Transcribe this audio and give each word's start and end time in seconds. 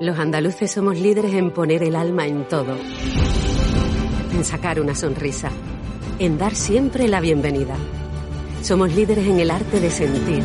Los 0.00 0.18
andaluces 0.18 0.72
somos 0.72 0.98
líderes 0.98 1.34
en 1.34 1.50
poner 1.50 1.82
el 1.82 1.94
alma 1.94 2.26
en 2.26 2.48
todo, 2.48 2.74
en 4.32 4.44
sacar 4.46 4.80
una 4.80 4.94
sonrisa, 4.94 5.50
en 6.18 6.38
dar 6.38 6.54
siempre 6.54 7.06
la 7.06 7.20
bienvenida. 7.20 7.74
Somos 8.62 8.94
líderes 8.94 9.26
en 9.26 9.40
el 9.40 9.50
arte 9.50 9.78
de 9.78 9.90
sentir, 9.90 10.42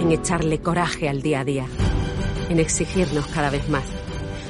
en 0.00 0.10
echarle 0.10 0.58
coraje 0.58 1.08
al 1.08 1.22
día 1.22 1.40
a 1.40 1.44
día, 1.44 1.66
en 2.48 2.58
exigirnos 2.58 3.28
cada 3.28 3.50
vez 3.50 3.68
más. 3.68 3.84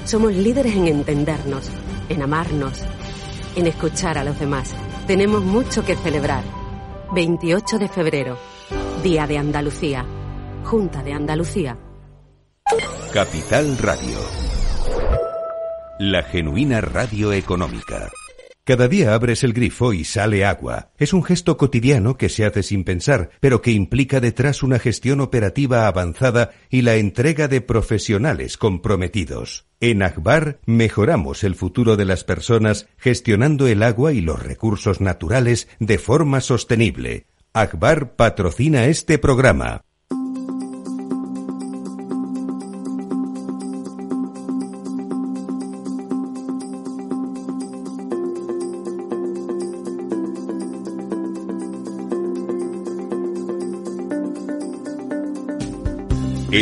Somos 0.07 0.33
líderes 0.33 0.75
en 0.77 0.89
entendernos, 0.89 1.69
en 2.09 2.23
amarnos, 2.23 2.81
en 3.55 3.67
escuchar 3.67 4.17
a 4.17 4.25
los 4.25 4.41
demás. 4.41 4.75
Tenemos 5.07 5.45
mucho 5.45 5.85
que 5.85 5.95
celebrar. 5.95 6.43
28 7.15 7.79
de 7.79 7.89
febrero, 7.89 8.39
Día 9.03 9.27
de 9.27 9.37
Andalucía, 9.37 10.07
Junta 10.65 11.03
de 11.03 11.13
Andalucía. 11.13 11.77
Capital 13.15 13.79
Radio. 13.79 14.19
La 16.01 16.25
genuina 16.25 16.81
radio 16.81 17.33
económica. 17.33 18.11
Cada 18.65 18.89
día 18.89 19.15
abres 19.15 19.45
el 19.45 19.53
grifo 19.53 19.93
y 19.93 20.03
sale 20.03 20.45
agua. 20.45 20.91
Es 20.99 21.13
un 21.13 21.23
gesto 21.23 21.57
cotidiano 21.57 22.17
que 22.17 22.29
se 22.29 22.45
hace 22.45 22.65
sin 22.65 22.83
pensar, 22.83 23.31
pero 23.39 23.63
que 23.63 23.71
implica 23.71 24.19
detrás 24.19 24.65
una 24.65 24.81
gestión 24.81 25.21
operativa 25.21 25.87
avanzada 25.87 26.55
y 26.71 26.83
la 26.83 26.97
entrega 26.97 27.47
de 27.47 27.61
profesionales 27.61 28.57
comprometidos. 28.57 29.69
En 29.79 30.03
Akbar 30.03 30.59
mejoramos 30.67 31.45
el 31.45 31.55
futuro 31.55 31.97
de 31.97 32.07
las 32.07 32.25
personas 32.25 32.89
gestionando 32.97 33.69
el 33.69 33.85
agua 33.85 34.13
y 34.13 34.23
los 34.23 34.43
recursos 34.43 35.01
naturales 35.01 35.69
de 35.79 35.99
forma 35.99 36.41
sostenible. 36.41 37.27
Akbar 37.53 38.17
patrocina 38.17 38.87
este 38.87 39.19
programa. 39.19 39.83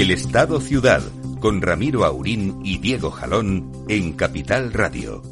El 0.02 0.10
Estado 0.10 0.60
Ciudad, 0.60 1.00
con 1.38 1.62
Ramiro 1.62 2.04
Aurín 2.04 2.58
y 2.64 2.78
Diego 2.78 3.12
Jalón 3.12 3.70
en 3.86 4.14
Capital 4.14 4.72
Radio. 4.72 5.22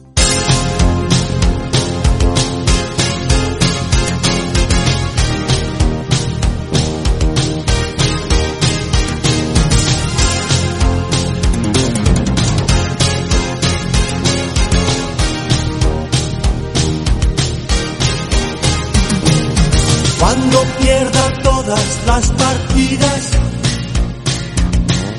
Cuando 20.21 20.63
pierda 20.79 21.43
todas 21.43 22.07
las 22.07 22.31
partidas, 22.31 23.40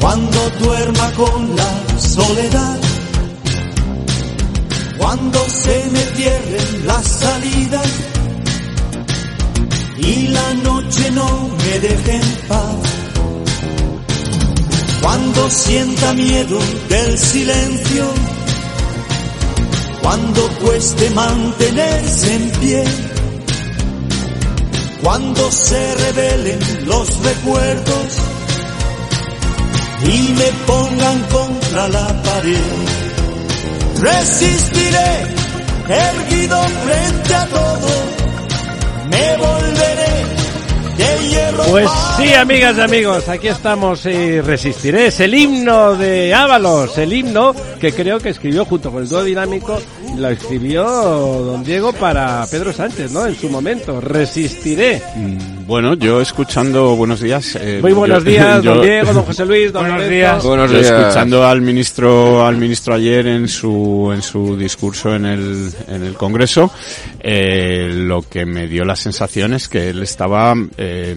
cuando 0.01 0.49
duerma 0.59 1.11
con 1.11 1.55
la 1.55 1.99
soledad, 1.99 2.79
cuando 4.97 5.39
se 5.47 5.85
me 5.91 5.99
cierren 6.15 6.87
las 6.87 7.05
salidas 7.05 7.87
y 9.99 10.27
la 10.29 10.53
noche 10.55 11.11
no 11.11 11.49
me 11.49 11.79
deje 11.79 12.15
en 12.15 12.47
paz, 12.47 12.75
cuando 15.03 15.49
sienta 15.51 16.13
miedo 16.13 16.59
del 16.89 17.17
silencio, 17.19 18.05
cuando 20.01 20.49
cueste 20.63 21.09
mantenerse 21.11 22.35
en 22.35 22.49
pie, 22.59 22.83
cuando 25.03 25.51
se 25.51 25.95
revelen 25.95 26.59
los 26.87 27.07
recuerdos 27.23 28.40
y 30.03 30.33
me 30.33 30.51
pongan 30.65 31.19
contra 31.23 31.87
la 31.89 32.21
pared. 32.23 32.57
Resistiré, 33.99 35.35
erguido 35.87 36.61
frente 36.83 37.35
a 37.35 37.45
todo, 37.47 37.89
me 39.09 39.37
volveré. 39.37 40.40
Pues 41.69 41.89
sí, 42.17 42.33
amigas 42.33 42.77
y 42.77 42.81
amigos, 42.81 43.27
aquí 43.29 43.47
estamos 43.47 44.05
y 44.05 44.39
resistiré. 44.41 45.07
Es 45.07 45.19
el 45.19 45.33
himno 45.33 45.95
de 45.95 46.33
Ábalos, 46.33 46.97
el 46.97 47.13
himno 47.13 47.55
que 47.79 47.91
creo 47.93 48.19
que 48.19 48.29
escribió 48.29 48.65
junto 48.65 48.91
con 48.91 49.01
el 49.03 49.09
dúo 49.09 49.23
dinámico, 49.23 49.79
lo 50.17 50.29
escribió 50.29 50.83
don 50.83 51.63
Diego 51.63 51.93
para 51.93 52.45
Pedro 52.51 52.71
Sánchez, 52.73 53.11
¿no? 53.11 53.25
En 53.25 53.35
su 53.35 53.49
momento, 53.49 53.99
resistiré. 54.01 55.01
Mm, 55.15 55.61
Bueno, 55.65 55.93
yo 55.93 56.19
escuchando, 56.21 56.95
buenos 56.97 57.21
días. 57.21 57.55
eh, 57.59 57.79
Muy 57.81 57.93
buenos 57.93 58.23
yo- 58.25 58.29
días, 58.29 58.55
don 58.63 58.75
yo- 58.75 58.81
Diego, 58.81 59.13
don 59.13 59.23
José 59.23 59.45
Luis, 59.45 59.71
don 59.71 59.87
Lorenzo. 59.87 60.47
Buenos 60.49 60.69
días. 60.71 60.87
Escuchando 60.91 61.45
al 61.47 61.61
ministro, 61.61 62.45
al 62.45 62.57
ministro 62.57 62.93
ayer 62.95 63.25
en 63.27 63.47
su, 63.47 64.11
en 64.13 64.21
su 64.21 64.57
discurso 64.57 65.15
en 65.15 65.25
el, 65.25 65.71
en 65.87 66.03
el 66.03 66.13
Congreso, 66.15 66.69
eh, 67.21 67.89
lo 67.91 68.21
que 68.23 68.45
me 68.45 68.67
dio 68.67 68.83
la 68.83 68.95
sensación 68.97 69.53
es 69.53 69.69
que 69.69 69.89
él 69.89 70.03
estaba, 70.03 70.53
eh, 70.77 70.90
eh, 70.93 71.15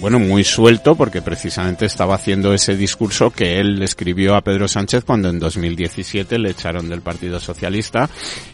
bueno, 0.00 0.18
muy 0.18 0.44
suelto 0.44 0.94
porque 0.94 1.22
precisamente 1.22 1.86
estaba 1.86 2.14
haciendo 2.14 2.52
ese 2.52 2.76
discurso 2.76 3.30
que 3.30 3.58
él 3.60 3.82
escribió 3.82 4.34
a 4.36 4.40
Pedro 4.42 4.68
Sánchez 4.68 5.04
cuando 5.04 5.28
en 5.28 5.38
2017 5.38 6.38
le 6.38 6.50
echaron 6.50 6.88
del 6.88 7.00
Partido 7.00 7.40
Socialista 7.40 8.08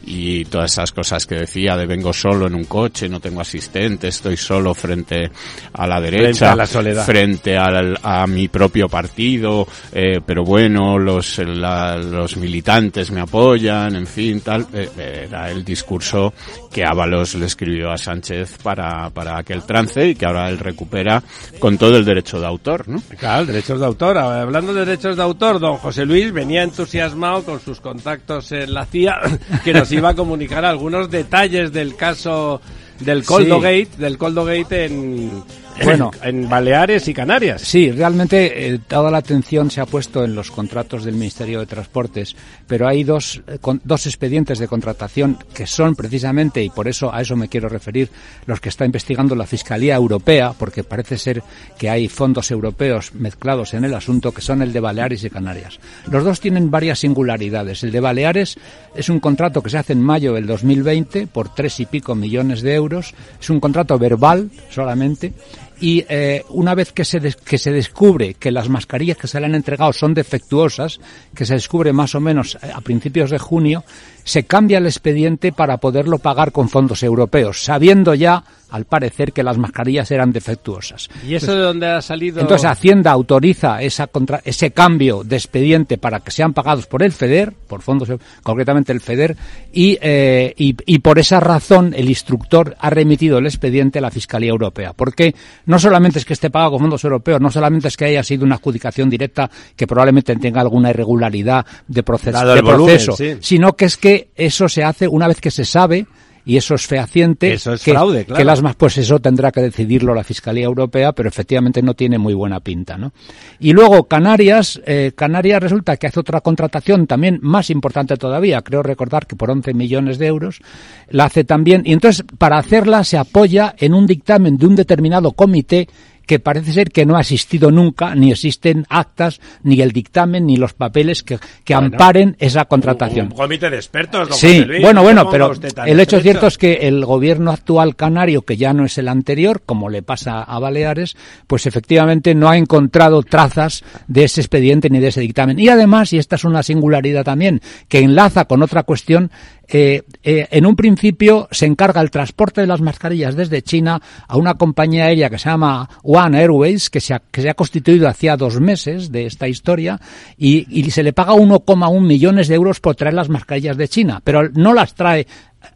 y 0.04 0.44
todas 0.46 0.72
esas 0.72 0.92
cosas 0.92 1.26
que 1.26 1.34
decía 1.36 1.76
de 1.76 1.86
vengo 1.86 2.12
solo 2.12 2.46
en 2.46 2.54
un 2.54 2.64
coche, 2.64 3.08
no 3.08 3.20
tengo 3.20 3.40
asistente, 3.40 4.08
estoy 4.08 4.36
solo 4.36 4.74
frente 4.74 5.30
a 5.72 5.86
la 5.86 6.00
derecha, 6.00 6.20
Frente 6.20 6.44
a 6.44 6.56
la 6.56 6.66
soledad. 6.66 7.04
frente 7.06 7.56
al- 7.56 7.98
a 8.02 8.26
mi 8.26 8.48
propio 8.48 8.88
partido, 8.88 9.66
eh, 9.92 10.20
pero 10.24 10.44
bueno, 10.44 10.98
los, 10.98 11.38
la- 11.38 11.96
los 11.96 12.36
militantes 12.36 13.10
me 13.10 13.20
apoyan, 13.20 13.96
en 13.96 14.06
fin, 14.06 14.40
tal. 14.40 14.66
Eh, 14.72 15.26
era 15.28 15.50
el 15.50 15.64
discurso 15.64 16.32
que 16.72 16.84
Ábalos 16.84 17.34
le 17.34 17.46
escribió 17.46 17.90
a 17.90 17.98
Sánchez 17.98 18.58
para, 18.62 19.10
para 19.10 19.38
aquel 19.38 19.62
trance 19.64 20.06
y 20.08 20.14
que 20.20 20.26
ahora 20.26 20.50
él 20.50 20.58
recupera 20.58 21.22
con 21.58 21.78
todo 21.78 21.96
el 21.96 22.04
derecho 22.04 22.38
de 22.38 22.46
autor, 22.46 22.86
¿no? 22.86 23.02
Claro, 23.18 23.46
derechos 23.46 23.80
de 23.80 23.86
autor. 23.86 24.18
Hablando 24.18 24.74
de 24.74 24.84
derechos 24.84 25.16
de 25.16 25.22
autor, 25.22 25.58
don 25.58 25.78
José 25.78 26.04
Luis 26.04 26.30
venía 26.30 26.62
entusiasmado 26.62 27.42
con 27.42 27.58
sus 27.58 27.80
contactos 27.80 28.52
en 28.52 28.74
la 28.74 28.84
CIA, 28.84 29.18
que 29.64 29.72
nos 29.72 29.90
iba 29.92 30.10
a 30.10 30.14
comunicar 30.14 30.66
algunos 30.66 31.10
detalles 31.10 31.72
del 31.72 31.96
caso 31.96 32.60
del 32.98 33.24
Coldo 33.24 33.56
Sí. 33.56 33.62
Gate, 33.62 33.88
del 33.96 34.18
Coldo 34.18 34.44
Gate 34.44 34.84
en, 34.84 35.42
Bueno. 35.84 36.10
en 36.22 36.48
Baleares 36.48 37.06
y 37.08 37.14
Canarias. 37.14 37.62
Sí, 37.62 37.90
realmente 37.90 38.74
eh, 38.74 38.78
toda 38.86 39.10
la 39.10 39.18
atención 39.18 39.70
se 39.70 39.80
ha 39.80 39.86
puesto 39.86 40.24
en 40.24 40.34
los 40.34 40.50
contratos 40.50 41.04
del 41.04 41.14
Ministerio 41.14 41.60
de 41.60 41.66
Transportes, 41.66 42.34
pero 42.66 42.86
hay 42.88 43.04
dos, 43.04 43.42
eh, 43.46 43.58
con- 43.60 43.80
dos 43.84 44.06
expedientes 44.06 44.58
de 44.58 44.68
contratación 44.68 45.38
que 45.54 45.66
son 45.66 45.94
precisamente, 45.94 46.62
y 46.62 46.70
por 46.70 46.88
eso 46.88 47.12
a 47.14 47.20
eso 47.20 47.36
me 47.36 47.48
quiero 47.48 47.68
referir, 47.68 48.10
los 48.46 48.60
que 48.60 48.68
está 48.68 48.84
investigando 48.84 49.34
la 49.34 49.46
Fiscalía 49.46 49.94
Europea, 49.96 50.52
porque 50.58 50.84
parece 50.84 51.18
ser 51.18 51.42
que 51.78 51.88
hay 51.90 52.08
fondos 52.08 52.50
europeos 52.50 53.14
mezclados 53.14 53.74
en 53.74 53.84
el 53.84 53.94
asunto, 53.94 54.32
que 54.32 54.42
son 54.42 54.62
el 54.62 54.72
de 54.72 54.80
Baleares 54.80 55.24
y 55.24 55.30
Canarias. 55.30 55.78
Los 56.10 56.24
dos 56.24 56.40
tienen 56.40 56.70
varias 56.70 56.98
singularidades. 57.00 57.82
El 57.82 57.92
de 57.92 58.00
Baleares 58.00 58.56
es 58.94 59.08
un 59.08 59.20
contrato 59.20 59.62
que 59.62 59.70
se 59.70 59.78
hace 59.78 59.92
en 59.92 60.02
mayo 60.02 60.34
del 60.34 60.46
2020 60.46 61.26
por 61.26 61.54
tres 61.54 61.80
y 61.80 61.86
pico 61.86 62.14
millones 62.14 62.62
de 62.62 62.74
euros. 62.74 63.14
Es 63.40 63.50
un 63.50 63.60
contrato 63.60 63.98
verbal 63.98 64.50
solamente 64.70 65.32
y 65.80 66.04
eh, 66.08 66.44
una 66.50 66.74
vez 66.74 66.92
que 66.92 67.04
se, 67.04 67.20
des- 67.20 67.36
que 67.36 67.58
se 67.58 67.72
descubre 67.72 68.34
que 68.34 68.50
las 68.50 68.68
mascarillas 68.68 69.16
que 69.16 69.26
se 69.26 69.40
le 69.40 69.46
han 69.46 69.54
entregado 69.54 69.92
son 69.92 70.12
defectuosas, 70.14 71.00
que 71.34 71.44
se 71.46 71.54
descubre 71.54 71.92
más 71.92 72.14
o 72.14 72.20
menos 72.20 72.56
eh, 72.62 72.70
a 72.74 72.80
principios 72.80 73.30
de 73.30 73.38
junio, 73.38 73.84
se 74.24 74.44
cambia 74.44 74.78
el 74.78 74.86
expediente 74.86 75.52
para 75.52 75.78
poderlo 75.78 76.18
pagar 76.18 76.52
con 76.52 76.68
fondos 76.68 77.02
europeos, 77.02 77.62
sabiendo 77.64 78.14
ya, 78.14 78.44
al 78.70 78.84
parecer, 78.84 79.32
que 79.32 79.42
las 79.42 79.58
mascarillas 79.58 80.10
eran 80.12 80.30
defectuosas. 80.32 81.08
¿Y 81.26 81.34
eso 81.34 81.52
de 81.56 81.60
dónde 81.60 81.88
ha 81.88 82.00
salido? 82.00 82.40
Entonces 82.40 82.70
Hacienda 82.70 83.10
autoriza 83.10 83.82
esa 83.82 84.06
contra- 84.06 84.40
ese 84.44 84.70
cambio 84.70 85.24
de 85.24 85.34
expediente 85.36 85.98
para 85.98 86.20
que 86.20 86.30
sean 86.30 86.52
pagados 86.52 86.86
por 86.86 87.02
el 87.02 87.10
FEDER, 87.10 87.52
por 87.66 87.82
fondos, 87.82 88.08
concretamente 88.44 88.92
el 88.92 89.00
FEDER, 89.00 89.36
y, 89.72 89.98
eh, 90.00 90.54
y, 90.56 90.76
y 90.86 90.98
por 91.00 91.18
esa 91.18 91.40
razón 91.40 91.92
el 91.96 92.08
instructor 92.08 92.76
ha 92.78 92.90
remitido 92.90 93.38
el 93.38 93.46
expediente 93.46 93.98
a 93.98 94.02
la 94.02 94.10
Fiscalía 94.12 94.50
Europea. 94.50 94.92
Porque 94.92 95.34
no 95.66 95.80
solamente 95.80 96.20
es 96.20 96.24
que 96.24 96.34
esté 96.34 96.48
pagado 96.50 96.72
con 96.72 96.80
fondos 96.80 97.02
europeos, 97.02 97.40
no 97.40 97.50
solamente 97.50 97.88
es 97.88 97.96
que 97.96 98.04
haya 98.04 98.22
sido 98.22 98.44
una 98.44 98.54
adjudicación 98.54 99.10
directa 99.10 99.50
que 99.74 99.88
probablemente 99.88 100.36
tenga 100.36 100.60
alguna 100.60 100.90
irregularidad 100.90 101.66
de 101.88 102.02
proceso, 102.04 102.38
Dado 102.38 102.54
de 102.54 102.60
volumen, 102.62 102.94
proceso 103.04 103.16
sí. 103.16 103.36
sino 103.40 103.72
que 103.74 103.86
es 103.86 103.96
que 103.96 104.19
eso 104.34 104.68
se 104.68 104.84
hace 104.84 105.08
una 105.08 105.28
vez 105.28 105.40
que 105.40 105.50
se 105.50 105.64
sabe 105.64 106.06
y 106.44 106.56
eso 106.56 106.74
es 106.74 106.86
fehaciente. 106.86 107.52
Eso 107.52 107.72
es 107.72 107.82
que, 107.82 107.92
fraude, 107.92 108.24
claro. 108.24 108.38
que 108.38 108.44
las 108.44 108.62
más, 108.62 108.74
pues 108.76 108.98
eso 108.98 109.18
tendrá 109.18 109.52
que 109.52 109.60
decidirlo 109.60 110.14
la 110.14 110.24
Fiscalía 110.24 110.64
Europea, 110.64 111.12
pero 111.12 111.28
efectivamente 111.28 111.82
no 111.82 111.94
tiene 111.94 112.18
muy 112.18 112.34
buena 112.34 112.60
pinta, 112.60 112.96
¿no? 112.96 113.12
Y 113.58 113.72
luego 113.72 114.04
Canarias, 114.04 114.80
eh, 114.86 115.12
Canarias 115.14 115.62
resulta 115.62 115.96
que 115.96 116.06
hace 116.06 116.20
otra 116.20 116.40
contratación 116.40 117.06
también 117.06 117.38
más 117.42 117.70
importante 117.70 118.16
todavía, 118.16 118.62
creo 118.62 118.82
recordar 118.82 119.26
que 119.26 119.36
por 119.36 119.50
11 119.50 119.74
millones 119.74 120.18
de 120.18 120.26
euros, 120.26 120.60
la 121.08 121.26
hace 121.26 121.44
también, 121.44 121.82
y 121.84 121.92
entonces 121.92 122.24
para 122.38 122.58
hacerla 122.58 123.04
se 123.04 123.18
apoya 123.18 123.74
en 123.78 123.94
un 123.94 124.06
dictamen 124.06 124.56
de 124.56 124.66
un 124.66 124.76
determinado 124.76 125.32
comité 125.32 125.88
que 126.26 126.38
parece 126.38 126.72
ser 126.72 126.90
que 126.90 127.06
no 127.06 127.16
ha 127.16 127.20
existido 127.20 127.70
nunca, 127.70 128.14
ni 128.14 128.30
existen 128.30 128.86
actas, 128.88 129.40
ni 129.62 129.80
el 129.80 129.92
dictamen, 129.92 130.46
ni 130.46 130.56
los 130.56 130.74
papeles 130.74 131.22
que, 131.22 131.38
que 131.64 131.74
Bueno, 131.74 131.88
amparen 131.94 132.36
esa 132.38 132.64
contratación. 132.66 133.26
Un 133.26 133.36
comité 133.36 133.70
de 133.70 133.76
expertos, 133.76 134.28
don 134.28 134.38
Sí, 134.38 134.58
José 134.58 134.66
Luis, 134.66 134.82
bueno, 134.82 135.00
no 135.00 135.04
bueno, 135.04 135.30
pero 135.30 135.52
el 135.86 136.00
hecho 136.00 136.20
cierto 136.20 136.46
es 136.46 136.58
que 136.58 136.88
el 136.88 137.04
gobierno 137.04 137.50
actual 137.50 137.96
canario, 137.96 138.42
que 138.42 138.56
ya 138.56 138.72
no 138.72 138.84
es 138.84 138.98
el 138.98 139.08
anterior, 139.08 139.62
como 139.64 139.88
le 139.88 140.02
pasa 140.02 140.42
a 140.42 140.58
Baleares, 140.58 141.16
pues 141.46 141.66
efectivamente 141.66 142.34
no 142.34 142.48
ha 142.48 142.56
encontrado 142.56 143.22
trazas 143.22 143.84
de 144.06 144.24
ese 144.24 144.40
expediente 144.40 144.90
ni 144.90 145.00
de 145.00 145.08
ese 145.08 145.20
dictamen. 145.20 145.58
Y 145.58 145.68
además, 145.68 146.12
y 146.12 146.18
esta 146.18 146.36
es 146.36 146.44
una 146.44 146.62
singularidad 146.62 147.24
también, 147.24 147.60
que 147.88 148.00
enlaza 148.00 148.44
con 148.44 148.62
otra 148.62 148.82
cuestión, 148.82 149.30
eh, 149.72 150.02
en 150.22 150.66
un 150.66 150.74
principio 150.74 151.48
se 151.50 151.66
encarga 151.66 152.00
el 152.00 152.10
transporte 152.10 152.60
de 152.60 152.66
las 152.66 152.80
mascarillas 152.80 153.36
desde 153.36 153.62
China 153.62 154.00
a 154.26 154.36
una 154.36 154.54
compañía 154.54 155.04
aérea 155.04 155.30
que 155.30 155.38
se 155.38 155.48
llama 155.48 155.88
One 156.02 156.38
Airways, 156.38 156.90
que 156.90 157.00
se 157.00 157.14
ha, 157.14 157.22
que 157.30 157.42
se 157.42 157.50
ha 157.50 157.54
constituido 157.54 158.08
hacía 158.08 158.36
dos 158.36 158.60
meses 158.60 159.12
de 159.12 159.26
esta 159.26 159.46
historia, 159.46 160.00
y, 160.36 160.66
y 160.70 160.90
se 160.90 161.02
le 161.02 161.12
paga 161.12 161.34
1,1 161.34 162.00
millones 162.00 162.48
de 162.48 162.56
euros 162.56 162.80
por 162.80 162.96
traer 162.96 163.14
las 163.14 163.28
mascarillas 163.28 163.76
de 163.76 163.88
China, 163.88 164.20
pero 164.24 164.48
no 164.50 164.74
las 164.74 164.94
trae 164.94 165.26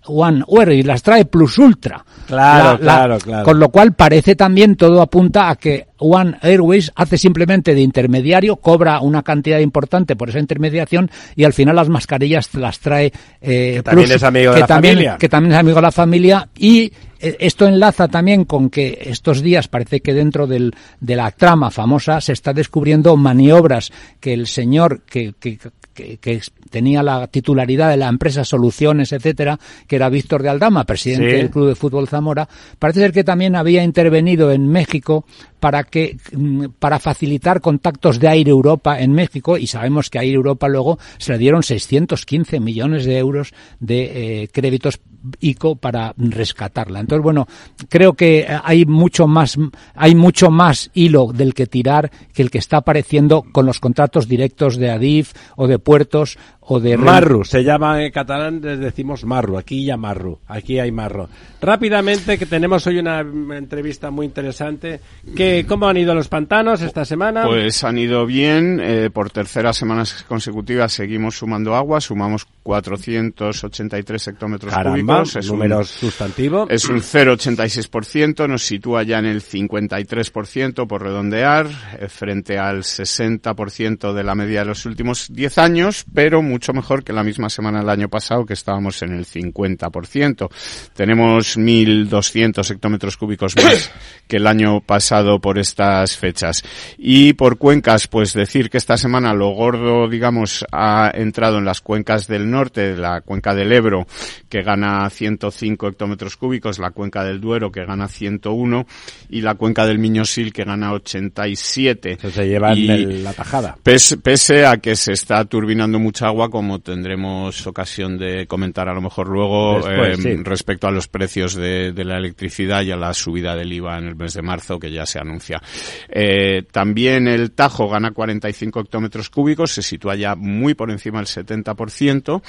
One 0.06 0.44
Airways, 0.48 0.86
las 0.86 1.02
trae 1.02 1.24
Plus 1.24 1.58
Ultra. 1.58 2.04
Claro, 2.26 2.78
claro, 2.78 3.18
claro. 3.18 3.44
Con 3.44 3.58
lo 3.58 3.68
cual 3.68 3.94
parece 3.94 4.34
también 4.34 4.76
todo 4.76 5.00
apunta 5.02 5.50
a 5.50 5.56
que 5.56 5.88
One 5.98 6.36
Airways 6.42 6.92
hace 6.94 7.16
simplemente 7.16 7.74
de 7.74 7.80
intermediario, 7.80 8.56
cobra 8.56 9.00
una 9.00 9.22
cantidad 9.22 9.58
importante 9.58 10.16
por 10.16 10.28
esa 10.28 10.38
intermediación 10.38 11.10
y 11.36 11.44
al 11.44 11.52
final 11.52 11.76
las 11.76 11.88
mascarillas 11.88 12.54
las 12.54 12.78
trae 12.80 13.12
eh, 13.40 13.74
Que 13.76 13.82
también 13.82 14.12
es 14.12 14.22
amigo 14.22 14.52
de 14.54 14.60
la 14.60 14.66
también, 14.66 14.94
familia. 14.94 15.16
que 15.18 15.28
también 15.28 15.52
es 15.52 15.58
amigo 15.58 15.76
de 15.76 15.82
la 15.82 15.92
familia 15.92 16.48
y 16.56 16.92
eh, 17.20 17.36
esto 17.40 17.66
enlaza 17.66 18.08
también 18.08 18.44
con 18.44 18.68
que 18.68 18.98
estos 19.02 19.40
días 19.40 19.68
parece 19.68 20.00
que 20.00 20.12
dentro 20.12 20.46
del, 20.46 20.74
de 21.00 21.16
la 21.16 21.30
trama 21.30 21.70
famosa 21.70 22.20
se 22.20 22.32
está 22.32 22.52
descubriendo 22.52 23.16
maniobras 23.16 23.90
que 24.20 24.34
el 24.34 24.46
señor 24.46 25.02
que, 25.02 25.34
que, 25.40 25.58
que, 25.94 26.18
que 26.18 26.40
tenía 26.70 27.02
la 27.02 27.26
titularidad 27.28 27.88
de 27.90 27.96
la 27.96 28.08
empresa 28.08 28.44
Soluciones, 28.44 29.12
etcétera, 29.12 29.58
que 29.86 29.96
era 29.96 30.08
Víctor 30.10 30.42
de 30.42 30.50
Aldama, 30.50 30.84
presidente 30.84 31.30
Sí. 31.30 31.36
del 31.36 31.50
Club 31.50 31.68
de 31.68 31.74
Fútbol 31.74 32.08
Zamora, 32.08 32.48
parece 32.78 33.00
ser 33.00 33.12
que 33.12 33.24
también 33.24 33.56
había 33.56 33.82
intervenido 33.82 34.52
en 34.52 34.68
México 34.68 35.24
para 35.60 35.84
que 35.84 36.18
mm, 36.36 36.66
para 36.78 36.98
facilitar 36.98 37.60
contactos 37.60 38.18
de 38.20 38.28
Aire 38.28 38.50
Europa 38.50 39.00
en 39.00 39.12
México 39.12 39.56
y 39.56 39.66
sabemos 39.66 40.10
que 40.10 40.18
a 40.18 40.22
Aire 40.22 40.34
Europa 40.36 40.68
luego 40.68 40.98
se 41.18 41.32
le 41.32 41.38
dieron 41.38 41.62
615 41.62 42.60
millones 42.60 43.04
de 43.04 43.16
euros 43.18 43.52
de 43.80 44.42
eh, 44.42 44.48
créditos 44.48 45.00
ICO 45.40 45.76
para 45.76 46.14
rescatarla. 46.16 47.00
Entonces, 47.00 47.22
bueno, 47.22 47.46
creo 47.88 48.14
que 48.14 48.46
hay 48.62 48.84
mucho 48.84 49.26
más 49.26 49.56
hay 49.94 50.14
mucho 50.14 50.50
más 50.50 50.90
hilo 50.94 51.32
del 51.32 51.54
que 51.54 51.66
tirar 51.66 52.10
que 52.32 52.42
el 52.42 52.50
que 52.50 52.58
está 52.58 52.78
apareciendo 52.78 53.44
con 53.52 53.66
los 53.66 53.80
contratos 53.80 54.28
directos 54.28 54.76
de 54.76 54.90
Adif 54.90 55.32
o 55.56 55.66
de 55.66 55.78
puertos 55.78 56.38
o 56.66 56.80
de 56.80 56.96
Marru, 56.96 57.44
se 57.44 57.62
llama 57.62 58.02
en 58.04 58.10
catalán, 58.10 58.60
les 58.62 58.78
decimos 58.78 59.24
Marru, 59.24 59.58
aquí 59.58 59.84
ya 59.84 59.96
Marru, 59.96 60.38
aquí 60.48 60.78
hay 60.78 60.90
Marru. 60.92 61.28
Rápidamente, 61.60 62.36
que 62.38 62.46
tenemos 62.46 62.86
hoy 62.86 62.98
una 62.98 63.20
entrevista 63.20 64.10
muy 64.10 64.26
interesante, 64.26 65.00
que 65.36 65.64
¿cómo 65.68 65.88
han 65.88 65.96
ido 65.96 66.14
los 66.14 66.28
pantanos 66.28 66.80
esta 66.82 67.04
semana? 67.04 67.44
Pues 67.46 67.84
han 67.84 67.98
ido 67.98 68.24
bien, 68.26 68.80
eh, 68.82 69.10
por 69.12 69.30
terceras 69.30 69.76
semanas 69.76 70.24
consecutivas 70.28 70.92
seguimos 70.92 71.36
sumando 71.38 71.74
agua, 71.74 72.00
sumamos 72.00 72.46
483 72.62 74.28
hectómetros 74.28 74.72
Caramba, 74.72 74.96
cúbicos. 75.18 75.36
Es 75.36 75.48
un- 75.48 75.58
números 75.58 75.88
sustantivo. 75.90 76.66
Es 76.70 76.86
un 76.86 77.00
0,86%, 77.02 78.48
nos 78.48 78.62
sitúa 78.64 79.02
ya 79.02 79.18
en 79.18 79.26
el 79.26 79.42
53% 79.42 80.86
por 80.86 81.02
redondear, 81.02 81.66
eh, 81.98 82.08
frente 82.08 82.58
al 82.58 82.84
60% 82.84 84.12
de 84.12 84.24
la 84.24 84.34
media 84.34 84.60
de 84.60 84.66
los 84.66 84.86
últimos 84.86 85.26
10 85.32 85.58
años, 85.58 86.04
pero 86.12 86.42
mucho 86.54 86.72
mejor 86.72 87.02
que 87.02 87.12
la 87.12 87.24
misma 87.24 87.50
semana 87.50 87.80
del 87.80 87.88
año 87.90 88.08
pasado, 88.08 88.46
que 88.46 88.52
estábamos 88.54 89.02
en 89.02 89.12
el 89.12 89.26
50%. 89.26 90.48
Tenemos 90.94 91.58
1.200 91.58 92.70
hectómetros 92.70 93.16
cúbicos 93.16 93.56
más 93.56 93.90
que 94.28 94.36
el 94.36 94.46
año 94.46 94.80
pasado 94.80 95.40
por 95.40 95.58
estas 95.58 96.16
fechas. 96.16 96.62
Y 96.96 97.32
por 97.32 97.58
cuencas, 97.58 98.06
pues 98.06 98.32
decir 98.34 98.70
que 98.70 98.78
esta 98.78 98.96
semana 98.96 99.34
lo 99.34 99.50
gordo, 99.50 100.08
digamos, 100.08 100.64
ha 100.70 101.10
entrado 101.12 101.58
en 101.58 101.64
las 101.64 101.80
cuencas 101.80 102.26
del 102.28 102.48
norte, 102.48 102.96
la 102.96 103.20
cuenca 103.22 103.52
del 103.54 103.72
Ebro, 103.72 104.06
que 104.48 104.62
gana 104.62 105.10
105 105.10 105.88
hectómetros 105.88 106.36
cúbicos, 106.36 106.78
la 106.78 106.92
cuenca 106.92 107.24
del 107.24 107.40
Duero, 107.40 107.72
que 107.72 107.84
gana 107.84 108.06
101, 108.06 108.86
y 109.30 109.40
la 109.40 109.56
cuenca 109.56 109.84
del 109.86 109.98
Miñosil, 109.98 110.52
que 110.52 110.62
gana 110.64 110.92
87. 110.92 112.16
Que 112.16 112.30
se 112.30 112.46
llevan 112.46 112.78
Y- 112.78 112.90
el- 112.90 113.24
la 113.24 113.32
tajada. 113.32 113.76
Pese, 113.82 114.18
pese 114.18 114.64
a 114.66 114.76
que 114.78 114.94
se 114.96 115.12
está 115.12 115.44
turbinando 115.44 115.98
mucha 115.98 116.26
agua, 116.26 116.43
como 116.48 116.80
tendremos 116.80 117.66
ocasión 117.66 118.18
de 118.18 118.46
comentar 118.46 118.88
a 118.88 118.94
lo 118.94 119.00
mejor 119.00 119.28
luego 119.28 119.76
Después, 119.76 120.18
eh, 120.18 120.22
sí. 120.36 120.42
respecto 120.42 120.86
a 120.86 120.90
los 120.90 121.08
precios 121.08 121.54
de, 121.54 121.92
de 121.92 122.04
la 122.04 122.18
electricidad 122.18 122.82
y 122.82 122.90
a 122.90 122.96
la 122.96 123.12
subida 123.14 123.54
del 123.56 123.72
IVA 123.72 123.98
en 123.98 124.04
el 124.08 124.16
mes 124.16 124.34
de 124.34 124.42
marzo 124.42 124.78
que 124.78 124.90
ya 124.92 125.06
se 125.06 125.18
anuncia. 125.18 125.60
Eh, 126.08 126.62
también 126.70 127.28
el 127.28 127.52
Tajo 127.52 127.88
gana 127.88 128.12
45 128.12 128.80
hectómetros 128.80 129.30
cúbicos, 129.30 129.72
se 129.72 129.82
sitúa 129.82 130.14
ya 130.16 130.34
muy 130.34 130.74
por 130.74 130.90
encima 130.90 131.18
del 131.18 131.26
70% 131.26 132.42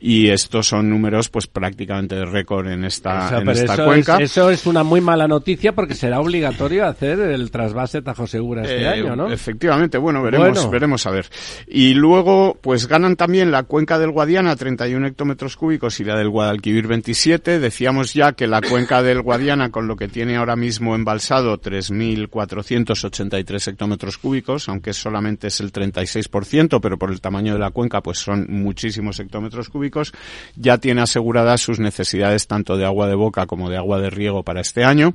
y 0.00 0.28
estos 0.28 0.66
son 0.68 0.88
números 0.90 1.28
pues 1.28 1.46
prácticamente 1.46 2.14
de 2.14 2.24
récord 2.24 2.68
en 2.68 2.84
esta, 2.84 3.26
Eso, 3.28 3.38
en 3.38 3.48
esta 3.50 3.74
eso 3.74 3.84
cuenca. 3.84 4.16
Es, 4.16 4.30
eso 4.32 4.50
es 4.50 4.66
una 4.66 4.82
muy 4.82 5.00
mala 5.00 5.28
noticia 5.28 5.72
porque 5.74 5.94
será 5.94 6.20
obligatorio 6.20 6.86
hacer 6.86 7.18
el 7.20 7.50
trasvase 7.50 8.02
Tajo 8.02 8.26
Segura 8.26 8.62
este 8.62 8.82
Eh, 8.82 8.88
año, 8.88 9.16
¿no? 9.16 9.30
Efectivamente, 9.30 9.98
bueno, 9.98 10.22
veremos, 10.22 10.50
Bueno. 10.50 10.70
veremos 10.70 11.06
a 11.06 11.10
ver. 11.10 11.26
Y 11.66 11.94
luego, 11.94 12.58
pues 12.60 12.86
ganan 12.88 13.16
también 13.16 13.31
la 13.32 13.62
cuenca 13.62 13.98
del 13.98 14.10
Guadiana, 14.10 14.54
31 14.54 15.06
hectómetros 15.06 15.56
cúbicos, 15.56 15.98
y 16.00 16.04
la 16.04 16.16
del 16.16 16.28
Guadalquivir, 16.28 16.86
27. 16.86 17.58
Decíamos 17.58 18.12
ya 18.12 18.32
que 18.32 18.46
la 18.46 18.60
cuenca 18.60 19.02
del 19.02 19.22
Guadiana, 19.22 19.70
con 19.70 19.88
lo 19.88 19.96
que 19.96 20.06
tiene 20.06 20.36
ahora 20.36 20.54
mismo 20.54 20.94
embalsado, 20.94 21.58
3.483 21.58 23.68
hectómetros 23.68 24.18
cúbicos, 24.18 24.68
aunque 24.68 24.92
solamente 24.92 25.46
es 25.46 25.60
el 25.60 25.72
36%, 25.72 26.78
pero 26.80 26.98
por 26.98 27.10
el 27.10 27.22
tamaño 27.22 27.54
de 27.54 27.58
la 27.58 27.70
cuenca, 27.70 28.02
pues 28.02 28.18
son 28.18 28.46
muchísimos 28.50 29.18
hectómetros 29.18 29.70
cúbicos, 29.70 30.12
ya 30.54 30.76
tiene 30.76 31.00
aseguradas 31.00 31.62
sus 31.62 31.80
necesidades 31.80 32.46
tanto 32.46 32.76
de 32.76 32.84
agua 32.84 33.08
de 33.08 33.14
boca 33.14 33.46
como 33.46 33.70
de 33.70 33.78
agua 33.78 33.98
de 33.98 34.10
riego 34.10 34.42
para 34.42 34.60
este 34.60 34.84
año. 34.84 35.14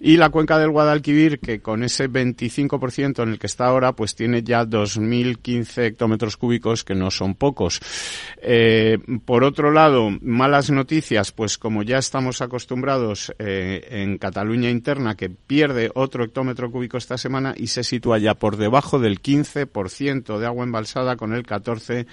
Y 0.00 0.18
la 0.18 0.28
cuenca 0.28 0.58
del 0.58 0.70
Guadalquivir, 0.70 1.40
que 1.40 1.60
con 1.60 1.82
ese 1.82 2.10
25% 2.10 3.22
en 3.22 3.30
el 3.30 3.38
que 3.38 3.46
está 3.46 3.66
ahora, 3.66 3.92
pues 3.92 4.14
tiene 4.14 4.42
ya 4.42 4.64
2.015 4.64 5.84
hectómetros 5.84 6.36
cúbicos, 6.36 6.84
que 6.84 6.94
no 6.94 7.10
son 7.10 7.34
pocos. 7.34 7.53
Eh, 8.42 8.98
por 9.24 9.44
otro 9.44 9.70
lado, 9.70 10.10
malas 10.20 10.70
noticias, 10.70 11.32
pues 11.32 11.56
como 11.56 11.82
ya 11.82 11.98
estamos 11.98 12.42
acostumbrados 12.42 13.32
eh, 13.38 13.86
en 13.90 14.18
Cataluña 14.18 14.70
interna, 14.70 15.16
que 15.16 15.30
pierde 15.30 15.90
otro 15.94 16.24
hectómetro 16.24 16.70
cúbico 16.70 16.96
esta 16.96 17.16
semana 17.16 17.54
y 17.56 17.68
se 17.68 17.84
sitúa 17.84 18.18
ya 18.18 18.34
por 18.34 18.56
debajo 18.56 18.98
del 18.98 19.22
15% 19.22 20.38
de 20.38 20.46
agua 20.46 20.64
embalsada 20.64 21.16
con 21.16 21.32
el 21.32 21.44
14 21.44 22.06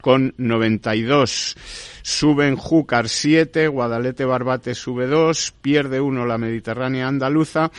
con 0.00 0.34
92. 0.36 1.56
Suben 2.02 2.56
Júcar 2.56 3.08
7, 3.08 3.68
Guadalete 3.68 4.24
Barbate 4.24 4.74
sube 4.74 5.06
2, 5.06 5.54
pierde 5.60 6.00
1 6.00 6.26
la 6.26 6.38
Mediterránea 6.38 7.08
andaluza 7.08 7.70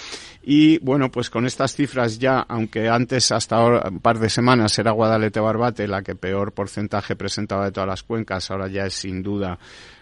y 0.51 0.79
bueno, 0.79 1.11
pues 1.11 1.29
con 1.29 1.45
estas 1.45 1.75
cifras 1.75 2.17
ya, 2.17 2.39
aunque 2.39 2.89
antes 2.89 3.31
hasta 3.31 3.57
ahora, 3.57 3.87
un 3.87 3.99
par 3.99 4.17
de 4.17 4.31
semanas 4.31 4.79
era 4.79 4.89
Guadalete 4.89 5.39
Barbate 5.39 5.87
la 5.87 6.01
que 6.01 6.15
peor 6.15 6.53
porcentaje 6.53 7.15
presentaba 7.15 7.65
de 7.65 7.71
todas 7.71 7.87
las 7.87 8.01
cuencas, 8.01 8.49
ahora 8.49 8.67
ya 8.67 8.87
es 8.87 8.95
sin 8.95 9.21
duda 9.21 9.59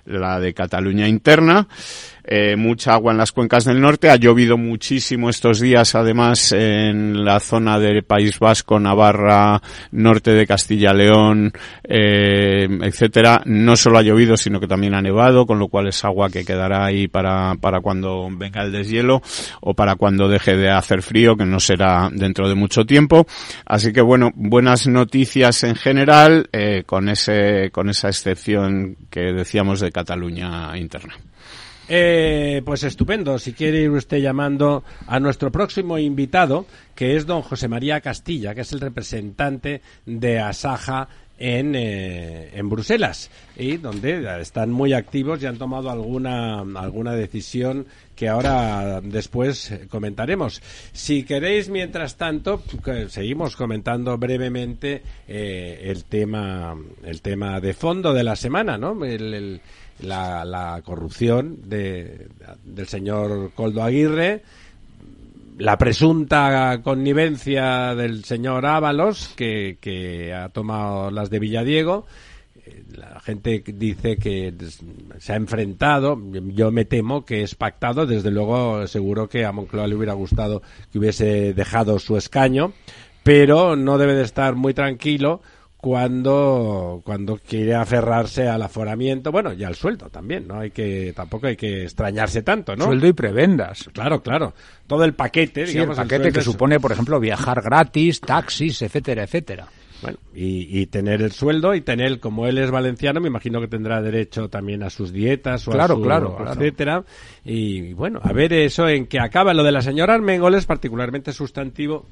la 0.08 0.40
de 0.40 0.54
Cataluña 0.54 1.08
interna. 1.08 1.68
Eh, 2.30 2.58
mucha 2.58 2.94
agua 2.94 3.14
en 3.14 3.18
las 3.20 3.32
cuencas 3.32 3.64
del 3.64 3.80
norte. 3.80 4.10
Ha 4.10 4.18
llovido 4.18 4.58
muchísimo 4.58 5.30
estos 5.30 5.62
días, 5.62 5.96
además, 5.96 6.52
en 6.52 7.24
la 7.24 7.40
zona 7.40 7.80
del 7.80 8.04
País 8.04 8.38
Vasco, 8.38 8.78
Navarra, 8.82 9.62
norte 9.92 10.32
de 10.32 10.46
Castilla-León, 10.46 11.54
eh, 11.86 12.68
etcétera. 12.82 13.42
No 13.46 13.78
solo 13.78 14.00
ha 14.00 14.02
llovido, 14.02 14.36
sino 14.36 14.60
que 14.60 14.68
también 14.68 14.94
ha 14.94 15.02
nevado, 15.02 15.46
con 15.46 15.58
lo 15.58 15.70
cual 15.70 15.88
es 15.88 16.04
agua 16.04 16.30
que 16.30 16.44
quedará 16.44 16.84
ahí 16.84 17.08
para, 17.08 17.56
para 17.62 17.80
cuando 17.80 18.28
venga 18.30 18.62
el 18.62 18.74
deshielo 18.74 19.22
o 19.62 19.74
para 19.74 19.96
cuando 19.96 20.28
deje 20.28 20.58
de 20.58 20.70
hacer 20.70 21.04
frío, 21.04 21.38
que 21.38 21.46
no 21.46 21.62
será 21.62 22.10
dentro 22.12 22.50
de 22.50 22.56
mucho 22.56 22.86
tiempo. 22.86 23.26
Así 23.66 23.94
que 23.94 24.02
bueno, 24.02 24.32
buenas 24.36 24.86
noticias 24.86 25.64
en 25.64 25.76
general, 25.76 26.50
eh, 26.52 26.84
con 26.86 27.08
ese, 27.08 27.70
con 27.72 27.90
esa 27.90 28.10
excepción 28.10 28.98
que 29.10 29.32
decíamos 29.32 29.80
de 29.80 29.94
Cataluña 29.98 30.78
interna. 30.78 31.16
Eh, 31.90 32.62
pues 32.64 32.84
estupendo. 32.84 33.40
Si 33.40 33.54
quiere 33.54 33.82
ir 33.82 33.90
usted 33.90 34.18
llamando 34.18 34.84
a 35.08 35.20
nuestro 35.20 35.52
próximo 35.52 35.98
invitado, 35.98 36.68
que 36.94 37.16
es 37.16 37.26
don 37.26 37.42
José 37.42 37.68
María 37.68 38.00
Castilla, 38.02 38.54
que 38.54 38.62
es 38.62 38.74
el 38.74 38.82
representante 38.82 39.82
de 40.06 40.40
Asaja 40.40 41.08
en, 41.38 41.76
eh, 41.76 42.50
en 42.54 42.70
Bruselas 42.70 43.30
y 43.56 43.78
donde 43.78 44.42
están 44.42 44.72
muy 44.72 44.94
activos 44.94 45.42
y 45.42 45.46
han 45.46 45.58
tomado 45.58 45.90
alguna, 45.90 46.62
alguna 46.62 47.14
decisión 47.14 47.86
que 48.16 48.28
ahora 48.28 49.00
después 49.02 49.72
comentaremos. 49.90 50.62
Si 50.92 51.24
queréis, 51.24 51.70
mientras 51.70 52.18
tanto, 52.18 52.64
seguimos 53.10 53.56
comentando 53.56 54.18
brevemente 54.18 55.02
eh, 55.28 55.82
el 55.84 56.06
tema 56.06 56.76
el 57.04 57.22
tema 57.22 57.60
de 57.60 57.74
fondo 57.74 58.14
de 58.14 58.24
la 58.24 58.36
semana, 58.36 58.78
¿no? 58.78 58.98
la, 60.00 60.46
la, 60.46 60.82
corrupción 60.84 61.58
de, 61.70 62.28
del 62.64 62.88
señor 62.88 63.52
Coldo 63.54 63.84
Aguirre 63.84 64.42
la 65.58 65.78
presunta 65.78 66.82
connivencia 66.84 67.96
del 67.96 68.24
señor 68.24 68.66
Ábalos, 68.66 69.34
que, 69.36 69.78
que 69.82 70.34
ha 70.34 70.50
tomado 70.50 71.10
las 71.10 71.30
de 71.30 71.40
Villadiego. 71.40 72.06
Eh, 72.64 72.84
la 72.96 73.20
gente 73.20 73.64
dice 73.66 74.18
que 74.18 74.54
se 75.18 75.34
ha 75.34 75.36
enfrentado, 75.36 76.22
yo 76.32 76.72
me 76.72 76.86
temo 76.86 77.26
que 77.26 77.42
es 77.42 77.56
pactado, 77.56 78.06
desde 78.06 78.30
luego 78.30 78.86
seguro 78.88 79.28
que 79.28 79.46
a 79.46 79.52
Moncloa 79.52 79.88
le 79.88 79.96
hubiera 79.96 80.14
gustado 80.14 80.62
que 80.92 81.00
hubiese 81.00 81.54
dejado 81.54 81.98
su 81.98 82.18
escaño, 82.18 82.74
pero 83.24 83.76
no 83.76 83.98
debe 83.98 84.14
de 84.14 84.24
estar 84.24 84.56
muy 84.56 84.74
tranquilo 84.76 85.42
cuando, 85.78 87.02
cuando 87.06 87.38
quiere 87.38 87.76
aferrarse 87.76 88.48
al 88.48 88.64
aforamiento, 88.64 89.32
bueno, 89.32 89.54
y 89.54 89.64
al 89.64 89.76
sueldo 89.76 90.10
también, 90.10 90.48
¿no? 90.48 90.60
Hay 90.60 90.72
que, 90.72 91.14
tampoco 91.16 91.48
hay 91.48 91.56
que 91.56 91.84
extrañarse 91.84 92.42
tanto, 92.42 92.76
¿no? 92.76 92.86
Sueldo 92.86 93.08
y 93.08 93.14
prebendas. 93.14 93.88
Claro, 93.94 94.22
claro. 94.22 94.54
Todo 94.88 95.04
el 95.04 95.14
paquete, 95.14 95.68
sí, 95.68 95.78
el 95.78 95.90
paquete 95.90 96.32
que 96.32 96.42
supone, 96.42 96.80
por 96.80 96.92
ejemplo, 96.92 97.20
viajar 97.20 97.62
gratis, 97.62 98.20
taxis, 98.20 98.82
etcétera, 98.82 99.24
etcétera. 99.24 99.68
Bueno, 100.02 100.18
y, 100.34 100.80
y, 100.80 100.86
tener 100.88 101.24
el 101.24 101.32
sueldo 101.32 101.74
y 101.74 101.82
tener, 101.82 102.20
como 102.20 102.46
él 102.46 102.60
es 102.60 102.70
valenciano, 102.70 103.20
me 103.20 103.30
imagino 103.30 103.60
que 103.60 103.68
tendrá 103.68 104.00
derecho 104.02 104.48
también 104.48 104.84
a 104.84 104.92
sus 104.92 105.12
dietas 105.12 105.68
o 105.68 105.72
claro, 105.72 105.96
a 105.96 105.98
su, 105.98 106.04
claro, 106.04 106.38
etcétera. 106.52 107.04
Y 107.44 107.94
bueno, 107.94 108.20
a 108.24 108.32
ver 108.32 108.54
eso 108.54 108.88
en 108.88 109.08
que 109.08 109.20
acaba. 109.20 109.56
Lo 109.56 109.64
de 109.64 109.72
la 109.72 109.82
señora 109.82 110.14
Armengol 110.14 110.54
es 110.54 110.68
particularmente 110.68 111.34
sustantivo 111.34 112.06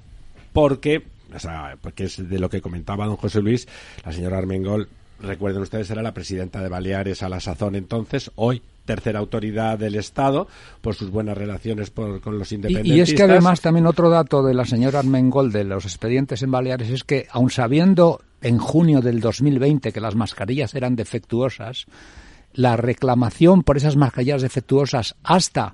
porque 0.52 1.04
o 1.36 1.40
sea, 1.40 1.78
porque 1.82 2.06
es 2.06 2.30
de 2.30 2.40
lo 2.40 2.50
que 2.50 2.62
comentaba 2.62 3.06
don 3.06 3.18
José 3.18 3.42
Luis, 3.42 3.68
la 4.04 4.12
señora 4.12 4.38
Armengol, 4.38 4.88
recuerden 5.20 5.62
ustedes, 5.62 5.90
era 5.90 6.02
la 6.02 6.14
presidenta 6.14 6.62
de 6.62 6.70
Baleares 6.70 7.24
a 7.24 7.30
la 7.30 7.40
sazón 7.40 7.76
entonces, 7.76 8.32
hoy 8.36 8.62
tercera 8.86 9.20
autoridad 9.20 9.80
del 9.80 9.96
Estado 9.96 10.48
por 10.82 10.96
sus 10.96 11.10
buenas 11.10 11.38
relaciones 11.38 11.90
con 11.90 12.38
los 12.38 12.52
independentistas. 12.52 12.98
Y, 12.98 13.02
es 13.02 13.14
que 13.14 13.24
además 13.24 13.60
también 13.60 13.88
otro 13.88 14.10
dato 14.10 14.44
de 14.44 14.54
la 14.54 14.66
señora 14.66 15.00
Armengol 15.00 15.52
de 15.52 15.64
los 15.64 15.86
expedientes 15.86 16.44
en 16.44 16.52
Baleares 16.52 16.90
es 16.92 17.04
que, 17.04 17.28
aun 17.32 17.50
sabiendo 17.50 18.22
en 18.42 18.60
junio 18.60 19.02
del 19.02 19.22
2020 19.22 19.92
que 19.92 20.00
las 20.00 20.16
mascarillas 20.16 20.76
eran 20.76 20.96
defectuosas, 20.96 21.88
la 22.54 22.78
reclamación 22.78 23.64
por 23.64 23.78
esas 23.78 23.96
mascarillas 23.96 24.42
defectuosas 24.42 25.16
hasta 25.24 25.74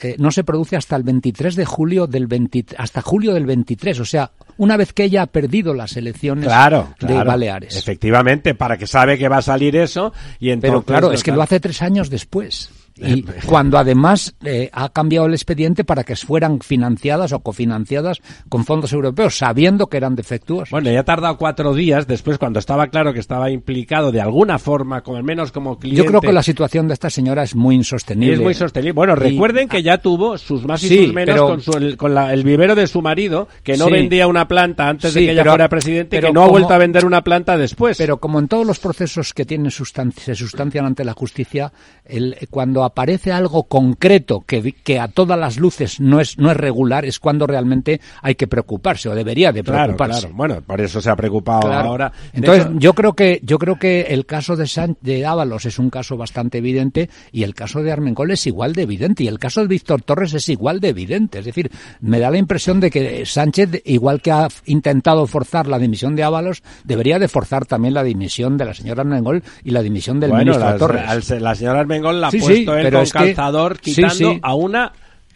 eh, 0.00 0.16
no 0.18 0.30
se 0.30 0.44
produce 0.44 0.76
hasta 0.76 0.96
el 0.96 1.02
23 1.02 1.56
de 1.56 1.64
julio 1.64 2.06
del 2.06 2.26
20, 2.26 2.66
hasta 2.78 3.02
julio 3.02 3.32
del 3.34 3.46
23, 3.46 4.00
o 4.00 4.04
sea, 4.04 4.30
una 4.58 4.76
vez 4.76 4.92
que 4.92 5.04
ella 5.04 5.22
ha 5.22 5.26
perdido 5.26 5.74
las 5.74 5.96
elecciones 5.96 6.46
de 6.46 7.24
Baleares. 7.24 7.76
Efectivamente, 7.76 8.54
para 8.54 8.76
que 8.76 8.86
sabe 8.86 9.18
que 9.18 9.28
va 9.28 9.38
a 9.38 9.42
salir 9.42 9.76
eso 9.76 10.12
y 10.40 10.50
entonces... 10.50 10.70
Pero 10.70 10.82
claro, 10.82 11.12
es 11.12 11.22
que 11.22 11.32
lo 11.32 11.42
hace 11.42 11.60
tres 11.60 11.82
años 11.82 12.10
después. 12.10 12.70
Y 12.96 13.22
cuando 13.46 13.78
además 13.78 14.34
eh, 14.44 14.70
ha 14.72 14.88
cambiado 14.88 15.26
el 15.26 15.34
expediente 15.34 15.84
para 15.84 16.04
que 16.04 16.16
fueran 16.16 16.60
financiadas 16.60 17.32
o 17.32 17.40
cofinanciadas 17.40 18.20
con 18.48 18.64
fondos 18.64 18.92
europeos, 18.92 19.36
sabiendo 19.36 19.86
que 19.86 19.96
eran 19.96 20.16
defectuosos. 20.16 20.70
Bueno, 20.70 20.90
ya 20.90 21.00
ha 21.00 21.04
tardado 21.04 21.36
cuatro 21.36 21.74
días 21.74 22.06
después, 22.06 22.38
cuando 22.38 22.58
estaba 22.58 22.86
claro 22.88 23.12
que 23.12 23.20
estaba 23.20 23.50
implicado 23.50 24.12
de 24.12 24.20
alguna 24.20 24.58
forma, 24.58 25.02
como 25.02 25.18
al 25.18 25.24
menos 25.24 25.52
como 25.52 25.78
cliente. 25.78 26.02
Yo 26.02 26.08
creo 26.08 26.20
que 26.20 26.32
la 26.32 26.42
situación 26.42 26.88
de 26.88 26.94
esta 26.94 27.10
señora 27.10 27.42
es 27.42 27.54
muy 27.54 27.74
insostenible. 27.74 28.34
Es 28.34 28.40
muy 28.40 28.54
sostenible. 28.54 28.92
Bueno, 28.92 29.14
recuerden 29.14 29.68
que 29.68 29.82
ya 29.82 29.98
tuvo 29.98 30.38
sus 30.38 30.64
más 30.64 30.82
y 30.82 31.04
sus 31.04 31.14
menos 31.14 31.62
con, 31.64 31.82
el, 31.82 31.96
con 31.96 32.16
el 32.16 32.44
vivero 32.44 32.74
de 32.74 32.86
su 32.86 33.02
marido, 33.02 33.48
que 33.62 33.76
no 33.76 33.90
vendía 33.90 34.26
una 34.26 34.48
planta 34.48 34.88
antes 34.88 35.12
de 35.14 35.26
que 35.26 35.32
ella 35.32 35.44
fuera 35.44 35.68
presidente, 35.68 36.20
que 36.20 36.32
no 36.32 36.42
ha 36.42 36.48
vuelto 36.48 36.72
a 36.72 36.78
vender 36.78 37.04
una 37.04 37.22
planta 37.22 37.56
después. 37.56 37.98
Pero 37.98 38.18
como 38.18 38.38
en 38.38 38.48
todos 38.48 38.66
los 38.66 38.78
procesos 38.78 39.34
que 39.34 39.44
tienen 39.44 39.70
se 39.70 40.34
sustancian 40.34 40.86
ante 40.86 41.04
la 41.04 41.12
justicia, 41.12 41.72
el, 42.04 42.36
cuando 42.50 42.84
aparece 42.86 43.32
algo 43.32 43.64
concreto 43.64 44.44
que, 44.46 44.72
que 44.72 44.98
a 44.98 45.08
todas 45.08 45.38
las 45.38 45.58
luces 45.58 46.00
no 46.00 46.20
es, 46.20 46.38
no 46.38 46.50
es 46.50 46.56
regular, 46.56 47.04
es 47.04 47.20
cuando 47.20 47.46
realmente 47.46 48.00
hay 48.22 48.34
que 48.34 48.46
preocuparse 48.46 49.08
o 49.08 49.14
debería 49.14 49.52
de 49.52 49.62
preocuparse. 49.62 50.20
Claro, 50.20 50.34
Bueno, 50.34 50.62
por 50.62 50.80
eso 50.80 51.00
se 51.00 51.10
ha 51.10 51.16
preocupado 51.16 51.72
ahora. 51.72 52.12
Entonces, 52.32 52.68
yo 52.78 52.94
creo 52.94 53.14
que 53.14 53.40
yo 53.42 53.58
creo 53.58 53.78
que 53.78 54.02
el 54.02 54.26
caso 54.26 54.56
de, 54.56 54.96
de 55.00 55.26
Ábalos 55.26 55.66
es 55.66 55.78
un 55.78 55.90
caso 55.90 56.16
bastante 56.16 56.58
evidente 56.58 57.10
y 57.32 57.42
el 57.42 57.54
caso 57.54 57.82
de 57.82 57.92
Armengol 57.92 58.30
es 58.30 58.46
igual 58.46 58.72
de 58.72 58.82
evidente 58.82 59.24
y 59.24 59.28
el 59.28 59.38
caso 59.38 59.60
de 59.60 59.68
Víctor 59.68 60.02
Torres 60.02 60.34
es 60.34 60.48
igual 60.48 60.80
de 60.80 60.88
evidente. 60.88 61.38
Es 61.40 61.44
decir, 61.44 61.70
me 62.00 62.18
da 62.18 62.30
la 62.30 62.38
impresión 62.38 62.80
de 62.80 62.90
que 62.90 63.26
Sánchez, 63.26 63.82
igual 63.84 64.20
que 64.20 64.30
ha 64.30 64.48
intentado 64.66 65.26
forzar 65.26 65.66
la 65.66 65.78
dimisión 65.78 66.16
de 66.16 66.22
Ábalos, 66.22 66.62
debería 66.84 67.18
de 67.18 67.28
forzar 67.28 67.66
también 67.66 67.94
la 67.94 68.02
dimisión 68.02 68.56
de 68.56 68.64
la 68.64 68.74
señora 68.74 69.02
Armengol 69.02 69.42
y 69.64 69.70
la 69.70 69.82
dimisión 69.82 70.20
del 70.20 70.32
ministro 70.32 70.76
Torres. 70.76 71.40
La 71.40 71.54
señora 71.54 71.80
Armengol 71.80 72.20
la 72.20 72.28
ha 72.28 72.30
puesto 72.30 72.75
pero 72.82 72.98
con 73.00 73.08
calzador 73.08 73.78
quitando 73.78 74.38
a 74.42 74.54
una 74.54 74.92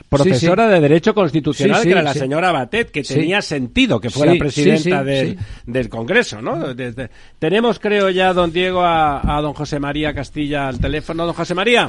profesora 0.08 0.68
de 0.68 0.80
Derecho 0.80 1.14
Constitucional, 1.14 1.82
que 1.82 1.90
era 1.90 2.02
la 2.02 2.12
señora 2.12 2.50
Batet, 2.50 2.90
que 2.90 3.02
tenía 3.02 3.40
sentido 3.40 4.00
que 4.00 4.10
fuera 4.10 4.34
presidenta 4.34 5.04
del, 5.04 5.38
del, 5.66 5.88
Congreso, 5.88 6.42
¿no? 6.42 6.74
Desde, 6.74 7.10
tenemos, 7.38 7.78
creo 7.78 8.10
ya, 8.10 8.32
don 8.32 8.52
Diego, 8.52 8.80
a, 8.82 9.36
a, 9.36 9.40
don 9.40 9.54
José 9.54 9.78
María 9.78 10.12
Castilla 10.12 10.68
al 10.68 10.80
teléfono. 10.80 11.24
Don 11.24 11.34
José 11.34 11.54
María. 11.54 11.88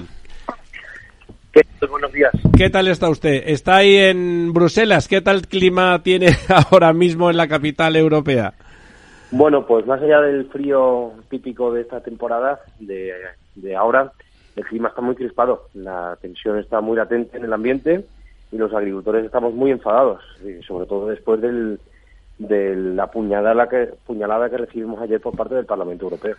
¿Qué 1.51 1.63
tal? 1.79 1.89
Buenos 1.89 2.13
días. 2.13 2.31
¿Qué 2.55 2.69
tal 2.69 2.87
está 2.87 3.09
usted? 3.09 3.43
Está 3.47 3.77
ahí 3.77 3.95
en 3.97 4.53
Bruselas. 4.53 5.07
¿Qué 5.07 5.21
tal 5.21 5.47
clima 5.47 6.01
tiene 6.03 6.27
ahora 6.71 6.93
mismo 6.93 7.29
en 7.29 7.37
la 7.37 7.47
capital 7.47 7.95
europea? 7.95 8.53
Bueno, 9.31 9.65
pues 9.65 9.85
más 9.85 10.01
allá 10.01 10.21
del 10.21 10.45
frío 10.47 11.13
típico 11.29 11.73
de 11.73 11.81
esta 11.81 12.01
temporada, 12.01 12.59
de, 12.79 13.13
de 13.55 13.75
ahora, 13.75 14.11
el 14.55 14.65
clima 14.65 14.89
está 14.89 15.01
muy 15.01 15.15
crispado, 15.15 15.67
la 15.73 16.17
tensión 16.21 16.57
está 16.57 16.81
muy 16.81 16.97
latente 16.97 17.37
en 17.37 17.45
el 17.45 17.53
ambiente 17.53 18.05
y 18.51 18.57
los 18.57 18.73
agricultores 18.73 19.25
estamos 19.25 19.53
muy 19.53 19.71
enfadados, 19.71 20.21
sobre 20.67 20.85
todo 20.85 21.07
después 21.07 21.39
del, 21.41 21.79
de 22.47 22.75
la 22.75 23.07
puñalada 23.07 23.69
que, 23.69 23.89
puñalada 24.05 24.49
que 24.49 24.57
recibimos 24.57 24.99
ayer 24.99 25.21
por 25.21 25.35
parte 25.35 25.53
del 25.53 25.65
Parlamento 25.65 26.05
Europeo. 26.05 26.35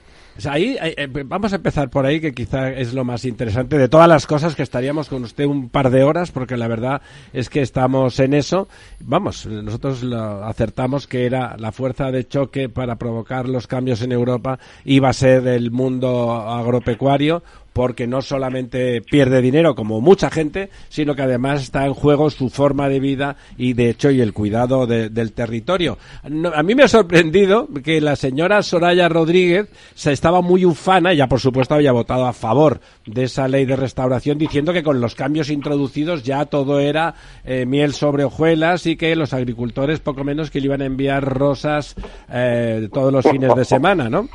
ahí 0.50 0.76
eh, 0.80 1.06
vamos 1.24 1.52
a 1.52 1.56
empezar 1.56 1.90
por 1.90 2.04
ahí, 2.04 2.20
que 2.20 2.32
quizá 2.32 2.70
es 2.70 2.92
lo 2.92 3.04
más 3.04 3.24
interesante 3.24 3.78
de 3.78 3.88
todas 3.88 4.08
las 4.08 4.26
cosas 4.26 4.56
que 4.56 4.62
estaríamos 4.62 5.08
con 5.08 5.22
usted 5.22 5.44
un 5.44 5.68
par 5.68 5.90
de 5.90 6.02
horas, 6.02 6.32
porque 6.32 6.56
la 6.56 6.66
verdad 6.66 7.02
es 7.32 7.48
que 7.48 7.60
estamos 7.60 8.18
en 8.18 8.34
eso. 8.34 8.66
Vamos, 9.00 9.46
nosotros 9.46 10.02
lo 10.02 10.44
acertamos 10.44 11.06
que 11.06 11.24
era 11.24 11.56
la 11.56 11.70
fuerza 11.70 12.10
de 12.10 12.26
choque 12.26 12.68
para 12.68 12.96
provocar 12.96 13.48
los 13.48 13.68
cambios 13.68 14.02
en 14.02 14.10
Europa 14.10 14.58
iba 14.84 15.08
a 15.08 15.12
ser 15.12 15.46
el 15.46 15.70
mundo 15.70 16.32
agropecuario 16.32 17.42
porque 17.72 18.06
no 18.06 18.22
solamente 18.22 19.00
pierde 19.02 19.40
dinero 19.40 19.74
como 19.74 20.00
mucha 20.00 20.30
gente, 20.30 20.70
sino 20.88 21.14
que 21.14 21.22
además 21.22 21.62
está 21.62 21.86
en 21.86 21.94
juego 21.94 22.30
su 22.30 22.50
forma 22.50 22.88
de 22.88 23.00
vida 23.00 23.36
y 23.56 23.72
de 23.72 23.90
hecho 23.90 24.10
y 24.10 24.20
el 24.20 24.32
cuidado 24.32 24.86
del 24.86 25.32
territorio. 25.32 25.98
a 26.22 26.62
mí 26.62 26.74
me 26.74 26.84
ha 26.84 26.88
sorprendido 26.88 27.68
que 27.82 28.00
la 28.00 28.16
señora 28.16 28.62
Soraya 28.62 29.08
Rodríguez 29.08 29.68
se 29.94 30.12
estaba 30.12 30.42
muy 30.42 30.64
ufana, 30.64 31.12
ya 31.12 31.26
por 31.26 31.40
supuesto 31.40 31.74
había 31.74 31.92
votado 31.92 32.26
a 32.26 32.32
favor 32.32 32.80
de 33.06 33.24
esa 33.24 33.48
ley 33.48 33.64
de 33.64 33.76
restauración, 33.76 34.38
diciendo 34.38 34.72
que 34.72 34.82
con 34.82 35.00
los 35.00 35.14
cambios 35.14 35.50
introducidos 35.50 36.22
ya 36.22 36.46
todo 36.46 36.80
era 36.80 37.14
eh, 37.44 37.66
miel 37.66 37.92
sobre 37.92 38.24
hojuelas 38.24 38.86
y 38.86 38.96
que 38.96 39.16
los 39.16 39.32
agricultores 39.32 40.00
poco 40.00 40.24
menos 40.24 40.50
que 40.50 40.60
le 40.60 40.66
iban 40.66 40.82
a 40.82 40.86
enviar 40.86 41.24
rosas 41.24 41.94
eh, 42.32 42.88
todos 42.92 43.12
los 43.12 43.24
fines 43.26 43.54
de 43.54 43.64
semana, 43.64 44.08
¿no? 44.08 44.28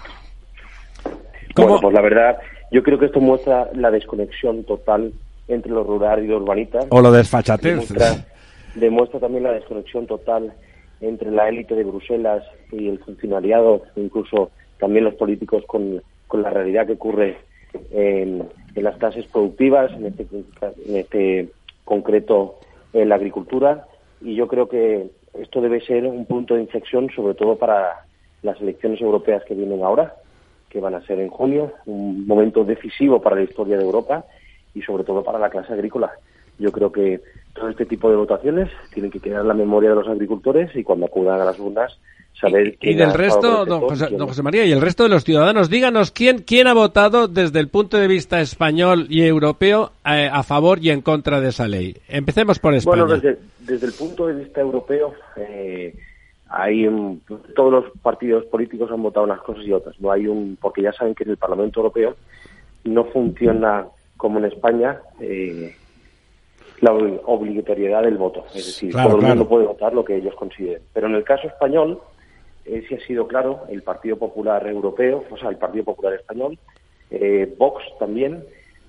Bueno, 1.56 1.80
pues 1.82 1.94
la 1.94 2.02
verdad 2.02 2.38
yo 2.72 2.84
creo 2.84 3.00
que 3.00 3.06
esto 3.06 3.20
muestra 3.20 3.70
la 3.74 3.92
desconexión 3.92 4.64
total 4.64 5.14
entre 5.48 5.72
lo 5.72 5.84
rural 5.84 6.24
y 6.24 6.28
lo 6.28 6.38
urbanita. 6.38 6.80
O 6.90 7.02
lo 7.02 7.12
desfachatez. 7.12 7.90
Demuestra, 7.90 8.26
demuestra 8.76 9.20
también 9.20 9.44
la 9.44 9.54
desconexión 9.54 10.06
total 10.08 10.54
entre 11.00 11.32
la 11.32 11.48
élite 11.48 11.76
de 11.76 11.84
Bruselas 11.84 12.44
y 12.72 12.90
el 12.90 13.00
funcionariado, 13.00 13.84
incluso 13.96 14.52
también 14.80 15.06
los 15.06 15.16
políticos 15.16 15.64
con, 15.68 16.02
con 16.28 16.42
la 16.42 16.50
realidad 16.50 16.88
que 16.88 16.94
ocurre 16.94 17.38
en, 17.92 18.48
en, 18.76 18.84
las 18.84 18.98
clases 18.98 19.26
productivas, 19.28 19.92
en 19.94 20.08
este, 20.08 20.26
en 20.32 20.96
este 20.96 21.50
concreto 21.86 22.60
en 22.94 23.10
la 23.10 23.16
agricultura. 23.16 23.88
Y 24.22 24.36
yo 24.36 24.48
creo 24.48 24.68
que 24.68 25.10
esto 25.36 25.62
debe 25.62 25.82
ser 25.82 26.06
un 26.06 26.26
punto 26.26 26.56
de 26.56 26.62
inflexión, 26.62 27.10
sobre 27.16 27.36
todo 27.36 27.58
para 27.58 28.06
las 28.42 28.60
elecciones 28.62 29.02
europeas 29.02 29.44
que 29.46 29.54
vienen 29.54 29.84
ahora, 29.84 30.16
que 30.70 30.80
van 30.80 30.96
a 30.96 31.02
ser 31.02 31.20
en 31.20 31.30
junio, 31.30 31.74
un 31.86 32.28
momento 32.28 32.64
decisivo 32.64 33.22
para 33.22 33.36
la 33.36 33.44
historia 33.44 33.78
de 33.78 33.84
Europa 33.84 34.26
y 34.74 34.82
sobre 34.82 35.04
todo 35.04 35.24
para 35.24 35.40
la 35.40 35.50
clase 35.50 35.74
agrícola. 35.74 36.12
Yo 36.60 36.72
creo 36.72 36.92
que 36.92 37.22
todo 37.54 37.70
este 37.70 37.86
tipo 37.86 38.10
de 38.10 38.16
votaciones 38.16 38.70
tienen 38.94 39.12
que 39.12 39.20
quedar 39.20 39.42
en 39.42 39.48
la 39.48 39.54
memoria 39.54 39.90
de 39.90 39.96
los 39.96 40.08
agricultores 40.08 40.76
y 40.76 40.84
cuando 40.84 41.06
acudan 41.06 41.40
a 41.40 41.46
las 41.46 41.60
urnas 41.60 41.98
saber 42.40 42.78
y, 42.82 42.94
del 42.94 43.14
resto, 43.14 43.66
don 43.66 43.82
José, 44.28 44.44
María, 44.44 44.66
y 44.66 44.72
el 44.72 44.82
resto 44.82 45.04
de 45.04 45.10
los 45.10 45.24
ciudadanos, 45.24 45.70
díganos 45.70 46.12
quién 46.12 46.40
quién 46.40 46.68
ha 46.68 46.74
votado 46.74 47.28
desde 47.28 47.60
el 47.60 47.68
punto 47.70 47.98
de 47.98 48.08
vista 48.08 48.42
español 48.42 49.08
y 49.10 49.24
europeo 49.24 49.92
eh, 50.06 50.30
a, 50.32 50.44
favor 50.44 50.80
y 50.80 50.92
en 50.92 51.02
contra 51.02 51.42
de 51.42 51.50
esa 51.50 51.68
ley. 51.68 51.98
Empecemos 52.08 52.60
por 52.60 52.76
España. 52.76 53.06
Bueno, 53.06 53.22
desde, 53.60 53.86
el 53.86 53.94
punto 53.94 54.28
de 54.28 54.36
vista 54.36 54.62
europeo, 54.62 55.14
eh, 55.36 55.96
hay 56.50 56.88
todos 57.56 57.72
los 57.72 57.86
partidos 58.02 58.46
políticos 58.46 58.90
han 58.92 59.04
votado 59.04 59.26
unas 59.26 59.42
cosas 59.42 59.66
y 59.66 59.74
otras. 59.74 60.00
No 60.00 60.12
hay 60.12 60.28
un 60.28 60.58
porque 60.60 60.82
ya 60.82 60.94
saben 60.94 61.16
que 61.16 61.24
en 61.24 61.32
el 61.32 61.38
Parlamento 61.38 61.80
Europeo 61.80 62.16
no 62.86 63.06
funciona 63.06 63.88
como 64.16 64.40
en 64.40 64.46
España. 64.46 65.00
Eh, 65.20 65.76
la 66.82 66.92
obligatoriedad 66.92 68.04
del 68.04 68.18
voto. 68.18 68.46
Es 68.54 68.66
decir, 68.68 68.94
todo 68.94 69.16
el 69.16 69.26
mundo 69.26 69.48
puede 69.48 69.66
votar 69.66 69.94
lo 69.94 70.06
que 70.06 70.16
ellos 70.16 70.36
consideren. 70.36 70.82
Pero 70.94 71.08
en 71.08 71.16
el 71.16 71.24
caso 71.24 71.48
español, 71.48 72.00
eh, 72.66 72.84
sí 72.88 72.96
ha 72.96 73.00
sido 73.00 73.28
claro, 73.28 73.64
el 73.70 73.82
Partido 73.82 74.18
Popular 74.18 74.68
Europeo, 74.68 75.24
o 75.30 75.38
sea, 75.38 75.50
el 75.50 75.58
Partido 75.58 75.86
Popular 75.86 76.14
Español, 76.14 76.58
eh, 77.10 77.52
Vox 77.58 77.84
también, 78.00 78.44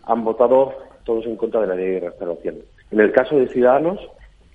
han 0.05 0.25
votado 0.25 0.75
todos 1.05 1.25
en 1.27 1.37
contra 1.37 1.61
de 1.61 1.67
la 1.67 1.75
ley 1.75 1.93
de 1.93 2.00
restauración. 2.00 2.57
En 2.91 3.00
el 3.00 3.12
caso 3.12 3.37
de 3.37 3.49
Ciudadanos, 3.49 4.00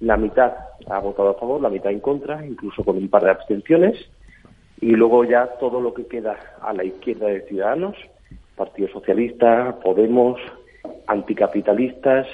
la 0.04 0.18
mitad 0.18 0.54
ha 0.90 1.00
votado 1.00 1.30
a 1.30 1.34
favor, 1.36 1.62
la 1.62 1.70
mitad 1.70 1.92
en 1.92 2.02
contra, 2.02 2.46
incluso 2.46 2.84
con 2.84 2.98
un 2.98 3.08
par 3.08 3.24
de 3.24 3.32
abstenciones, 3.32 3.98
y 4.82 4.92
luego 4.92 5.24
ya 5.24 5.48
todo 5.62 5.80
lo 5.80 5.94
que 5.94 6.08
queda 6.08 6.36
a 6.62 6.74
la 6.74 6.84
izquierda 6.84 7.28
de 7.28 7.42
Ciudadanos, 7.44 7.96
Partido 8.58 8.90
Socialista, 8.90 9.80
Podemos, 9.82 10.42
anticapitalistas, 11.08 12.28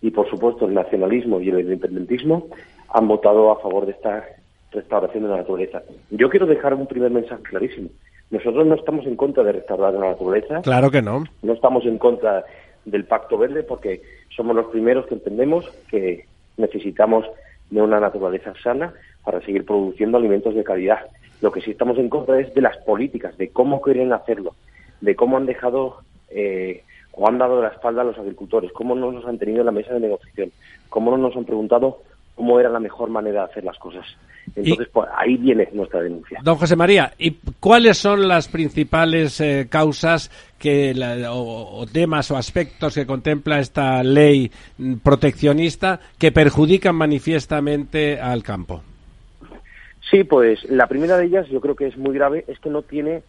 y, 0.00 0.10
por 0.10 0.28
supuesto, 0.28 0.66
el 0.66 0.74
nacionalismo 0.74 1.40
y 1.40 1.50
el 1.50 1.60
independentismo 1.60 2.48
han 2.88 3.06
votado 3.06 3.52
a 3.52 3.60
favor 3.60 3.86
de 3.86 3.92
esta 3.92 4.24
restauración 4.72 5.22
de 5.22 5.30
la 5.30 5.36
naturaleza. 5.36 5.82
Yo 6.10 6.28
quiero 6.28 6.46
dejar 6.46 6.74
un 6.74 6.88
primer 6.88 7.12
mensaje 7.12 7.44
clarísimo. 7.44 7.88
Nosotros 8.30 8.66
no 8.66 8.74
estamos 8.74 9.06
en 9.06 9.14
contra 9.14 9.44
de 9.44 9.52
restaurar 9.52 9.94
la 9.94 10.10
naturaleza. 10.10 10.60
Claro 10.62 10.90
que 10.90 11.02
no. 11.02 11.22
No 11.42 11.52
estamos 11.52 11.84
en 11.84 11.98
contra 11.98 12.44
del 12.84 13.04
Pacto 13.04 13.38
Verde 13.38 13.62
porque 13.62 14.02
somos 14.34 14.56
los 14.56 14.66
primeros 14.66 15.06
que 15.06 15.14
entendemos 15.14 15.70
que 15.88 16.31
necesitamos 16.56 17.26
de 17.70 17.80
una 17.80 18.00
naturaleza 18.00 18.52
sana 18.62 18.92
para 19.24 19.40
seguir 19.40 19.64
produciendo 19.64 20.18
alimentos 20.18 20.54
de 20.54 20.64
calidad. 20.64 21.06
Lo 21.40 21.50
que 21.50 21.60
sí 21.60 21.70
estamos 21.70 21.98
en 21.98 22.08
contra 22.08 22.38
es 22.38 22.52
de 22.54 22.60
las 22.60 22.76
políticas, 22.78 23.36
de 23.38 23.48
cómo 23.50 23.80
quieren 23.80 24.12
hacerlo, 24.12 24.54
de 25.00 25.16
cómo 25.16 25.36
han 25.36 25.46
dejado 25.46 25.98
eh, 26.30 26.82
o 27.12 27.28
han 27.28 27.38
dado 27.38 27.62
la 27.62 27.68
espalda 27.68 28.02
a 28.02 28.04
los 28.04 28.18
agricultores, 28.18 28.72
cómo 28.72 28.94
no 28.94 29.12
nos 29.12 29.26
han 29.26 29.38
tenido 29.38 29.60
en 29.60 29.66
la 29.66 29.72
mesa 29.72 29.94
de 29.94 30.00
negociación, 30.00 30.52
cómo 30.88 31.10
no 31.10 31.18
nos 31.18 31.36
han 31.36 31.44
preguntado 31.44 32.02
cómo 32.42 32.58
era 32.58 32.68
la 32.68 32.80
mejor 32.80 33.08
manera 33.08 33.44
de 33.44 33.52
hacer 33.52 33.62
las 33.62 33.78
cosas. 33.78 34.04
Entonces, 34.56 34.88
pues, 34.92 35.08
ahí 35.16 35.36
viene 35.36 35.68
nuestra 35.72 36.02
denuncia. 36.02 36.40
Don 36.42 36.56
José 36.56 36.74
María, 36.74 37.12
¿y 37.16 37.36
cuáles 37.60 37.98
son 37.98 38.26
las 38.26 38.48
principales 38.48 39.40
eh, 39.40 39.68
causas 39.70 40.28
que 40.58 40.92
o, 41.30 41.86
temas 41.86 42.32
o 42.32 42.36
aspectos 42.36 42.96
que 42.96 43.06
contempla 43.06 43.60
esta 43.60 44.02
ley 44.02 44.50
proteccionista 45.04 46.00
que 46.18 46.32
perjudican 46.32 46.96
manifiestamente 46.96 48.18
al 48.18 48.42
campo? 48.42 48.82
Sí, 50.10 50.24
pues 50.24 50.68
la 50.68 50.88
primera 50.88 51.16
de 51.18 51.26
ellas, 51.26 51.46
yo 51.48 51.60
creo 51.60 51.76
que 51.76 51.86
es 51.86 51.96
muy 51.96 52.12
grave, 52.12 52.44
es 52.48 52.58
que 52.58 52.70
no 52.70 52.82
tiene 52.82 53.22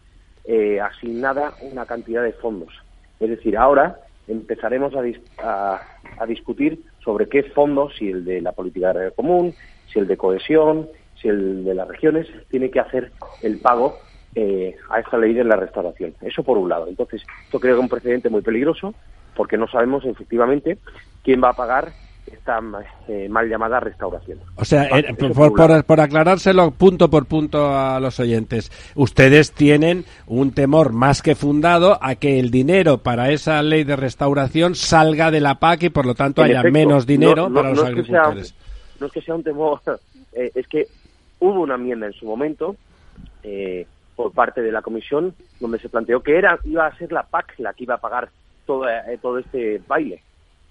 eh, 0.44 0.80
asignada 0.80 1.52
una 1.70 1.86
cantidad 1.86 2.24
de 2.24 2.32
fondos. 2.32 2.74
Es 3.20 3.30
decir, 3.30 3.56
ahora 3.56 4.00
empezaremos 4.28 4.92
a, 5.38 5.80
discutir 6.26 6.82
sobre 7.02 7.28
qué 7.28 7.42
fondos, 7.42 7.94
si 7.98 8.08
el 8.08 8.24
de 8.24 8.40
la 8.40 8.52
política 8.52 8.92
de 8.92 9.10
común, 9.10 9.54
si 9.92 9.98
el 9.98 10.06
de 10.06 10.16
cohesión, 10.16 10.88
si 11.20 11.28
el 11.28 11.64
de 11.64 11.74
las 11.74 11.86
regiones, 11.86 12.26
tiene 12.50 12.70
que 12.70 12.80
hacer 12.80 13.12
el 13.42 13.58
pago 13.58 13.98
eh, 14.34 14.74
a 14.90 15.00
esta 15.00 15.18
ley 15.18 15.34
de 15.34 15.44
la 15.44 15.56
restauración. 15.56 16.14
Eso 16.22 16.42
por 16.42 16.56
un 16.56 16.68
lado. 16.68 16.88
Entonces, 16.88 17.22
esto 17.44 17.60
creo 17.60 17.74
que 17.74 17.78
es 17.78 17.82
un 17.82 17.88
precedente 17.88 18.30
muy 18.30 18.42
peligroso 18.42 18.94
porque 19.34 19.58
no 19.58 19.68
sabemos 19.68 20.04
efectivamente 20.04 20.78
quién 21.22 21.42
va 21.42 21.50
a 21.50 21.54
pagar 21.54 21.92
esta 22.26 22.60
eh, 23.08 23.28
mal 23.28 23.48
llamada 23.48 23.80
restauración. 23.80 24.38
O 24.56 24.64
sea, 24.64 24.84
eh, 24.98 25.14
por, 25.14 26.00
aclarárselo 26.00 26.70
punto 26.70 27.10
por 27.10 27.26
punto 27.26 27.68
a 27.68 28.00
los 28.00 28.18
oyentes, 28.20 28.70
ustedes 28.94 29.52
tienen 29.52 30.04
un 30.26 30.52
temor 30.52 30.92
más 30.92 31.22
que 31.22 31.34
fundado 31.34 31.98
a 32.00 32.14
que 32.14 32.40
el 32.40 32.50
dinero 32.50 32.98
para 32.98 33.30
esa 33.30 33.62
ley 33.62 33.84
de 33.84 33.96
restauración 33.96 34.74
salga 34.74 35.30
de 35.30 35.40
la 35.40 35.56
PAC 35.56 35.84
y 35.84 35.90
por 35.90 36.06
lo 36.06 36.14
tanto 36.14 36.42
haya 36.42 36.62
menos 36.62 37.06
dinero 37.06 37.52
para 37.52 37.70
los 37.70 37.84
agricultores. 37.84 38.54
no 39.00 39.06
es 39.06 39.12
que 39.12 39.20
sea 39.20 39.34
un 39.34 39.42
temor, 39.42 39.80
eh, 40.32 40.50
es 40.54 40.66
que 40.66 40.86
hubo 41.40 41.60
una 41.60 41.74
enmienda 41.74 42.06
en 42.06 42.12
su 42.14 42.26
momento 42.26 42.76
por 44.16 44.32
parte 44.32 44.62
de 44.62 44.72
la 44.72 44.80
comisión 44.80 45.34
donde 45.60 45.78
se 45.78 45.90
planteó 45.90 46.22
que 46.22 46.38
era 46.38 46.58
iba 46.64 46.86
a 46.86 46.96
ser 46.96 47.12
la 47.12 47.24
PAC 47.24 47.54
la 47.58 47.74
que 47.74 47.84
iba 47.84 47.96
a 47.96 48.00
pagar 48.00 48.30
todo, 48.64 48.86
todo 49.20 49.38
este 49.38 49.82
baile. 49.86 50.22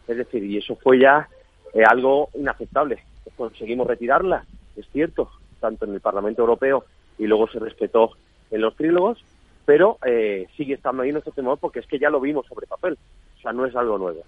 Es 0.08 0.18
decir, 0.18 0.44
y 0.44 0.58
eso 0.58 0.76
fue 0.76 1.00
ya 1.00 1.30
es 1.74 1.88
algo 1.88 2.30
inaceptable. 2.36 3.04
Conseguimos 3.36 3.88
retirarla, 3.88 4.46
es 4.76 4.88
cierto, 4.92 5.30
tanto 5.60 5.86
en 5.86 5.94
el 5.94 6.02
Parlamento 6.02 6.42
Europeo 6.42 6.86
y 7.18 7.26
luego 7.26 7.48
se 7.48 7.60
respetó 7.60 8.12
en 8.52 8.62
los 8.62 8.76
trílogos, 8.76 9.24
pero 9.66 9.98
eh, 10.06 10.48
sigue 10.56 10.76
estando 10.76 11.04
ahí 11.04 11.12
nuestro 11.12 11.34
temor 11.34 11.58
porque 11.58 11.80
es 11.80 11.88
que 11.88 12.00
ya 12.00 12.10
lo 12.10 12.20
vimos 12.20 12.46
sobre 12.48 12.68
papel, 12.68 12.98
o 13.38 13.42
sea, 13.42 13.54
no 13.54 13.66
es 13.66 13.76
algo 13.76 13.98
nuevo. 13.98 14.22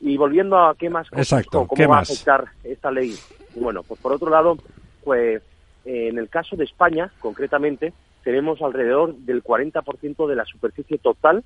Y 0.00 0.16
volviendo 0.16 0.58
a 0.58 0.74
qué 0.74 0.90
más, 0.90 1.06
Exacto, 1.12 1.66
cómo 1.66 1.88
va 1.88 1.98
a 1.98 2.02
afectar 2.02 2.46
esta 2.64 2.90
ley. 2.90 3.14
Bueno, 3.54 3.82
pues 3.84 4.00
por 4.00 4.12
otro 4.12 4.30
lado, 4.30 4.58
pues 5.04 5.42
en 5.84 6.18
el 6.18 6.28
caso 6.28 6.56
de 6.56 6.64
España, 6.64 7.10
concretamente, 7.20 7.92
tenemos 8.22 8.60
alrededor 8.62 9.14
del 9.14 9.42
40% 9.42 10.26
de 10.26 10.36
la 10.36 10.44
superficie 10.44 10.98
total, 10.98 11.44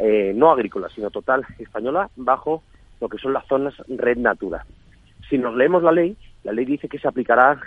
eh, 0.00 0.32
no 0.34 0.50
agrícola, 0.50 0.88
sino 0.94 1.10
total 1.10 1.46
española, 1.58 2.10
bajo 2.16 2.62
lo 3.00 3.08
que 3.08 3.18
son 3.18 3.32
las 3.32 3.46
zonas 3.46 3.74
red 3.88 4.18
natura. 4.18 4.64
Si 5.28 5.38
nos 5.38 5.54
leemos 5.54 5.82
la 5.82 5.92
ley, 5.92 6.16
la 6.44 6.52
ley 6.52 6.64
dice 6.64 6.88
que 6.88 6.98
se 6.98 7.08
aplicará 7.08 7.60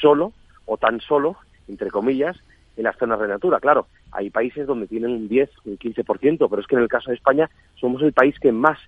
solo 0.00 0.32
o 0.66 0.76
tan 0.76 1.00
solo, 1.00 1.36
entre 1.68 1.90
comillas, 1.90 2.36
en 2.76 2.84
las 2.84 2.96
zonas 2.96 3.18
red 3.18 3.28
natura. 3.28 3.60
Claro, 3.60 3.86
hay 4.12 4.30
países 4.30 4.66
donde 4.66 4.86
tienen 4.86 5.10
un 5.10 5.28
10, 5.28 5.50
un 5.64 5.78
15%, 5.78 6.48
pero 6.48 6.62
es 6.62 6.66
que 6.66 6.76
en 6.76 6.82
el 6.82 6.88
caso 6.88 7.10
de 7.10 7.16
España 7.16 7.50
somos 7.74 8.02
el 8.02 8.12
país 8.12 8.38
que 8.38 8.52
más 8.52 8.78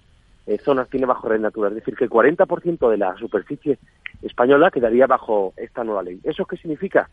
eh, 0.47 0.59
zonas 0.59 0.89
tiene 0.89 1.07
bajo 1.07 1.29
red 1.29 1.41
natura. 1.41 1.69
Es 1.69 1.75
decir, 1.75 1.97
que 1.97 2.05
el 2.05 2.11
40% 2.11 2.91
de 2.91 2.97
la 2.97 3.17
superficie 3.17 3.79
española 4.23 4.71
quedaría 4.71 5.07
bajo 5.07 5.53
esta 5.57 5.85
nueva 5.85 6.03
ley. 6.03 6.21
¿Eso 6.25 6.45
qué 6.45 6.57
significa? 6.57 7.09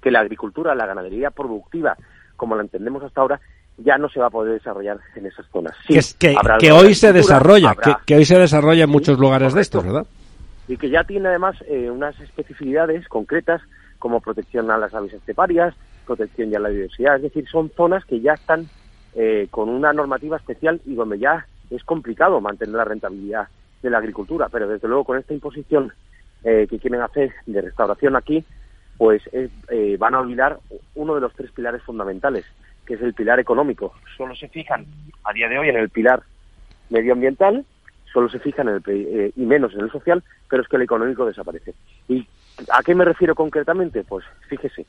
Que 0.00 0.10
la 0.10 0.20
agricultura, 0.20 0.74
la 0.74 0.86
ganadería 0.86 1.30
productiva, 1.30 1.96
como 2.36 2.54
la 2.54 2.62
entendemos 2.62 3.02
hasta 3.02 3.20
ahora, 3.20 3.40
ya 3.78 3.98
no 3.98 4.08
se 4.08 4.20
va 4.20 4.26
a 4.26 4.30
poder 4.30 4.54
desarrollar 4.54 4.98
en 5.14 5.26
esas 5.26 5.46
zonas. 5.50 5.74
que, 6.18 6.72
hoy 6.72 6.94
se 6.94 7.12
desarrolla, 7.12 7.76
que, 8.06 8.16
hoy 8.16 8.24
se 8.24 8.38
desarrolla 8.38 8.84
en 8.84 8.90
muchos 8.90 9.18
lugares 9.18 9.54
de 9.54 9.60
estos, 9.60 9.84
¿verdad? 9.84 10.06
Y 10.68 10.76
que 10.76 10.90
ya 10.90 11.04
tiene 11.04 11.28
además 11.28 11.56
eh, 11.68 11.90
unas 11.90 12.18
especificidades 12.20 13.06
concretas 13.08 13.62
como 13.98 14.20
protección 14.20 14.70
a 14.70 14.78
las 14.78 14.94
aves 14.94 15.12
esteparias, 15.12 15.74
protección 16.06 16.50
ya 16.50 16.58
a 16.58 16.62
la 16.62 16.68
diversidad, 16.70 17.16
es 17.16 17.22
decir, 17.22 17.46
son 17.48 17.70
zonas 17.76 18.04
que 18.04 18.20
ya 18.20 18.32
están 18.32 18.66
eh, 19.14 19.48
con 19.50 19.68
una 19.68 19.92
normativa 19.92 20.36
especial 20.36 20.80
y 20.84 20.94
donde 20.94 21.18
ya 21.18 21.46
es 21.70 21.84
complicado 21.84 22.40
mantener 22.40 22.74
la 22.74 22.84
rentabilidad 22.84 23.48
de 23.82 23.90
la 23.90 23.98
agricultura, 23.98 24.48
pero 24.50 24.68
desde 24.68 24.88
luego 24.88 25.04
con 25.04 25.18
esta 25.18 25.34
imposición 25.34 25.92
eh, 26.44 26.66
que 26.68 26.78
quieren 26.78 27.00
hacer 27.00 27.32
de 27.46 27.60
restauración 27.60 28.16
aquí, 28.16 28.44
pues 28.98 29.22
van 29.98 30.14
a 30.14 30.20
olvidar 30.20 30.58
uno 30.94 31.14
de 31.14 31.20
los 31.20 31.34
tres 31.34 31.50
pilares 31.50 31.82
fundamentales, 31.82 32.46
que 32.86 32.94
es 32.94 33.02
el 33.02 33.14
pilar 33.14 33.38
económico. 33.40 33.92
Solo 34.16 34.34
se 34.34 34.48
fijan 34.48 34.86
a 35.24 35.32
día 35.32 35.48
de 35.48 35.58
hoy 35.58 35.68
en 35.68 35.76
el 35.76 35.90
pilar 35.90 36.22
medioambiental, 36.88 37.64
solo 38.12 38.28
se 38.28 38.38
fijan 38.38 38.68
en 38.68 38.74
el 38.76 38.82
eh, 38.86 39.32
y 39.36 39.44
menos 39.44 39.74
en 39.74 39.80
el 39.80 39.90
social, 39.90 40.22
pero 40.48 40.62
es 40.62 40.68
que 40.68 40.76
el 40.76 40.82
económico 40.82 41.26
desaparece. 41.26 41.74
¿Y 42.08 42.26
a 42.72 42.82
qué 42.82 42.94
me 42.94 43.04
refiero 43.04 43.34
concretamente? 43.34 44.04
Pues 44.04 44.24
fíjese, 44.48 44.86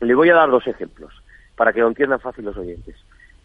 le 0.00 0.14
voy 0.14 0.30
a 0.30 0.34
dar 0.34 0.50
dos 0.50 0.66
ejemplos 0.66 1.12
para 1.54 1.72
que 1.72 1.80
lo 1.80 1.88
entiendan 1.88 2.20
fácil 2.20 2.46
los 2.46 2.56
oyentes. 2.56 2.96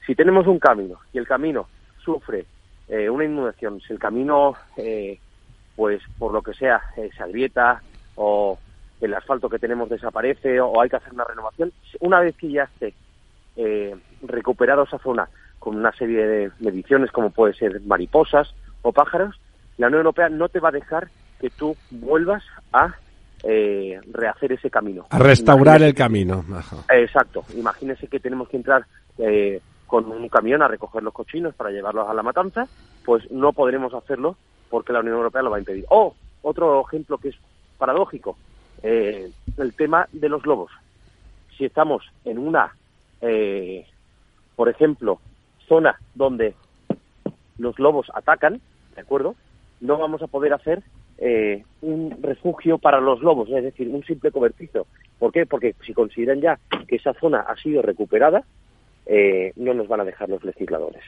Si 0.06 0.16
tenemos 0.16 0.48
un 0.48 0.58
camino 0.58 1.00
y 1.14 1.18
el 1.18 1.28
camino 1.28 1.68
sufre 2.00 2.46
eh, 2.88 3.10
una 3.10 3.26
inundación, 3.26 3.82
si 3.82 3.92
el 3.92 4.00
camino, 4.00 4.56
eh, 4.78 5.20
pues 5.76 6.02
por 6.18 6.32
lo 6.32 6.42
que 6.42 6.54
sea, 6.54 6.82
se 6.96 7.22
agrieta 7.22 7.82
o 8.16 8.58
el 9.02 9.14
asfalto 9.14 9.50
que 9.50 9.60
tenemos 9.60 9.90
desaparece 9.90 10.60
o 10.60 10.82
hay 10.82 10.90
que 10.90 10.96
hacer 10.96 11.14
una 11.14 11.26
renovación, 11.26 11.72
una 12.00 12.22
vez 12.22 12.36
que 12.36 12.50
ya 12.50 12.64
esté 12.64 12.94
eh, 13.58 13.96
recuperado 14.22 14.84
esa 14.84 15.00
zona 15.00 15.30
con 15.60 15.76
una 15.76 15.92
serie 15.94 16.26
de 16.26 16.52
mediciones 16.60 17.12
como 17.12 17.32
puede 17.32 17.54
ser 17.54 17.82
mariposas 17.82 18.54
o 18.84 18.92
pájaros, 18.92 19.40
la 19.78 19.88
Unión 19.88 20.00
Europea 20.00 20.30
no 20.30 20.48
te 20.50 20.60
va 20.60 20.70
a 20.70 20.74
dejar 20.74 21.10
que 21.40 21.50
tú 21.50 21.76
vuelvas 21.92 22.44
a 22.72 22.96
eh, 23.44 24.00
rehacer 24.12 24.54
ese 24.54 24.70
camino. 24.70 25.06
A 25.10 25.20
restaurar 25.20 25.82
el 25.82 25.94
camino. 25.94 26.44
Exacto. 26.90 27.44
Imagínese 27.56 28.08
que 28.08 28.20
tenemos 28.20 28.50
que 28.50 28.58
entrar 28.58 28.86
eh, 29.18 29.62
con 29.86 30.12
un 30.12 30.28
camión 30.30 30.62
a 30.62 30.68
recoger 30.68 31.04
los 31.04 31.14
cochinos 31.14 31.54
para 31.56 31.72
llevarlos 31.72 32.10
a 32.10 32.14
la 32.14 32.24
matanza, 32.24 32.68
pues 33.06 33.30
no 33.32 33.54
podremos 33.54 33.94
hacerlo 33.94 34.36
porque 34.70 34.94
la 34.94 35.00
Unión 35.00 35.16
Europea 35.18 35.42
lo 35.42 35.52
va 35.52 35.58
a 35.58 35.60
impedir. 35.60 35.86
O 35.90 36.16
otro 36.42 36.84
ejemplo 36.86 37.18
que 37.18 37.30
es 37.30 37.36
paradójico, 37.78 38.38
eh, 38.84 39.32
el 39.58 39.74
tema 39.74 40.08
de 40.12 40.30
los 40.30 40.46
lobos. 40.46 40.72
Si 41.58 41.66
estamos 41.66 42.04
en 42.26 42.38
una, 42.38 42.76
eh, 43.22 43.86
por 44.56 44.70
ejemplo, 44.70 45.20
zona 45.68 46.00
donde 46.16 46.54
los 47.58 47.78
lobos 47.80 48.08
atacan, 48.14 48.62
¿de 48.96 49.02
acuerdo? 49.02 49.36
No 49.82 49.98
vamos 49.98 50.22
a 50.22 50.28
poder 50.28 50.54
hacer 50.54 50.84
eh, 51.20 51.64
un 51.82 52.18
refugio 52.22 52.78
para 52.78 53.00
los 53.00 53.22
lobos, 53.22 53.50
es 53.50 53.64
decir, 53.64 53.90
un 53.90 54.04
simple 54.04 54.32
cobertizo. 54.32 54.88
¿Por 55.20 55.32
qué? 55.32 55.46
Porque 55.46 55.76
si 55.86 55.94
consideran 55.94 56.42
ya 56.42 56.60
que 56.88 56.98
esa 56.98 57.14
zona 57.14 57.42
ha 57.42 57.56
sido 57.58 57.82
recuperada, 57.82 58.44
eh, 59.06 59.52
no 59.56 59.74
nos 59.74 59.88
van 59.88 60.02
a 60.02 60.06
dejar 60.06 60.30
los 60.30 60.44
legisladores. 60.44 61.04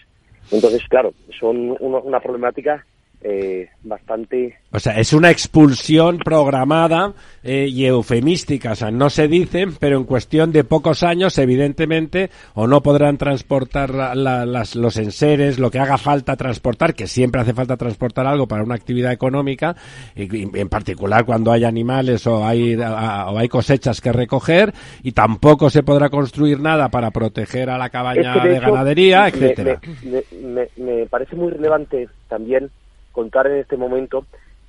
Entonces, 0.52 0.88
claro, 0.88 1.14
son 1.40 1.78
una 1.80 2.20
problemática 2.20 2.86
eh, 3.22 3.70
bastante... 3.84 4.56
O 4.72 4.80
sea, 4.80 4.98
es 4.98 5.12
una 5.12 5.30
expulsión 5.30 6.20
programada 6.20 7.14
eh, 7.44 7.68
y 7.68 7.86
eufemística, 7.86 8.72
o 8.72 8.76
sea, 8.76 8.92
no 8.92 9.10
se 9.10 9.28
dice, 9.28 9.66
pero 9.80 9.98
en 9.98 10.06
cuestión 10.06 10.52
de 10.52 10.64
pocos 10.64 11.04
años, 11.04 11.38
evidentemente, 11.38 12.30
o 12.54 12.68
no 12.68 12.82
podrán 12.82 13.18
transportar 13.18 13.94
las, 14.16 14.76
los 14.76 14.98
enseres, 14.98 15.60
lo 15.60 15.70
que 15.70 15.80
haga 15.80 15.98
falta 15.98 16.38
transportar, 16.38 16.94
que 16.94 17.08
siempre 17.08 17.42
hace 17.42 17.54
falta 17.54 17.76
transportar 17.76 18.26
algo 18.26 18.48
para 18.48 18.64
una 18.64 18.76
actividad 18.76 19.12
económica, 19.12 19.76
y, 20.16 20.58
en 20.58 20.70
particular 20.70 21.26
cuando 21.26 21.52
hay 21.52 21.66
animales 21.66 22.26
o 22.28 22.46
hay, 22.46 22.76
o 22.76 23.38
hay 23.38 23.50
cosechas 23.50 24.00
que 24.00 24.14
recoger, 24.14 24.74
y 25.04 25.12
tampoco 25.12 25.70
se 25.70 25.84
podrá 25.84 26.10
construir 26.10 26.60
nada 26.60 26.90
para 26.90 27.12
proteger 27.12 27.70
a 27.70 27.78
la 27.78 27.90
cabaña 27.90 28.36
de, 28.44 28.60
ganadería, 28.60 29.28
etcétera. 29.28 29.82
me 30.78 31.06
parece 31.08 31.36
muy 31.36 31.52
relevante 31.52 32.08
también 32.30 32.70
contar 33.20 33.48
en 33.48 33.58
este 33.58 33.76
momento 33.76 34.26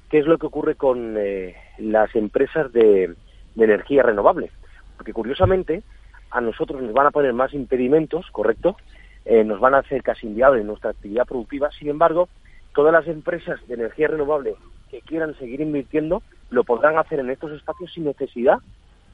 qué 0.08 0.18
es 0.18 0.26
lo 0.26 0.36
que 0.36 0.46
ocurre 0.46 0.74
con 0.74 1.14
eh, 1.16 1.54
las 1.78 2.12
empresas 2.16 2.72
de, 2.72 3.14
energía 3.56 4.02
renovable. 4.02 4.50
Porque 4.96 5.12
curiosamente 5.12 5.84
a 6.32 6.40
nosotros 6.40 6.82
nos 6.82 6.92
van 6.92 7.06
a 7.06 7.10
poner 7.12 7.32
más 7.32 7.54
impedimentos, 7.54 8.26
¿correcto? 8.32 8.76
Eh, 9.24 9.44
nos 9.44 9.60
van 9.60 9.74
a 9.74 9.78
hacer 9.78 10.02
casi 10.02 10.26
inviable 10.26 10.64
nuestra 10.64 10.90
actividad 10.90 11.26
productiva. 11.26 11.70
Sin 11.78 11.90
embargo, 11.90 12.28
todas 12.74 12.92
las 12.92 13.06
empresas 13.06 13.60
de 13.68 13.74
energía 13.74 14.08
renovable 14.08 14.56
que 14.90 15.00
quieran 15.02 15.38
seguir 15.38 15.60
invirtiendo 15.60 16.20
lo 16.50 16.64
podrán 16.64 16.98
hacer 16.98 17.20
en 17.20 17.30
estos 17.30 17.52
espacios 17.52 17.92
sin 17.92 18.04
necesidad 18.04 18.58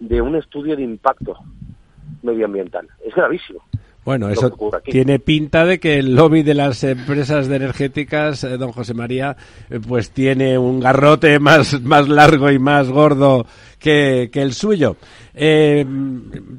de 0.01 0.23
un 0.23 0.35
estudio 0.35 0.77
de 0.77 0.83
impacto 0.83 1.37
medioambiental. 2.23 2.89
Es 3.05 3.15
gravísimo. 3.15 3.61
Bueno, 4.07 4.29
eso 4.29 4.57
tiene 4.85 5.19
pinta 5.19 5.65
de 5.65 5.81
que 5.81 5.99
el 5.99 6.15
lobby 6.15 6.45
de 6.45 6.55
las 6.55 6.85
empresas 6.85 7.49
de 7.49 7.57
energéticas, 7.57 8.45
eh, 8.45 8.57
don 8.57 8.71
José 8.71 8.95
María, 8.95 9.37
eh, 9.69 9.81
pues 9.81 10.13
tiene 10.13 10.57
un 10.57 10.79
garrote 10.79 11.41
más, 11.41 11.83
más 11.83 12.09
largo 12.09 12.49
y 12.53 12.61
más 12.61 12.89
gordo 12.89 13.47
que, 13.81 14.31
el 14.33 14.53
suyo. 14.53 14.95
Eh, 15.35 15.85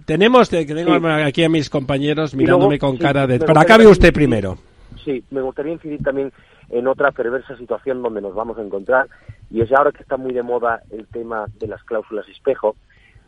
tenemos, 0.05 0.49
que 0.49 0.65
tengo 0.65 1.07
aquí 1.07 1.45
a 1.45 1.49
mis 1.49 1.69
compañeros 1.69 2.35
mirándome 2.35 2.77
con 2.77 2.97
cara 2.97 3.25
de... 3.25 3.39
Para 3.39 3.61
acabe 3.61 3.87
usted 3.87 4.11
primero. 4.11 4.57
Sí, 5.05 5.23
me 5.31 5.39
gustaría 5.39 5.71
incidir 5.71 6.03
también 6.03 6.33
en 6.69 6.85
otra 6.85 7.11
perversa 7.11 7.55
situación 7.55 8.03
donde 8.03 8.19
nos 8.19 8.35
vamos 8.35 8.57
a 8.57 8.61
encontrar, 8.61 9.07
y 9.49 9.61
es 9.61 9.71
ahora 9.71 9.93
que 9.93 10.03
está 10.03 10.17
muy 10.17 10.33
de 10.33 10.43
moda 10.43 10.81
el 10.91 11.07
tema 11.07 11.45
de 11.57 11.67
las 11.67 11.81
cláusulas 11.85 12.27
espejo, 12.27 12.75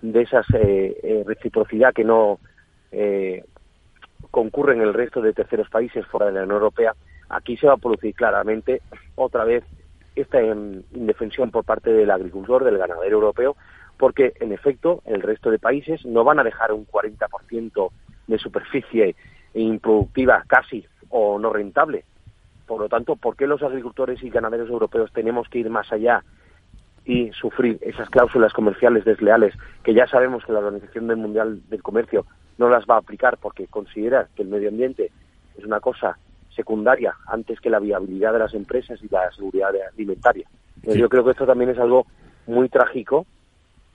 de 0.01 0.23
esa 0.23 0.41
reciprocidad 1.25 1.93
que 1.93 2.03
no 2.03 2.37
concurre 4.31 4.73
en 4.73 4.81
el 4.81 4.93
resto 4.93 5.21
de 5.21 5.33
terceros 5.33 5.69
países 5.69 6.05
fuera 6.07 6.27
de 6.27 6.33
la 6.33 6.43
Unión 6.43 6.57
Europea, 6.57 6.93
aquí 7.29 7.57
se 7.57 7.67
va 7.67 7.73
a 7.73 7.77
producir 7.77 8.13
claramente 8.15 8.81
otra 9.15 9.43
vez 9.43 9.63
esta 10.15 10.41
indefensión 10.41 11.51
por 11.51 11.63
parte 11.63 11.91
del 11.91 12.11
agricultor, 12.11 12.63
del 12.63 12.77
ganadero 12.77 13.17
europeo, 13.17 13.55
porque 13.97 14.33
en 14.39 14.51
efecto 14.51 15.01
el 15.05 15.21
resto 15.21 15.51
de 15.51 15.59
países 15.59 16.05
no 16.05 16.23
van 16.23 16.39
a 16.39 16.43
dejar 16.43 16.71
un 16.71 16.85
40% 16.85 17.89
de 18.27 18.37
superficie 18.37 19.15
improductiva 19.53 20.43
casi 20.47 20.85
o 21.09 21.39
no 21.39 21.51
rentable. 21.51 22.05
Por 22.65 22.81
lo 22.81 22.89
tanto, 22.89 23.15
¿por 23.15 23.35
qué 23.35 23.47
los 23.47 23.63
agricultores 23.63 24.21
y 24.23 24.29
ganaderos 24.29 24.69
europeos 24.69 25.11
tenemos 25.11 25.49
que 25.49 25.59
ir 25.59 25.69
más 25.69 25.91
allá 25.91 26.23
y 27.03 27.31
sufrir 27.31 27.79
esas 27.81 28.09
cláusulas 28.09 28.53
comerciales 28.53 29.03
desleales 29.05 29.55
que 29.83 29.93
ya 29.93 30.05
sabemos 30.07 30.45
que 30.45 30.53
la 30.53 30.59
Organización 30.59 31.07
Mundial 31.19 31.67
del 31.69 31.81
Comercio 31.81 32.25
no 32.59 32.69
las 32.69 32.85
va 32.85 32.95
a 32.95 32.99
aplicar 32.99 33.37
porque 33.37 33.67
considera 33.67 34.27
que 34.35 34.43
el 34.43 34.49
medio 34.49 34.69
ambiente 34.69 35.11
es 35.57 35.65
una 35.65 35.79
cosa 35.79 36.19
secundaria 36.55 37.15
antes 37.25 37.59
que 37.61 37.69
la 37.69 37.79
viabilidad 37.79 38.33
de 38.33 38.39
las 38.39 38.53
empresas 38.53 38.99
y 39.01 39.07
la 39.07 39.31
seguridad 39.31 39.71
alimentaria. 39.93 40.47
Yo 40.83 41.09
creo 41.09 41.23
que 41.23 41.31
esto 41.31 41.45
también 41.45 41.71
es 41.71 41.79
algo 41.79 42.05
muy 42.45 42.69
trágico 42.69 43.25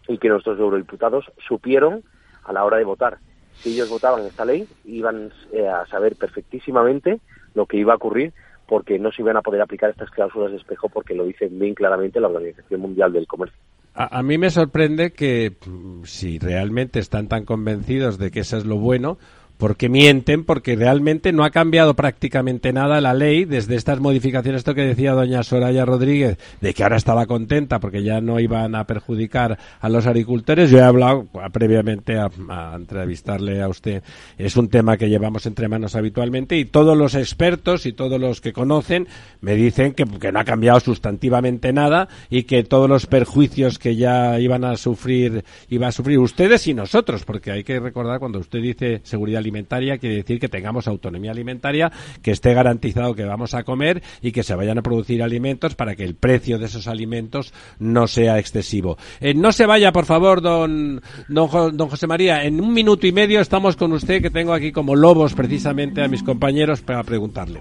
y 0.08 0.18
que 0.18 0.28
nuestros 0.28 0.58
eurodiputados 0.58 1.30
supieron 1.46 2.02
a 2.44 2.52
la 2.52 2.64
hora 2.64 2.78
de 2.78 2.84
votar. 2.84 3.18
Si 3.54 3.74
ellos 3.74 3.88
votaban 3.88 4.24
esta 4.24 4.44
ley, 4.44 4.66
iban 4.84 5.30
eh, 5.52 5.68
a 5.68 5.86
saber 5.86 6.16
perfectísimamente 6.16 7.20
lo 7.54 7.66
que 7.66 7.76
iba 7.76 7.92
a 7.92 7.96
ocurrir 7.96 8.32
porque 8.66 8.98
no 8.98 9.12
se 9.12 9.22
iban 9.22 9.36
a 9.36 9.42
poder 9.42 9.60
aplicar 9.60 9.90
estas 9.90 10.10
cláusulas 10.10 10.50
de 10.50 10.56
espejo 10.56 10.88
porque 10.88 11.14
lo 11.14 11.24
dice 11.24 11.48
bien 11.48 11.74
claramente 11.74 12.20
la 12.20 12.28
Organización 12.28 12.80
Mundial 12.80 13.12
del 13.12 13.26
Comercio. 13.26 13.58
A, 13.96 14.24
mí 14.24 14.38
me 14.38 14.50
sorprende 14.50 15.12
que 15.12 15.56
mm, 15.64 16.02
si 16.04 16.40
realmente 16.40 16.98
están 16.98 17.28
tan 17.28 17.44
convencidos 17.44 18.18
de 18.18 18.32
que 18.32 18.40
eso 18.40 18.56
es 18.56 18.64
lo 18.64 18.76
bueno, 18.76 19.18
porque 19.58 19.88
mienten, 19.88 20.44
porque 20.44 20.76
realmente 20.76 21.32
no 21.32 21.44
ha 21.44 21.50
cambiado 21.50 21.94
prácticamente 21.94 22.72
nada 22.72 23.00
la 23.00 23.14
ley 23.14 23.44
desde 23.44 23.76
estas 23.76 24.00
modificaciones, 24.00 24.60
esto 24.60 24.74
que 24.74 24.82
decía 24.82 25.12
doña 25.12 25.42
Soraya 25.42 25.84
Rodríguez, 25.84 26.38
de 26.60 26.74
que 26.74 26.82
ahora 26.82 26.96
estaba 26.96 27.26
contenta 27.26 27.78
porque 27.78 28.02
ya 28.02 28.20
no 28.20 28.40
iban 28.40 28.74
a 28.74 28.84
perjudicar 28.84 29.58
a 29.80 29.88
los 29.88 30.06
agricultores. 30.06 30.70
Yo 30.70 30.78
he 30.78 30.82
hablado 30.82 31.26
previamente 31.52 32.18
a, 32.18 32.30
entrevistarle 32.74 33.62
a 33.62 33.68
usted, 33.68 34.02
es 34.38 34.56
un 34.56 34.68
tema 34.68 34.96
que 34.96 35.08
llevamos 35.08 35.46
entre 35.46 35.68
manos 35.68 35.94
habitualmente 35.94 36.56
y 36.56 36.64
todos 36.64 36.96
los 36.96 37.14
expertos 37.14 37.86
y 37.86 37.92
todos 37.92 38.20
los 38.20 38.40
que 38.40 38.52
conocen 38.52 39.06
me 39.40 39.54
dicen 39.54 39.92
que, 39.92 40.04
que 40.04 40.32
no 40.32 40.40
ha 40.40 40.44
cambiado 40.44 40.80
sustantivamente 40.80 41.72
nada 41.72 42.08
y 42.28 42.44
que 42.44 42.64
todos 42.64 42.88
los 42.88 43.06
perjuicios 43.06 43.78
que 43.78 43.96
ya 43.96 44.38
iban 44.40 44.64
a 44.64 44.76
sufrir, 44.76 45.44
iba 45.68 45.88
a 45.88 45.92
sufrir 45.92 46.18
ustedes 46.18 46.66
y 46.66 46.74
nosotros, 46.74 47.24
porque 47.24 47.52
hay 47.52 47.64
que 47.64 47.78
recordar 47.78 48.18
cuando 48.18 48.38
usted 48.38 48.60
dice 48.60 49.00
seguridad 49.04 49.43
alimentaria 49.44 49.98
quiere 49.98 50.16
decir 50.16 50.40
que 50.40 50.48
tengamos 50.48 50.88
autonomía 50.88 51.30
alimentaria, 51.30 51.92
que 52.22 52.30
esté 52.30 52.54
garantizado 52.54 53.14
que 53.14 53.24
vamos 53.24 53.54
a 53.54 53.62
comer 53.62 54.02
y 54.22 54.32
que 54.32 54.42
se 54.42 54.54
vayan 54.54 54.78
a 54.78 54.82
producir 54.82 55.22
alimentos 55.22 55.74
para 55.74 55.94
que 55.94 56.04
el 56.04 56.14
precio 56.14 56.58
de 56.58 56.66
esos 56.66 56.88
alimentos 56.88 57.52
no 57.78 58.06
sea 58.06 58.38
excesivo. 58.38 58.96
Eh, 59.20 59.34
no 59.34 59.52
se 59.52 59.66
vaya, 59.66 59.92
por 59.92 60.06
favor, 60.06 60.40
don, 60.40 61.02
don, 61.28 61.76
don 61.76 61.88
José 61.88 62.06
María. 62.06 62.44
En 62.44 62.60
un 62.60 62.72
minuto 62.72 63.06
y 63.06 63.12
medio 63.12 63.40
estamos 63.40 63.76
con 63.76 63.92
usted, 63.92 64.22
que 64.22 64.30
tengo 64.30 64.52
aquí 64.52 64.72
como 64.72 64.96
lobos 64.96 65.34
precisamente 65.34 66.02
a 66.02 66.08
mis 66.08 66.22
compañeros 66.22 66.80
para 66.80 67.02
preguntarle. 67.02 67.60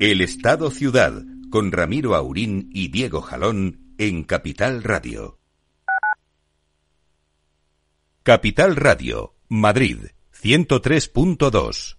El 0.00 0.20
Estado 0.20 0.70
Ciudad 0.70 1.24
con 1.54 1.70
Ramiro 1.70 2.16
Aurín 2.16 2.68
y 2.72 2.88
Diego 2.88 3.20
Jalón 3.20 3.94
en 3.96 4.24
Capital 4.24 4.82
Radio. 4.82 5.38
Capital 8.24 8.74
Radio, 8.74 9.36
Madrid, 9.48 9.98
103.2. 10.42 11.96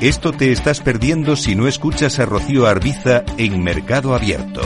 Esto 0.00 0.30
te 0.30 0.52
estás 0.52 0.78
perdiendo 0.78 1.34
si 1.34 1.56
no 1.56 1.66
escuchas 1.66 2.20
a 2.20 2.24
Rocío 2.24 2.68
Arbiza 2.68 3.24
en 3.36 3.64
Mercado 3.64 4.14
Abierto. 4.14 4.62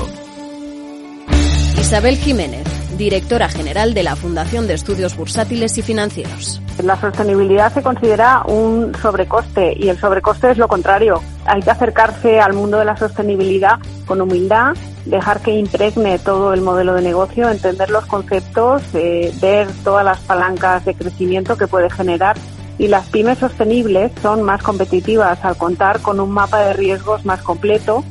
Isabel 1.80 2.18
Jiménez, 2.18 2.66
directora 2.98 3.48
general 3.48 3.94
de 3.94 4.02
la 4.02 4.14
Fundación 4.14 4.66
de 4.66 4.74
Estudios 4.74 5.16
Bursátiles 5.16 5.78
y 5.78 5.82
Financieros. 5.82 6.60
La 6.84 7.00
sostenibilidad 7.00 7.72
se 7.72 7.82
considera 7.82 8.42
un 8.46 8.94
sobrecoste 9.00 9.72
y 9.74 9.88
el 9.88 9.98
sobrecoste 9.98 10.50
es 10.50 10.58
lo 10.58 10.68
contrario. 10.68 11.22
Hay 11.46 11.62
que 11.62 11.70
acercarse 11.70 12.40
al 12.40 12.52
mundo 12.52 12.78
de 12.78 12.84
la 12.84 12.96
sostenibilidad 12.96 13.78
con 14.06 14.20
humildad, 14.20 14.74
dejar 15.04 15.40
que 15.40 15.52
impregne 15.52 16.18
todo 16.18 16.52
el 16.52 16.60
modelo 16.60 16.94
de 16.94 17.02
negocio, 17.02 17.48
entender 17.48 17.90
los 17.90 18.06
conceptos, 18.06 18.82
eh, 18.94 19.32
ver 19.40 19.68
todas 19.82 20.04
las 20.04 20.20
palancas 20.20 20.84
de 20.84 20.94
crecimiento 20.94 21.56
que 21.56 21.66
puede 21.66 21.90
generar 21.90 22.36
y 22.78 22.88
las 22.88 23.08
pymes 23.08 23.38
sostenibles 23.38 24.12
son 24.22 24.42
más 24.42 24.62
competitivas 24.62 25.44
al 25.44 25.56
contar 25.56 26.00
con 26.00 26.20
un 26.20 26.30
mapa 26.30 26.60
de 26.60 26.72
riesgos 26.72 27.24
más 27.26 27.42
completo 27.42 28.04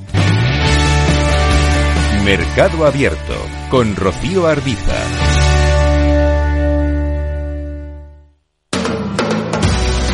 Mercado 2.23 2.85
Abierto 2.85 3.33
con 3.71 3.95
Rocío 3.95 4.45
Arbiza. 4.45 4.93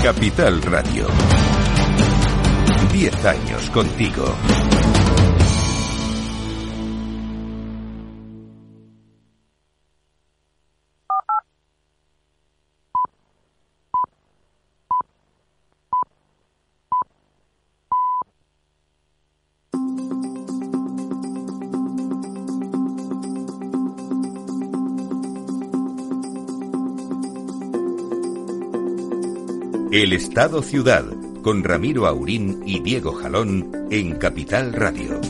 Capital 0.02 0.62
Radio. 0.62 1.08
10 2.96 3.26
años 3.26 3.70
contigo. 3.72 4.24
El 29.92 30.14
Estado 30.14 30.62
Ciudad 30.62 31.25
con 31.46 31.64
Ramiro 31.64 32.08
Aurín 32.08 32.64
y 32.66 32.80
Diego 32.80 33.14
Jalón 33.14 33.72
en 33.92 34.16
Capital 34.16 34.74
Radio. 34.74 35.22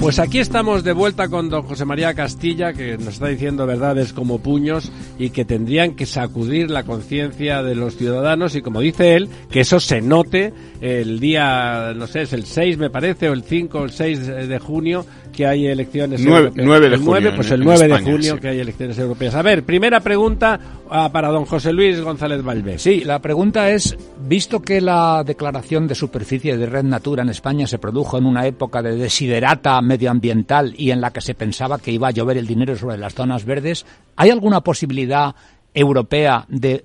Pues 0.00 0.18
aquí 0.18 0.40
estamos 0.40 0.82
de 0.82 0.92
vuelta 0.92 1.28
con 1.28 1.48
don 1.48 1.62
José 1.62 1.84
María 1.84 2.12
Castilla, 2.12 2.72
que 2.72 2.98
nos 2.98 3.14
está 3.14 3.28
diciendo 3.28 3.64
verdades 3.64 4.12
como 4.12 4.40
puños 4.40 4.90
y 5.20 5.30
que 5.30 5.44
tendrían 5.44 5.94
que 5.94 6.06
sacudir 6.06 6.72
la 6.72 6.82
conciencia 6.82 7.62
de 7.62 7.76
los 7.76 7.96
ciudadanos 7.96 8.56
y 8.56 8.62
como 8.62 8.80
dice 8.80 9.14
él, 9.14 9.28
que 9.48 9.60
eso 9.60 9.78
se 9.78 10.00
note 10.00 10.52
el 10.80 11.20
día, 11.20 11.92
no 11.94 12.08
sé, 12.08 12.22
es 12.22 12.32
el 12.32 12.44
6 12.44 12.78
me 12.78 12.90
parece, 12.90 13.28
o 13.28 13.32
el 13.32 13.44
5 13.44 13.78
o 13.78 13.84
el 13.84 13.92
6 13.92 14.26
de 14.26 14.58
junio, 14.58 15.06
que 15.32 15.46
hay 15.46 15.66
elecciones 15.66 16.20
9, 16.20 16.50
de 16.54 16.96
junio. 16.98 17.32
pues 17.34 17.50
el 17.50 17.64
9 17.64 17.88
de 17.88 17.98
junio 17.98 18.38
que 18.38 18.48
hay 18.48 18.60
elecciones 18.60 18.98
europeas. 18.98 19.34
A 19.34 19.42
ver, 19.42 19.64
primera 19.64 20.00
pregunta 20.00 20.60
ah, 20.90 21.10
para 21.12 21.28
don 21.28 21.44
José 21.46 21.72
Luis 21.72 22.00
González 22.00 22.42
Valvés. 22.42 22.82
Sí, 22.82 23.02
la 23.04 23.18
pregunta 23.20 23.70
es, 23.70 23.96
visto 24.28 24.60
que 24.60 24.80
la 24.80 25.24
declaración 25.24 25.88
de 25.88 25.94
superficie 25.94 26.56
de 26.56 26.66
Red 26.66 26.84
Natura 26.84 27.22
en 27.22 27.30
España 27.30 27.66
se 27.66 27.78
produjo 27.78 28.18
en 28.18 28.26
una 28.26 28.46
época 28.46 28.82
de 28.82 28.96
desiderata 28.96 29.80
medioambiental 29.80 30.74
y 30.76 30.90
en 30.90 31.00
la 31.00 31.10
que 31.10 31.20
se 31.20 31.34
pensaba 31.34 31.78
que 31.78 31.90
iba 31.90 32.08
a 32.08 32.12
llover 32.12 32.36
el 32.36 32.46
dinero 32.46 32.76
sobre 32.76 32.98
las 32.98 33.14
zonas 33.14 33.44
verdes, 33.44 33.86
¿hay 34.16 34.30
alguna 34.30 34.60
posibilidad 34.60 35.34
europea 35.74 36.44
de 36.48 36.84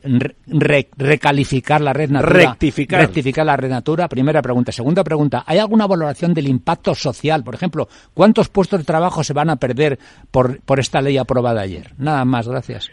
recalificar 0.97 1.81
la 1.81 1.93
red 1.93 2.09
natura, 2.09 2.51
rectificar. 2.51 3.01
rectificar 3.01 3.45
la 3.45 3.57
red 3.57 3.69
natura? 3.69 4.07
Primera 4.07 4.41
pregunta. 4.41 4.71
Segunda 4.71 5.03
pregunta, 5.03 5.43
¿hay 5.45 5.59
alguna 5.59 5.87
valoración 5.87 6.33
del 6.33 6.47
impacto 6.47 6.95
social? 6.95 7.43
Por 7.43 7.55
ejemplo, 7.55 7.87
¿cuántos 8.13 8.49
puestos 8.49 8.79
de 8.79 8.85
trabajo 8.85 9.23
se 9.23 9.33
van 9.33 9.49
a 9.49 9.57
perder 9.57 9.99
por, 10.31 10.61
por 10.61 10.79
esta 10.79 11.01
ley 11.01 11.17
aprobada 11.17 11.61
ayer? 11.61 11.91
Nada 11.97 12.23
más, 12.25 12.47
gracias. 12.47 12.89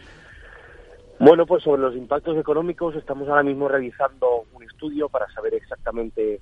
Bueno, 1.19 1.45
pues 1.45 1.63
sobre 1.63 1.81
los 1.81 1.95
impactos 1.95 2.37
económicos 2.37 2.95
estamos 2.95 3.29
ahora 3.29 3.43
mismo 3.43 3.69
realizando 3.69 4.43
un 4.53 4.63
estudio 4.63 5.07
para 5.07 5.31
saber 5.31 5.53
exactamente 5.53 6.41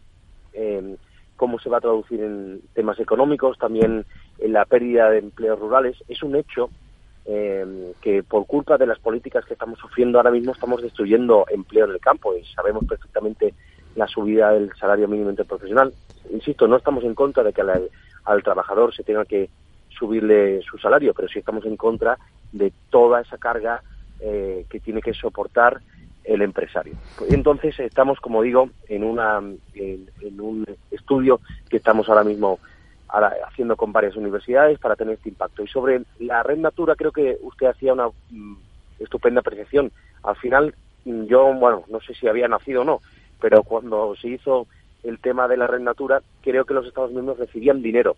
eh, 0.53 0.95
cómo 1.35 1.59
se 1.59 1.69
va 1.69 1.77
a 1.77 1.81
traducir 1.81 2.21
en 2.21 2.61
temas 2.73 2.99
económicos, 2.99 3.57
también 3.59 4.05
en 4.39 4.53
la 4.53 4.65
pérdida 4.65 5.11
de 5.11 5.19
empleos 5.19 5.59
rurales. 5.59 5.95
Es 6.07 6.23
un 6.23 6.35
hecho 6.35 6.69
eh, 7.25 7.93
que 8.01 8.21
por 8.21 8.45
culpa 8.45 8.77
de 8.77 8.85
las 8.85 8.99
políticas 8.99 9.45
que 9.45 9.53
estamos 9.53 9.79
sufriendo 9.79 10.17
ahora 10.17 10.31
mismo 10.31 10.51
estamos 10.51 10.81
destruyendo 10.81 11.45
empleo 11.49 11.85
en 11.85 11.91
el 11.91 11.99
campo 11.99 12.35
y 12.35 12.43
sabemos 12.53 12.83
perfectamente 12.85 13.53
la 13.95 14.07
subida 14.07 14.51
del 14.51 14.73
salario 14.75 15.07
mínimo 15.07 15.29
interprofesional. 15.29 15.93
Insisto, 16.31 16.67
no 16.67 16.75
estamos 16.75 17.03
en 17.03 17.15
contra 17.15 17.43
de 17.43 17.53
que 17.53 17.61
al, 17.61 18.43
trabajador 18.43 18.93
se 18.93 19.03
tenga 19.03 19.23
que 19.23 19.49
subirle 19.89 20.61
su 20.63 20.77
salario, 20.77 21.13
pero 21.13 21.27
sí 21.27 21.39
estamos 21.39 21.65
en 21.65 21.77
contra 21.77 22.17
de 22.51 22.73
toda 22.89 23.21
esa 23.21 23.37
carga 23.37 23.81
eh, 24.19 24.65
que 24.69 24.79
tiene 24.79 25.01
que 25.01 25.13
soportar 25.13 25.81
el 26.23 26.41
empresario. 26.41 26.95
Entonces 27.29 27.79
estamos, 27.79 28.19
como 28.19 28.41
digo, 28.41 28.69
en, 28.87 29.03
una, 29.03 29.41
en 29.75 30.41
un 30.41 30.65
estudio 30.91 31.39
que 31.69 31.77
estamos 31.77 32.09
ahora 32.09 32.23
mismo 32.23 32.59
haciendo 33.13 33.75
con 33.75 33.91
varias 33.91 34.15
universidades 34.15 34.79
para 34.79 34.95
tener 34.95 35.15
este 35.15 35.29
impacto. 35.29 35.63
Y 35.63 35.67
sobre 35.67 36.01
la 36.19 36.41
red 36.43 36.57
Natura 36.57 36.95
creo 36.95 37.11
que 37.11 37.37
usted 37.41 37.67
hacía 37.67 37.93
una 37.93 38.07
mm, 38.29 38.55
estupenda 38.99 39.41
apreciación. 39.41 39.91
Al 40.23 40.35
final, 40.37 40.73
mm, 41.05 41.23
yo, 41.25 41.53
bueno, 41.53 41.83
no 41.89 41.99
sé 42.01 42.13
si 42.15 42.27
había 42.27 42.47
nacido 42.47 42.81
o 42.81 42.85
no, 42.85 43.01
pero 43.39 43.63
cuando 43.63 44.15
se 44.15 44.29
hizo 44.29 44.67
el 45.03 45.19
tema 45.19 45.47
de 45.47 45.57
la 45.57 45.67
red 45.67 45.81
Natura, 45.81 46.21
creo 46.41 46.65
que 46.65 46.73
los 46.73 46.87
Estados 46.87 47.11
miembros 47.11 47.37
recibían 47.37 47.81
dinero 47.81 48.15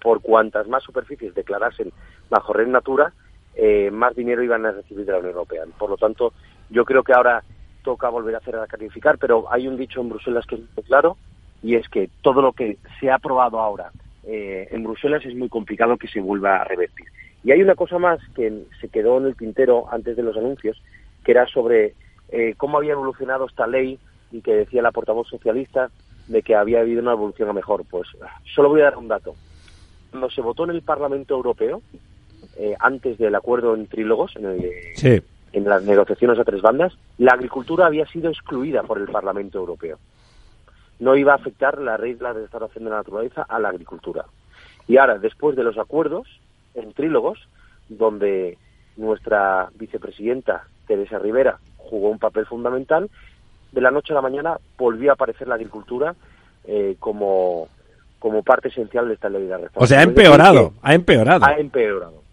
por 0.00 0.20
cuantas 0.20 0.68
más 0.68 0.82
superficies 0.82 1.34
declarasen 1.34 1.90
bajo 2.28 2.52
red 2.52 2.68
Natura, 2.68 3.12
eh, 3.56 3.90
más 3.90 4.14
dinero 4.14 4.42
iban 4.42 4.66
a 4.66 4.72
recibir 4.72 5.06
de 5.06 5.12
la 5.12 5.18
Unión 5.18 5.32
Europea. 5.32 5.64
Por 5.78 5.90
lo 5.90 5.96
tanto, 5.96 6.34
yo 6.68 6.84
creo 6.84 7.02
que 7.02 7.14
ahora 7.14 7.42
toca 7.82 8.08
volver 8.08 8.34
a 8.34 8.38
hacer 8.38 8.56
a 8.56 8.66
clarificar, 8.66 9.18
pero 9.18 9.50
hay 9.50 9.66
un 9.66 9.76
dicho 9.76 10.00
en 10.00 10.10
Bruselas 10.10 10.46
que 10.46 10.56
es 10.56 10.60
muy 10.76 10.84
claro 10.84 11.16
y 11.62 11.76
es 11.76 11.88
que 11.88 12.10
todo 12.22 12.42
lo 12.42 12.52
que 12.52 12.78
se 13.00 13.10
ha 13.10 13.16
aprobado 13.16 13.58
ahora 13.58 13.90
eh, 14.26 14.68
en 14.70 14.84
Bruselas 14.84 15.24
es 15.24 15.34
muy 15.34 15.48
complicado 15.48 15.96
que 15.96 16.08
se 16.08 16.20
vuelva 16.20 16.56
a 16.56 16.64
revertir. 16.64 17.06
Y 17.42 17.52
hay 17.52 17.62
una 17.62 17.74
cosa 17.74 17.98
más 17.98 18.20
que 18.34 18.64
se 18.80 18.88
quedó 18.88 19.18
en 19.18 19.26
el 19.26 19.36
tintero 19.36 19.86
antes 19.90 20.16
de 20.16 20.22
los 20.22 20.36
anuncios, 20.36 20.80
que 21.24 21.32
era 21.32 21.46
sobre 21.46 21.94
eh, 22.30 22.54
cómo 22.56 22.78
había 22.78 22.92
evolucionado 22.92 23.46
esta 23.46 23.66
ley 23.66 23.98
y 24.32 24.40
que 24.40 24.54
decía 24.54 24.82
la 24.82 24.92
portavoz 24.92 25.28
socialista 25.28 25.90
de 26.26 26.42
que 26.42 26.54
había 26.54 26.80
habido 26.80 27.02
una 27.02 27.12
evolución 27.12 27.50
a 27.50 27.52
mejor. 27.52 27.84
Pues 27.90 28.08
solo 28.54 28.70
voy 28.70 28.80
a 28.80 28.84
dar 28.84 28.96
un 28.96 29.08
dato. 29.08 29.34
Cuando 30.10 30.30
se 30.30 30.40
votó 30.40 30.64
en 30.64 30.70
el 30.70 30.82
Parlamento 30.82 31.34
Europeo, 31.34 31.82
eh, 32.56 32.74
antes 32.78 33.18
del 33.18 33.34
acuerdo 33.34 33.74
en 33.74 33.86
trílogos, 33.88 34.36
en, 34.36 35.26
en 35.52 35.64
las 35.64 35.82
negociaciones 35.84 36.38
a 36.38 36.44
tres 36.44 36.62
bandas, 36.62 36.96
la 37.18 37.32
agricultura 37.32 37.86
había 37.86 38.06
sido 38.06 38.30
excluida 38.30 38.82
por 38.84 38.98
el 38.98 39.08
Parlamento 39.08 39.58
Europeo 39.58 39.98
no 40.98 41.16
iba 41.16 41.32
a 41.32 41.36
afectar 41.36 41.78
la 41.80 41.96
regla 41.96 42.32
de 42.32 42.42
restauración 42.42 42.84
de 42.84 42.90
la 42.90 42.96
naturaleza 42.96 43.42
a 43.42 43.58
la 43.58 43.68
agricultura. 43.68 44.24
Y 44.86 44.96
ahora, 44.96 45.18
después 45.18 45.56
de 45.56 45.64
los 45.64 45.78
acuerdos 45.78 46.26
en 46.74 46.92
trílogos, 46.92 47.38
donde 47.88 48.58
nuestra 48.96 49.68
vicepresidenta 49.74 50.64
Teresa 50.86 51.18
Rivera 51.18 51.58
jugó 51.76 52.10
un 52.10 52.18
papel 52.18 52.46
fundamental, 52.46 53.10
de 53.72 53.80
la 53.80 53.90
noche 53.90 54.12
a 54.12 54.16
la 54.16 54.22
mañana 54.22 54.58
volvió 54.78 55.10
a 55.10 55.14
aparecer 55.14 55.48
la 55.48 55.56
agricultura 55.56 56.14
eh, 56.64 56.96
como, 56.98 57.68
como 58.18 58.42
parte 58.42 58.68
esencial 58.68 59.08
de 59.08 59.14
esta 59.14 59.28
ley 59.28 59.46
de 59.46 59.56
reforma. 59.56 59.84
O 59.84 59.86
sea, 59.86 60.00
ha 60.00 60.02
empeorado, 60.02 60.72
ha 60.82 60.94
empeorado. 60.94 61.44
Ha 61.44 61.58
empeorado. 61.58 62.23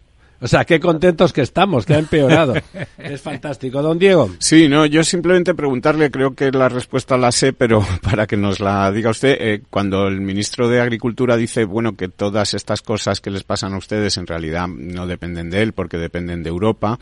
O 0.41 0.47
sea, 0.47 0.65
qué 0.65 0.79
contentos 0.79 1.33
que 1.33 1.41
estamos, 1.41 1.85
que 1.85 1.93
ha 1.93 1.99
empeorado. 1.99 2.55
es 2.97 3.21
fantástico. 3.21 3.81
Don 3.83 3.99
Diego. 3.99 4.31
Sí, 4.39 4.67
no, 4.67 4.87
yo 4.87 5.03
simplemente 5.03 5.53
preguntarle, 5.53 6.09
creo 6.09 6.33
que 6.33 6.51
la 6.51 6.67
respuesta 6.67 7.15
la 7.15 7.31
sé, 7.31 7.53
pero 7.53 7.85
para 8.01 8.25
que 8.25 8.37
nos 8.37 8.59
la 8.59 8.91
diga 8.91 9.11
usted, 9.11 9.37
eh, 9.39 9.61
cuando 9.69 10.07
el 10.07 10.19
ministro 10.19 10.67
de 10.67 10.81
Agricultura 10.81 11.37
dice, 11.37 11.63
bueno, 11.65 11.95
que 11.95 12.07
todas 12.09 12.55
estas 12.55 12.81
cosas 12.81 13.21
que 13.21 13.29
les 13.29 13.43
pasan 13.43 13.73
a 13.73 13.77
ustedes 13.77 14.17
en 14.17 14.25
realidad 14.25 14.67
no 14.67 15.05
dependen 15.05 15.51
de 15.51 15.61
él 15.61 15.73
porque 15.73 15.97
dependen 15.97 16.41
de 16.41 16.49
Europa, 16.49 16.99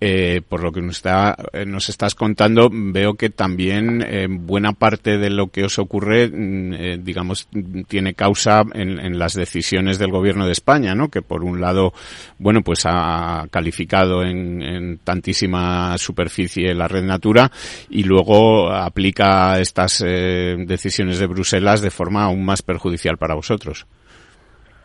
eh, 0.00 0.42
por 0.46 0.62
lo 0.62 0.72
que 0.72 0.82
nos, 0.82 0.96
está, 0.96 1.36
eh, 1.52 1.64
nos 1.64 1.88
estás 1.88 2.14
contando, 2.14 2.68
veo 2.70 3.14
que 3.14 3.30
también 3.30 4.02
eh, 4.02 4.26
buena 4.28 4.72
parte 4.72 5.18
de 5.18 5.30
lo 5.30 5.46
que 5.48 5.64
os 5.64 5.78
ocurre, 5.78 6.28
mm, 6.28 7.02
digamos, 7.02 7.48
tiene 7.86 8.14
causa 8.14 8.64
en, 8.74 9.18
las 9.18 9.34
decisiones 9.34 9.98
del 9.98 10.10
gobierno 10.10 10.46
de 10.46 10.52
España, 10.52 10.94
¿no? 10.94 11.08
Que 11.08 11.22
por 11.22 11.44
un 11.44 11.60
lado, 11.60 11.92
bueno, 12.38 12.62
pues 12.62 12.84
ha 12.86 13.46
calificado 13.50 14.22
en, 14.24 14.60
en 14.60 14.98
tantísima 14.98 15.96
superficie 15.96 16.74
la 16.74 16.88
red 16.88 17.04
Natura 17.04 17.50
y 17.88 18.02
luego 18.02 18.70
aplica 18.70 19.60
estas 19.60 20.00
decisiones 20.00 21.18
de 21.18 21.26
Bruselas 21.26 21.80
de 21.80 21.90
forma 21.90 22.24
aún 22.24 22.44
más 22.44 22.62
perjudicial 22.62 23.16
para 23.16 23.34
vosotros. 23.34 23.86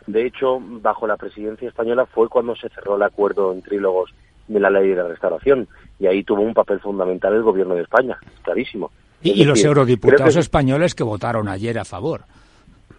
De 0.06 0.26
hecho, 0.26 0.58
bajo 0.60 1.06
la 1.06 1.16
presidencia 1.16 1.68
española 1.68 2.06
fue 2.06 2.28
cuando 2.28 2.56
se 2.56 2.68
cerró 2.70 2.96
el 2.96 3.02
acuerdo 3.02 3.52
en 3.52 3.62
trílogos 3.62 4.10
de 4.52 4.60
la 4.60 4.70
ley 4.70 4.88
de 4.88 4.96
la 4.96 5.08
restauración. 5.08 5.68
Y 5.98 6.06
ahí 6.06 6.24
tuvo 6.24 6.42
un 6.42 6.54
papel 6.54 6.80
fundamental 6.80 7.34
el 7.34 7.42
gobierno 7.42 7.74
de 7.74 7.82
España, 7.82 8.18
clarísimo. 8.42 8.90
Y, 9.22 9.44
los 9.44 9.62
eurodiputados 9.62 10.36
españoles 10.36 10.94
que 10.94 11.02
votaron 11.02 11.48
ayer 11.48 11.78
a 11.78 11.84
favor. 11.84 12.22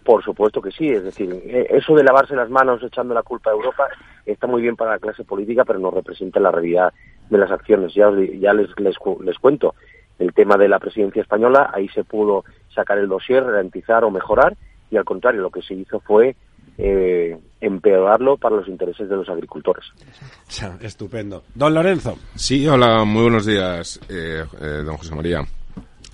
Por 0.04 0.22
supuesto 0.22 0.60
que 0.60 0.70
sí, 0.70 0.88
es 0.88 1.04
decir, 1.04 1.30
eh, 1.32 1.66
eso 1.70 1.94
de 1.94 2.04
lavarse 2.04 2.34
las 2.34 2.48
manos 2.48 2.82
echando 2.82 3.12
la 3.12 3.22
culpa 3.22 3.50
a 3.50 3.54
Europa 3.54 3.88
está 4.24 4.46
muy 4.46 4.62
bien 4.62 4.76
para 4.76 4.92
la 4.92 4.98
clase 4.98 5.24
política, 5.24 5.64
pero 5.64 5.78
no 5.78 5.90
representa 5.90 6.40
la 6.40 6.50
realidad 6.50 6.92
de 7.28 7.38
las 7.38 7.50
acciones. 7.50 7.92
Ya, 7.94 8.10
ya 8.38 8.52
les, 8.52 8.68
les, 8.78 8.96
les 9.20 9.38
cuento, 9.38 9.74
el 10.18 10.32
tema 10.32 10.56
de 10.56 10.68
la 10.68 10.78
presidencia 10.78 11.22
española, 11.22 11.70
ahí 11.74 11.88
se 11.88 12.04
pudo 12.04 12.44
sacar 12.74 12.98
el 12.98 13.08
dossier, 13.08 13.44
garantizar 13.44 14.04
o 14.04 14.10
mejorar, 14.10 14.56
y 14.90 14.96
al 14.96 15.04
contrario, 15.04 15.40
lo 15.40 15.50
que 15.50 15.62
se 15.62 15.74
hizo 15.74 16.00
fue 16.00 16.36
eh, 16.78 17.38
empeorarlo 17.60 18.36
para 18.36 18.56
los 18.56 18.68
intereses 18.68 19.08
de 19.08 19.16
los 19.16 19.28
agricultores. 19.28 19.84
Estupendo. 20.80 21.44
Don 21.54 21.72
Lorenzo. 21.74 22.18
Sí, 22.34 22.66
hola, 22.66 23.04
muy 23.04 23.22
buenos 23.22 23.46
días, 23.46 24.00
eh, 24.08 24.44
eh, 24.60 24.82
don 24.84 24.96
José 24.96 25.14
María. 25.14 25.44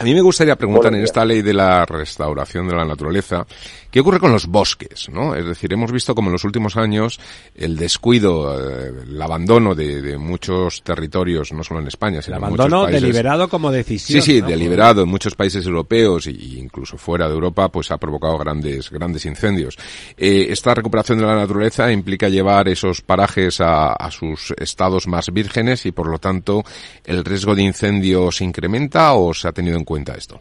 A 0.01 0.05
mí 0.05 0.15
me 0.15 0.21
gustaría 0.21 0.55
preguntar 0.55 0.95
en 0.95 1.03
esta 1.03 1.25
ley 1.25 1.43
de 1.43 1.53
la 1.53 1.85
restauración 1.85 2.69
de 2.69 2.77
la 2.77 2.85
naturaleza, 2.85 3.45
¿qué 3.91 4.01
ocurre 4.01 4.21
con 4.21 4.33
los 4.33 4.47
bosques? 4.47 5.09
¿no? 5.11 5.35
Es 5.35 5.47
decir, 5.47 5.73
hemos 5.73 5.93
visto 5.93 6.15
como 6.15 6.29
en 6.29 6.33
los 6.33 6.45
últimos 6.45 6.77
años 6.77 7.19
el 7.55 7.77
descuido, 7.77 8.55
eh, 8.59 8.93
el 9.09 9.21
abandono 9.21 9.75
de, 9.75 10.17
muchos 10.19 10.83
territorios, 10.83 11.53
no 11.53 11.63
solo 11.63 11.81
en 11.81 11.89
España, 11.89 12.23
sino 12.23 12.37
el 12.37 12.45
en 12.45 12.51
muchos 12.51 12.71
países. 12.71 13.03
deliberado 13.03 13.49
como 13.49 13.71
decisión. 13.71 14.23
Sí, 14.23 14.33
sí, 14.33 14.41
deliberado 14.41 15.03
en 15.03 15.09
muchos 15.09 15.35
países 15.35 15.65
europeos 15.67 16.27
e 16.27 16.33
incluso 16.33 16.97
fuera 16.97 17.29
de 17.29 17.35
Europa, 17.35 17.69
pues 17.69 17.91
ha 17.91 17.99
provocado 17.99 18.39
grandes, 18.39 18.91
grandes 18.91 19.25
incendios. 19.27 19.77
Eh, 20.17 20.47
esta 20.51 20.75
recuperación 20.75 21.19
de 21.19 21.27
la 21.27 21.37
naturaleza 21.37 21.91
implica 21.93 22.29
llevar 22.29 22.69
esos 22.69 23.03
parajes 23.03 23.61
a, 23.61 23.93
a 23.93 24.11
sus 24.11 24.55
estados 24.59 25.07
más 25.07 25.33
vírgenes 25.33 25.87
y 25.87 25.93
por 25.93 26.09
lo 26.09 26.19
tanto 26.19 26.65
el 27.05 27.25
riesgo 27.25 27.55
de 27.55 27.63
incendio 27.63 28.31
se 28.33 28.45
incrementa 28.45 29.13
o 29.15 29.35
se 29.35 29.49
ha 29.49 29.53
tenido 29.53 29.77
en 29.77 29.85
cuenta 29.85 30.15
esto. 30.15 30.41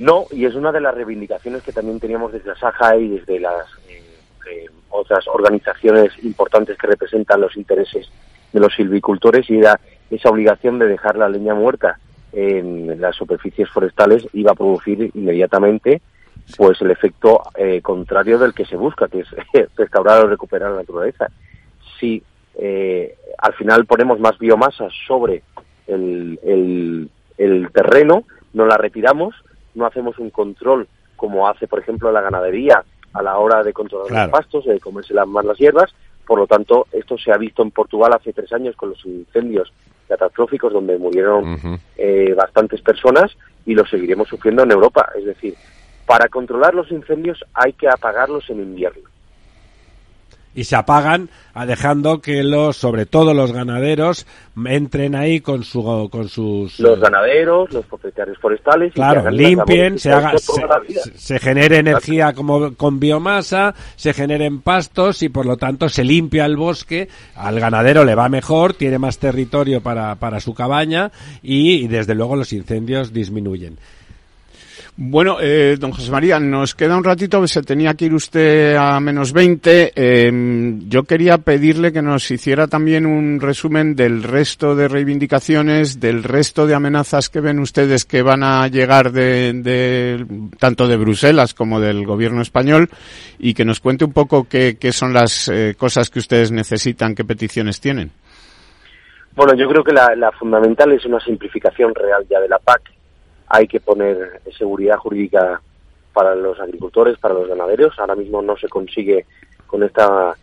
No, 0.00 0.26
y 0.32 0.44
es 0.46 0.54
una 0.54 0.72
de 0.72 0.80
las 0.80 0.94
reivindicaciones 0.94 1.62
que 1.62 1.72
también 1.72 2.00
teníamos 2.00 2.32
desde 2.32 2.48
la 2.48 2.56
SAJA 2.56 2.96
y 2.96 3.08
desde 3.08 3.38
las 3.38 3.66
eh, 3.88 4.02
eh, 4.50 4.66
otras 4.88 5.28
organizaciones 5.28 6.12
importantes 6.24 6.76
que 6.76 6.86
representan 6.86 7.40
los 7.40 7.56
intereses 7.56 8.10
de 8.52 8.60
los 8.60 8.74
silvicultores 8.74 9.48
y 9.48 9.58
era 9.58 9.78
esa 10.10 10.30
obligación 10.30 10.78
de 10.78 10.88
dejar 10.88 11.16
la 11.16 11.28
leña 11.28 11.54
muerta 11.54 11.98
en 12.32 13.00
las 13.00 13.16
superficies 13.16 13.68
forestales 13.68 14.26
iba 14.32 14.52
a 14.52 14.54
producir 14.54 15.10
inmediatamente 15.14 16.00
pues 16.56 16.80
el 16.80 16.90
efecto 16.90 17.42
eh, 17.56 17.80
contrario 17.80 18.38
del 18.38 18.54
que 18.54 18.64
se 18.64 18.76
busca, 18.76 19.08
que 19.08 19.20
es 19.20 19.28
restaurar 19.76 20.24
o 20.24 20.28
recuperar 20.28 20.70
la 20.70 20.78
naturaleza. 20.78 21.30
Si 21.98 22.22
eh, 22.58 23.16
al 23.38 23.52
final 23.54 23.86
ponemos 23.86 24.18
más 24.18 24.38
biomasa 24.38 24.88
sobre 25.06 25.42
el, 25.86 27.08
el, 27.36 27.68
terreno, 27.72 28.24
no 28.52 28.66
la 28.66 28.76
retiramos, 28.76 29.34
no 29.74 29.86
hacemos 29.86 30.18
un 30.18 30.30
control 30.30 30.88
como 31.16 31.48
hace, 31.48 31.68
por 31.68 31.78
ejemplo, 31.78 32.10
la 32.10 32.22
ganadería 32.22 32.82
a 33.12 33.22
la 33.22 33.38
hora 33.38 33.62
de 33.62 33.72
controlar 33.72 34.10
los 34.10 34.30
pastos, 34.30 34.64
de 34.64 34.80
comerse 34.80 35.12
las, 35.12 35.26
más 35.26 35.44
las 35.44 35.58
hierbas. 35.58 35.92
Por 36.26 36.38
lo 36.38 36.46
tanto, 36.46 36.86
esto 36.92 37.18
se 37.18 37.32
ha 37.32 37.36
visto 37.36 37.62
en 37.62 37.70
Portugal 37.70 38.12
hace 38.14 38.32
tres 38.32 38.52
años 38.52 38.76
con 38.76 38.90
los 38.90 39.04
incendios 39.04 39.72
catastróficos 40.08 40.72
donde 40.72 40.96
murieron 40.98 41.78
eh, 41.96 42.34
bastantes 42.36 42.80
personas 42.80 43.36
y 43.66 43.74
lo 43.74 43.84
seguiremos 43.86 44.28
sufriendo 44.28 44.62
en 44.62 44.70
Europa. 44.70 45.10
Es 45.16 45.24
decir, 45.24 45.54
para 46.06 46.28
controlar 46.28 46.74
los 46.74 46.90
incendios 46.90 47.44
hay 47.52 47.72
que 47.72 47.88
apagarlos 47.88 48.48
en 48.48 48.60
invierno 48.60 49.09
y 50.54 50.64
se 50.64 50.76
apagan 50.76 51.28
dejando 51.66 52.20
que 52.20 52.42
los 52.42 52.76
sobre 52.76 53.06
todo 53.06 53.34
los 53.34 53.52
ganaderos 53.52 54.26
entren 54.64 55.14
ahí 55.14 55.40
con 55.40 55.62
su 55.62 56.08
con 56.10 56.28
sus 56.28 56.80
los 56.80 56.98
ganaderos 56.98 57.70
los 57.72 57.84
propietarios 57.84 58.38
forestales 58.38 58.94
claro 58.94 59.30
limpien 59.30 59.98
se 59.98 60.10
haga 60.10 60.32
se, 60.38 61.38
genere 61.38 61.78
energía 61.78 62.32
como 62.32 62.74
con 62.74 62.98
biomasa 62.98 63.74
se 63.96 64.14
generen 64.14 64.60
pastos 64.60 65.22
y 65.22 65.28
por 65.28 65.46
lo 65.46 65.56
tanto 65.56 65.88
se 65.88 66.04
limpia 66.04 66.46
el 66.46 66.56
bosque. 66.56 67.08
Al 67.34 67.60
ganadero 67.60 68.04
le 68.04 68.14
va 68.14 68.28
mejor 68.28 68.74
tiene 68.74 68.98
más 68.98 69.18
territorio 69.18 69.82
para 69.82 70.16
para 70.16 70.40
su 70.40 70.54
cabaña 70.54 71.10
y 71.42 71.88
desde 71.88 72.14
luego 72.14 72.36
los 72.36 72.52
incendios 72.52 73.12
disminuyen 73.12 73.78
bueno, 74.96 75.38
eh, 75.40 75.76
don 75.78 75.92
José 75.92 76.10
María, 76.10 76.38
nos 76.38 76.74
queda 76.74 76.96
un 76.96 77.04
ratito, 77.04 77.46
se 77.46 77.62
tenía 77.62 77.94
que 77.94 78.06
ir 78.06 78.14
usted 78.14 78.76
a 78.76 79.00
menos 79.00 79.32
20. 79.32 79.92
Em, 79.94 80.88
yo 80.88 81.04
quería 81.04 81.38
pedirle 81.38 81.92
que 81.92 82.02
nos 82.02 82.30
hiciera 82.30 82.66
también 82.66 83.06
un 83.06 83.40
resumen 83.40 83.94
del 83.96 84.22
resto 84.22 84.74
de 84.74 84.88
reivindicaciones, 84.88 86.00
del 86.00 86.22
resto 86.22 86.66
de 86.66 86.74
amenazas 86.74 87.28
que 87.28 87.40
ven 87.40 87.60
ustedes 87.60 88.04
que 88.04 88.22
van 88.22 88.42
a 88.42 88.68
llegar 88.68 89.12
de, 89.12 90.26
tanto 90.58 90.86
de 90.86 90.96
Bruselas 90.96 91.54
como 91.54 91.80
del 91.80 92.04
gobierno 92.04 92.42
español 92.42 92.90
y 93.38 93.54
que 93.54 93.64
nos 93.64 93.80
cuente 93.80 94.04
un 94.04 94.12
poco 94.12 94.46
qué, 94.48 94.76
son 94.92 95.14
las 95.14 95.48
eh, 95.48 95.74
cosas 95.78 96.10
que 96.10 96.18
ustedes 96.18 96.52
necesitan, 96.52 97.14
qué 97.14 97.24
peticiones 97.24 97.80
tienen. 97.80 98.10
Bueno, 99.34 99.54
yo 99.54 99.66
creo 99.68 99.82
que 99.82 99.92
la 99.92 100.30
fundamental 100.38 100.92
es 100.92 101.06
una 101.06 101.20
simplificación 101.20 101.94
real 101.94 102.26
ya 102.28 102.40
de 102.40 102.48
la 102.48 102.58
PAC 102.58 102.99
hay 103.50 103.66
que 103.66 103.80
poner 103.80 104.40
seguridad 104.56 104.96
jurídica 104.96 105.60
para 106.12 106.36
los 106.36 106.58
agricultores, 106.60 107.18
para 107.18 107.34
los 107.34 107.48
ganaderos. 107.48 107.98
Ahora 107.98 108.14
mismo 108.14 108.40
no 108.40 108.56
se 108.56 108.68
consigue 108.68 109.26
con 109.66 109.82
esta 109.82 110.34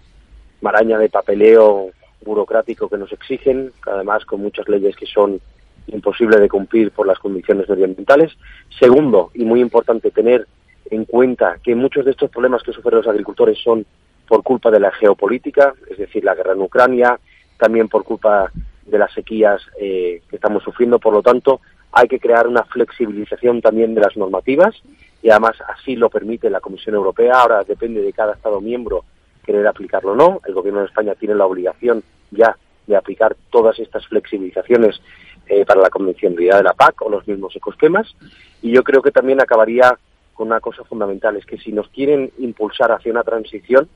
maraña 0.61 0.99
de 0.99 1.09
papeleo 1.09 1.91
burocrático 2.23 2.89
que 2.89 2.97
nos 2.97 3.11
exigen, 3.13 3.71
además 3.85 4.25
con 4.25 4.41
muchas 4.41 4.67
leyes 4.67 4.95
que 4.97 5.05
son 5.05 5.39
imposibles 5.87 6.41
de 6.41 6.49
cumplir 6.49 6.91
por 6.91 7.07
las 7.07 7.17
condiciones 7.19 7.69
medioambientales. 7.69 8.33
Segundo, 8.77 9.31
y 9.33 9.45
muy 9.45 9.61
importante, 9.61 10.11
tener 10.11 10.45
en 10.89 11.05
cuenta 11.05 11.57
que 11.63 11.75
muchos 11.75 12.03
de 12.03 12.11
estos 12.11 12.29
problemas 12.29 12.61
que 12.61 12.73
sufren 12.73 12.97
los 12.97 13.07
agricultores 13.07 13.57
son 13.63 13.85
por 14.27 14.43
culpa 14.43 14.69
de 14.69 14.81
la 14.81 14.91
geopolítica, 14.91 15.73
es 15.89 15.97
decir, 15.97 16.25
la 16.25 16.35
guerra 16.35 16.51
en 16.51 16.61
Ucrania, 16.61 17.17
también 17.57 17.87
por 17.87 18.03
culpa 18.03 18.51
de 18.85 18.97
las 18.97 19.13
sequías 19.13 19.61
eh, 19.79 20.21
que 20.29 20.35
estamos 20.35 20.63
sufriendo. 20.63 20.99
Por 20.99 21.13
lo 21.13 21.21
tanto, 21.21 21.61
hay 21.91 22.07
que 22.07 22.19
crear 22.19 22.47
una 22.47 22.63
flexibilización 22.63 23.61
también 23.61 23.95
de 23.95 24.01
las 24.01 24.15
normativas 24.17 24.75
y 25.21 25.29
además 25.29 25.57
así 25.67 25.95
lo 25.95 26.09
permite 26.09 26.49
la 26.49 26.59
Comisión 26.59 26.95
Europea. 26.95 27.41
Ahora 27.41 27.63
depende 27.63 28.01
de 28.01 28.13
cada 28.13 28.33
Estado 28.33 28.61
miembro 28.61 29.05
querer 29.43 29.65
aplicarlo 29.67 30.11
o 30.11 30.15
no. 30.15 30.41
El 30.45 30.53
Gobierno 30.53 30.81
de 30.81 30.87
España 30.87 31.15
tiene 31.15 31.35
la 31.35 31.45
obligación 31.45 32.03
ya 32.31 32.55
de 32.85 32.95
aplicar 32.95 33.35
todas 33.49 33.79
estas 33.79 34.05
flexibilizaciones 34.07 35.01
eh, 35.47 35.65
para 35.65 35.81
la 35.81 35.89
convencionalidad 35.89 36.57
de 36.57 36.63
la 36.63 36.73
PAC 36.73 37.01
o 37.01 37.09
los 37.09 37.27
mismos 37.27 37.55
ecosquemas. 37.55 38.15
Y 38.61 38.71
yo 38.71 38.83
creo 38.83 39.01
que 39.01 39.11
también 39.11 39.41
acabaría 39.41 39.97
con 40.33 40.47
una 40.47 40.59
cosa 40.59 40.83
fundamental, 40.83 41.35
es 41.35 41.45
que 41.45 41.57
si 41.57 41.71
nos 41.71 41.89
quieren 41.89 42.31
impulsar 42.37 42.91
hacia 42.91 43.11
una 43.11 43.23
transición, 43.23 43.89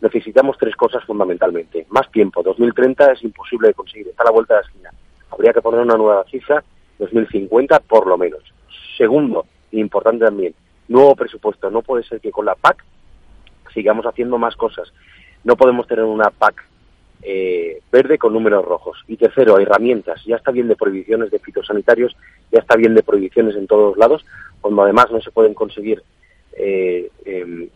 necesitamos 0.00 0.56
tres 0.56 0.76
cosas 0.76 1.04
fundamentalmente. 1.04 1.86
Más 1.90 2.10
tiempo, 2.12 2.42
2030 2.42 3.12
es 3.12 3.24
imposible 3.24 3.68
de 3.68 3.74
conseguir, 3.74 4.08
está 4.08 4.22
a 4.22 4.26
la 4.26 4.32
vuelta 4.32 4.54
de 4.54 4.60
la 4.60 4.66
esquina. 4.66 4.90
Habría 5.30 5.52
que 5.52 5.60
poner 5.60 5.80
una 5.80 5.96
nueva 5.96 6.24
cifra 6.30 6.62
2050 7.00 7.80
por 7.80 8.06
lo 8.06 8.16
menos. 8.16 8.42
Segundo, 8.96 9.46
importante 9.72 10.24
también, 10.24 10.54
nuevo 10.88 11.16
presupuesto. 11.16 11.70
No 11.70 11.82
puede 11.82 12.04
ser 12.04 12.20
que 12.20 12.30
con 12.30 12.46
la 12.46 12.54
PAC 12.54 12.84
sigamos 13.74 14.06
haciendo 14.06 14.38
más 14.38 14.54
cosas. 14.54 14.92
No 15.42 15.56
podemos 15.56 15.86
tener 15.88 16.04
una 16.04 16.30
PAC 16.30 16.64
eh, 17.22 17.80
verde 17.90 18.18
con 18.18 18.32
números 18.32 18.64
rojos. 18.64 18.98
Y 19.08 19.16
tercero, 19.16 19.58
herramientas. 19.58 20.22
Ya 20.24 20.36
está 20.36 20.50
bien 20.50 20.68
de 20.68 20.76
prohibiciones 20.76 21.30
de 21.30 21.38
fitosanitarios, 21.38 22.16
ya 22.52 22.60
está 22.60 22.76
bien 22.76 22.94
de 22.94 23.02
prohibiciones 23.02 23.56
en 23.56 23.66
todos 23.66 23.96
lados, 23.96 24.24
cuando 24.60 24.82
además 24.82 25.10
no 25.10 25.20
se 25.20 25.30
pueden 25.30 25.54
conseguir 25.54 26.02
eh, 26.56 27.10
em, 27.24 27.68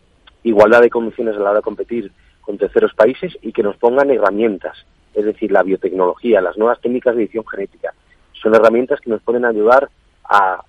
igualdad 0.43 0.81
de 0.81 0.89
condiciones 0.89 1.35
a 1.35 1.39
la 1.39 1.49
hora 1.51 1.59
de 1.59 1.63
competir 1.63 2.11
con 2.41 2.57
terceros 2.57 2.93
países 2.93 3.37
y 3.41 3.51
que 3.51 3.63
nos 3.63 3.77
pongan 3.77 4.11
herramientas, 4.11 4.77
es 5.13 5.25
decir, 5.25 5.51
la 5.51 5.63
biotecnología, 5.63 6.41
las 6.41 6.57
nuevas 6.57 6.79
técnicas 6.81 7.15
de 7.15 7.23
edición 7.23 7.45
genética, 7.47 7.93
son 8.41 8.55
herramientas 8.55 8.99
que 9.01 9.09
nos 9.09 9.21
pueden 9.21 9.45
ayudar 9.45 9.89
a 10.23 10.63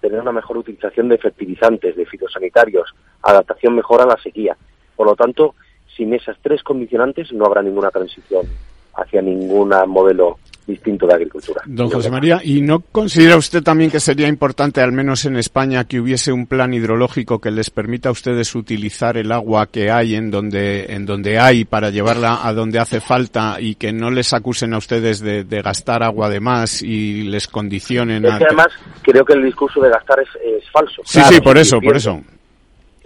tener 0.00 0.20
una 0.20 0.32
mejor 0.32 0.58
utilización 0.58 1.08
de 1.08 1.18
fertilizantes, 1.18 1.96
de 1.96 2.06
fitosanitarios, 2.06 2.94
adaptación 3.22 3.74
mejor 3.74 4.00
a 4.00 4.06
la 4.06 4.16
sequía. 4.18 4.56
Por 4.96 5.06
lo 5.06 5.16
tanto, 5.16 5.54
sin 5.96 6.14
esas 6.14 6.36
tres 6.42 6.62
condicionantes 6.62 7.32
no 7.32 7.46
habrá 7.46 7.62
ninguna 7.62 7.90
transición 7.90 8.46
hacia 8.94 9.22
ningún 9.22 9.72
modelo 9.88 10.38
distinto 10.66 11.06
de 11.06 11.14
agricultura. 11.14 11.62
Don 11.66 11.90
José 11.90 12.10
María, 12.10 12.40
¿y 12.42 12.62
no 12.62 12.80
considera 12.80 13.36
usted 13.36 13.62
también 13.62 13.90
que 13.90 14.00
sería 14.00 14.28
importante, 14.28 14.80
al 14.80 14.92
menos 14.92 15.24
en 15.24 15.36
España, 15.36 15.84
que 15.84 16.00
hubiese 16.00 16.32
un 16.32 16.46
plan 16.46 16.72
hidrológico 16.72 17.40
que 17.40 17.50
les 17.50 17.70
permita 17.70 18.08
a 18.08 18.12
ustedes 18.12 18.54
utilizar 18.54 19.16
el 19.16 19.32
agua 19.32 19.66
que 19.66 19.90
hay 19.90 20.14
en 20.14 20.30
donde, 20.30 20.86
en 20.94 21.06
donde 21.06 21.38
hay 21.38 21.64
para 21.64 21.90
llevarla 21.90 22.46
a 22.46 22.52
donde 22.52 22.78
hace 22.78 23.00
falta 23.00 23.56
y 23.60 23.74
que 23.74 23.92
no 23.92 24.10
les 24.10 24.32
acusen 24.32 24.74
a 24.74 24.78
ustedes 24.78 25.20
de, 25.20 25.44
gastar 25.62 26.02
agua 26.02 26.28
de 26.28 26.40
más 26.40 26.82
y 26.82 27.22
les 27.22 27.46
condicionen 27.46 28.24
es 28.24 28.36
que 28.36 28.44
además 28.44 28.68
creo 29.02 29.24
que 29.24 29.34
el 29.34 29.44
discurso 29.44 29.80
de 29.80 29.90
gastar 29.90 30.18
es, 30.20 30.68
falso. 30.70 31.02
Sí, 31.04 31.20
sí, 31.28 31.40
por 31.40 31.58
eso, 31.58 31.80
por 31.80 31.96
eso. 31.96 32.20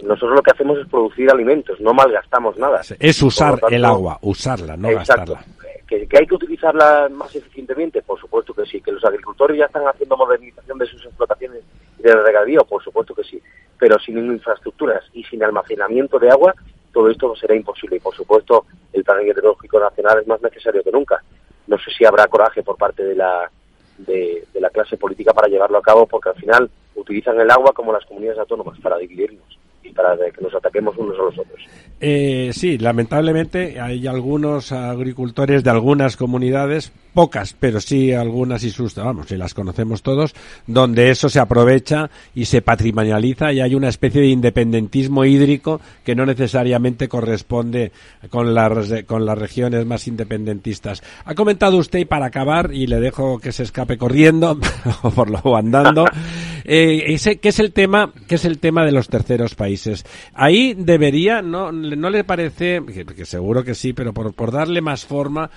Nosotros 0.03 0.35
lo 0.35 0.41
que 0.41 0.51
hacemos 0.51 0.77
es 0.77 0.87
producir 0.87 1.29
alimentos, 1.29 1.79
no 1.79 1.93
malgastamos 1.93 2.57
nada. 2.57 2.81
Es 2.99 3.21
usar 3.21 3.59
el 3.69 3.83
agua, 3.83 4.19
usarla, 4.21 4.77
no 4.77 4.89
gastarla. 4.89 5.43
¿Que, 5.87 6.07
hay 6.11 6.27
que 6.27 6.35
utilizarla 6.35 7.07
más 7.09 7.33
eficientemente? 7.35 8.01
Por 8.01 8.19
supuesto 8.19 8.53
que 8.53 8.65
sí. 8.65 8.81
¿Que 8.81 8.91
los 8.91 9.03
agricultores 9.03 9.57
ya 9.57 9.65
están 9.65 9.87
haciendo 9.87 10.17
modernización 10.17 10.77
de 10.77 10.85
sus 10.85 11.05
explotaciones 11.05 11.63
y 11.97 12.03
de 12.03 12.15
regadío? 12.15 12.65
Por 12.65 12.83
supuesto 12.83 13.15
que 13.15 13.23
sí. 13.23 13.41
Pero 13.79 13.97
sin 13.99 14.17
infraestructuras 14.17 15.03
y 15.13 15.23
sin 15.23 15.43
almacenamiento 15.43 16.19
de 16.19 16.29
agua, 16.29 16.53
todo 16.91 17.09
esto 17.09 17.35
será 17.35 17.55
imposible. 17.55 17.97
Y 17.97 17.99
por 17.99 18.15
supuesto, 18.15 18.65
el 18.93 19.03
plan 19.03 19.25
hidrológico 19.25 19.79
nacional 19.79 20.19
es 20.19 20.27
más 20.27 20.41
necesario 20.41 20.83
que 20.83 20.91
nunca. 20.91 21.23
No 21.67 21.77
sé 21.77 21.91
si 21.97 22.05
habrá 22.05 22.27
coraje 22.27 22.63
por 22.63 22.77
parte 22.77 23.03
de 23.03 23.15
la, 23.15 23.49
de 23.97 24.45
la 24.59 24.69
clase 24.69 24.97
política 24.97 25.33
para 25.33 25.47
llevarlo 25.47 25.77
a 25.77 25.81
cabo, 25.81 26.05
porque 26.05 26.29
al 26.29 26.35
final 26.35 26.69
utilizan 26.95 27.39
el 27.39 27.49
agua 27.49 27.71
como 27.73 27.93
las 27.93 28.05
comunidades 28.05 28.39
autónomas 28.39 28.79
para 28.79 28.97
dividirnos 28.97 29.57
para 29.93 30.15
que 30.31 30.41
nos 30.41 30.53
ataquemos 30.53 30.97
unos 30.97 31.17
a 31.19 31.23
los 31.23 31.39
otros. 31.39 31.59
Eh, 31.99 32.51
sí, 32.53 32.77
lamentablemente 32.77 33.79
hay 33.79 34.05
algunos 34.07 34.71
agricultores 34.71 35.63
de 35.63 35.69
algunas 35.69 36.17
comunidades, 36.17 36.91
pocas, 37.17 37.55
pero 37.59 37.81
sí 37.81 38.13
algunas 38.13 38.63
y 38.63 38.69
sus, 38.69 38.93
vamos, 38.93 39.31
y 39.31 39.37
las 39.37 39.55
conocemos 39.55 40.03
todos, 40.03 40.35
donde 40.67 41.09
eso 41.09 41.29
se 41.29 41.39
aprovecha 41.39 42.11
y 42.35 42.45
se 42.45 42.61
patrimonializa 42.61 43.51
y 43.51 43.59
hay 43.59 43.73
una 43.73 43.89
especie 43.89 44.21
de 44.21 44.27
independentismo 44.27 45.25
hídrico 45.25 45.81
que 46.05 46.13
no 46.13 46.27
necesariamente 46.27 47.07
corresponde 47.07 47.91
con 48.29 48.53
las, 48.53 49.03
con 49.07 49.25
las 49.25 49.35
regiones 49.35 49.83
más 49.87 50.07
independentistas. 50.07 51.01
Ha 51.25 51.33
comentado 51.33 51.77
usted, 51.77 51.97
y 51.97 52.05
para 52.05 52.27
acabar, 52.27 52.71
y 52.71 52.85
le 52.85 52.99
dejo 52.99 53.39
que 53.39 53.51
se 53.51 53.63
escape 53.63 53.97
corriendo, 53.97 54.59
o 55.01 55.09
por 55.09 55.31
lo 55.31 55.57
andando, 55.57 56.05
eh, 56.65 57.03
ese, 57.07 57.37
que 57.37 57.49
es 57.49 57.57
el 57.57 57.73
tema, 57.73 58.13
que 58.27 58.35
es 58.35 58.45
el 58.45 58.59
tema 58.59 58.85
de 58.85 58.91
los 58.91 59.07
terceros 59.07 59.55
países. 59.55 60.05
Ahí 60.35 60.75
debería, 60.75 61.41
no, 61.41 61.71
no 61.71 62.11
le 62.11 62.23
parece, 62.23 62.79
que, 62.85 63.25
seguro 63.25 63.63
que 63.63 63.73
sí, 63.73 63.93
pero 63.93 64.13
por, 64.13 64.35
por 64.35 64.51
darle 64.51 64.81
más 64.81 65.03
forma, 65.03 65.49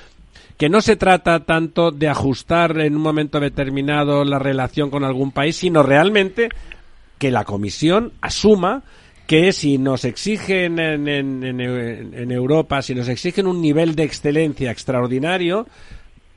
que 0.60 0.68
no 0.68 0.82
se 0.82 0.96
trata 0.96 1.46
tanto 1.46 1.90
de 1.90 2.10
ajustar 2.10 2.78
en 2.80 2.94
un 2.94 3.00
momento 3.00 3.40
determinado 3.40 4.26
la 4.26 4.38
relación 4.38 4.90
con 4.90 5.04
algún 5.04 5.32
país, 5.32 5.56
sino 5.56 5.82
realmente 5.82 6.50
que 7.16 7.30
la 7.30 7.44
Comisión 7.44 8.12
asuma 8.20 8.82
que 9.26 9.52
si 9.52 9.78
nos 9.78 10.04
exigen 10.04 10.78
en, 10.78 11.08
en, 11.08 12.30
Europa, 12.30 12.82
si 12.82 12.94
nos 12.94 13.08
exigen 13.08 13.46
un 13.46 13.62
nivel 13.62 13.94
de 13.94 14.02
excelencia 14.02 14.70
extraordinario, 14.70 15.66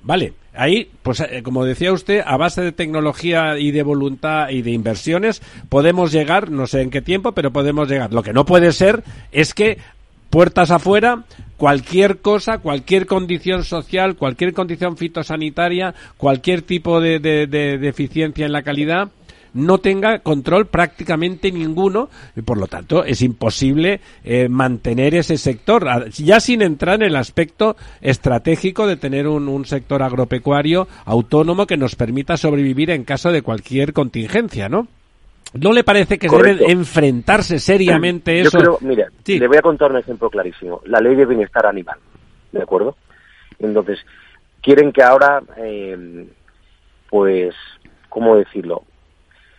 Vale, 0.06 0.34
ahí, 0.54 0.92
pues 1.02 1.22
eh, 1.22 1.42
como 1.44 1.64
decía 1.64 1.94
usted, 1.94 2.24
a 2.26 2.36
base 2.36 2.62
de 2.62 2.74
tecnología 2.74 3.58
y 3.58 3.72
de 3.72 3.84
voluntad 3.84 4.50
y 4.50 4.62
de 4.62 4.72
inversiones, 4.72 5.42
podemos 5.70 6.12
llegar, 6.12 6.52
no 6.52 6.68
sé 6.68 6.82
en 6.82 6.90
qué 6.90 7.02
tiempo, 7.02 7.32
pero 7.32 7.54
podemos 7.54 7.90
llegar. 7.90 8.12
Lo 8.12 8.22
que 8.22 8.34
no 8.34 8.46
puede 8.46 8.74
ser 8.74 9.02
es 9.32 9.54
que 9.54 9.78
puertas 10.34 10.72
afuera, 10.72 11.26
cualquier 11.58 12.18
cosa, 12.18 12.58
cualquier 12.58 13.06
condición 13.06 13.64
social, 13.64 14.16
cualquier 14.16 14.52
condición 14.52 14.98
fitosanitaria, 14.98 15.94
cualquier 16.18 16.64
tipo 16.64 17.00
de, 17.00 17.20
de, 17.20 17.46
de 17.46 17.78
deficiencia 17.78 18.44
en 18.44 18.52
la 18.52 18.64
calidad, 18.64 19.12
no 19.54 19.78
tenga 19.78 20.18
control 20.18 20.66
prácticamente 20.66 21.52
ninguno 21.52 22.10
y 22.36 22.42
por 22.42 22.58
lo 22.58 22.66
tanto 22.66 23.04
es 23.06 23.22
imposible 23.22 24.02
eh, 24.24 24.50
mantener 24.50 25.14
ese 25.14 25.38
sector 25.38 26.10
ya 26.10 26.40
sin 26.40 26.64
entrar 26.64 26.96
en 26.96 27.10
el 27.10 27.16
aspecto 27.16 27.76
estratégico 28.02 28.88
de 28.88 28.98
tener 28.98 29.28
un, 29.28 29.48
un, 29.48 29.66
sector 29.66 30.02
agropecuario 30.02 30.88
autónomo 31.06 31.68
que 31.68 31.78
nos 31.78 31.96
permita 31.96 32.38
sobrevivir 32.38 32.90
en 32.90 33.04
caso 33.04 33.32
de 33.32 33.44
cualquier 33.44 33.94
contingencia, 33.94 34.68
¿no? 34.68 34.88
¿No 35.54 35.72
le 35.72 35.84
parece 35.84 36.18
que 36.18 36.28
Correcto. 36.28 36.64
deben 36.64 36.80
enfrentarse 36.80 37.60
seriamente 37.60 38.42
Yo 38.42 38.48
eso? 38.48 38.58
creo, 38.58 38.78
mira, 38.82 39.08
Sí. 39.24 39.40
le 39.40 39.48
voy 39.48 39.58
a 39.58 39.62
contar 39.62 39.92
un 39.92 39.98
ejemplo 39.98 40.30
clarísimo. 40.30 40.82
La 40.86 41.00
ley 41.00 41.16
de 41.16 41.26
bienestar 41.26 41.66
animal, 41.66 41.98
¿de 42.52 42.62
acuerdo? 42.62 42.96
Entonces, 43.60 44.00
quieren 44.62 44.92
que 44.92 45.04
ahora, 45.04 45.42
eh, 45.58 46.28
pues, 47.10 47.54
¿cómo 48.10 48.36
decirlo? 48.36 48.84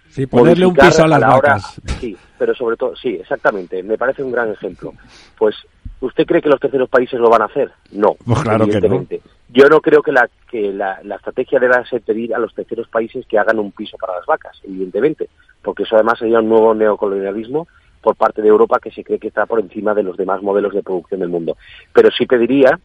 Sí, 0.09 0.27
ponerle 0.27 0.67
un 0.67 0.75
piso 0.75 1.05
a 1.05 1.09
las 1.09 1.21
la 1.21 1.29
hora- 1.37 1.55
vacas. 1.55 1.81
Sí, 2.01 2.17
pero 2.39 2.55
sobre 2.55 2.77
todo, 2.77 2.95
sí, 2.97 3.11
exactamente. 3.21 3.83
Me 3.83 3.97
parece 3.99 4.23
un 4.23 4.31
gran 4.33 4.51
ejemplo. 4.51 4.93
Pues, 5.37 5.57
¿usted 6.01 6.25
cree 6.27 6.41
que 6.43 6.49
los 6.49 6.61
terceros 6.61 6.89
países 6.89 7.19
lo 7.19 7.29
van 7.31 7.43
a 7.43 7.47
hacer? 7.47 7.71
No. 7.93 8.15
Pues 8.25 8.41
claro 8.43 8.67
que 8.67 8.81
no. 8.81 9.07
Yo 9.55 9.69
no 9.69 9.81
creo 9.81 10.03
que 10.03 10.11
la 10.11 10.29
que 10.51 10.73
la, 10.73 11.01
la 11.05 11.17
estrategia 11.17 11.61
deba 11.61 11.85
ser 11.87 12.03
pedir 12.03 12.35
a 12.35 12.39
los 12.39 12.53
terceros 12.55 12.89
países 12.89 13.25
que 13.27 13.39
hagan 13.39 13.61
un 13.61 13.71
piso 13.71 13.97
para 13.97 14.17
las 14.17 14.27
vacas, 14.27 14.61
evidentemente, 14.65 15.29
porque 15.63 15.85
eso 15.85 15.95
además 15.95 16.19
sería 16.19 16.41
un 16.41 16.49
nuevo 16.49 16.75
neocolonialismo 16.75 17.69
por 18.03 18.17
parte 18.17 18.43
de 18.43 18.49
Europa 18.49 18.81
que 18.83 18.91
se 18.91 19.05
cree 19.05 19.19
que 19.19 19.29
está 19.29 19.47
por 19.47 19.61
encima 19.61 19.95
de 19.95 20.03
los 20.03 20.17
demás 20.17 20.43
modelos 20.43 20.75
de 20.75 20.83
producción 20.83 21.21
del 21.21 21.29
mundo. 21.29 21.57
Pero 21.93 22.11
sí 22.11 22.27
pediría 22.27 22.79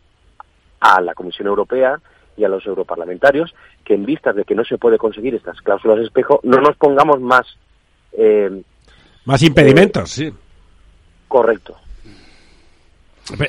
a 0.79 1.01
la 1.01 1.13
Comisión 1.13 1.47
Europea 1.47 1.99
y 2.37 2.43
a 2.45 2.49
los 2.49 2.65
europarlamentarios 2.65 3.53
que 3.83 3.95
en 3.95 4.05
vistas 4.05 4.35
de 4.35 4.45
que 4.45 4.55
no 4.55 4.63
se 4.63 4.77
puede 4.77 4.97
conseguir 4.97 5.35
estas 5.35 5.59
cláusulas 5.61 5.99
espejo, 5.99 6.39
no 6.43 6.61
nos 6.61 6.77
pongamos 6.77 7.19
más 7.19 7.45
eh, 8.13 8.61
Más 9.25 9.41
impedimentos, 9.43 10.09
sí. 10.11 10.31
correcto. 11.27 11.75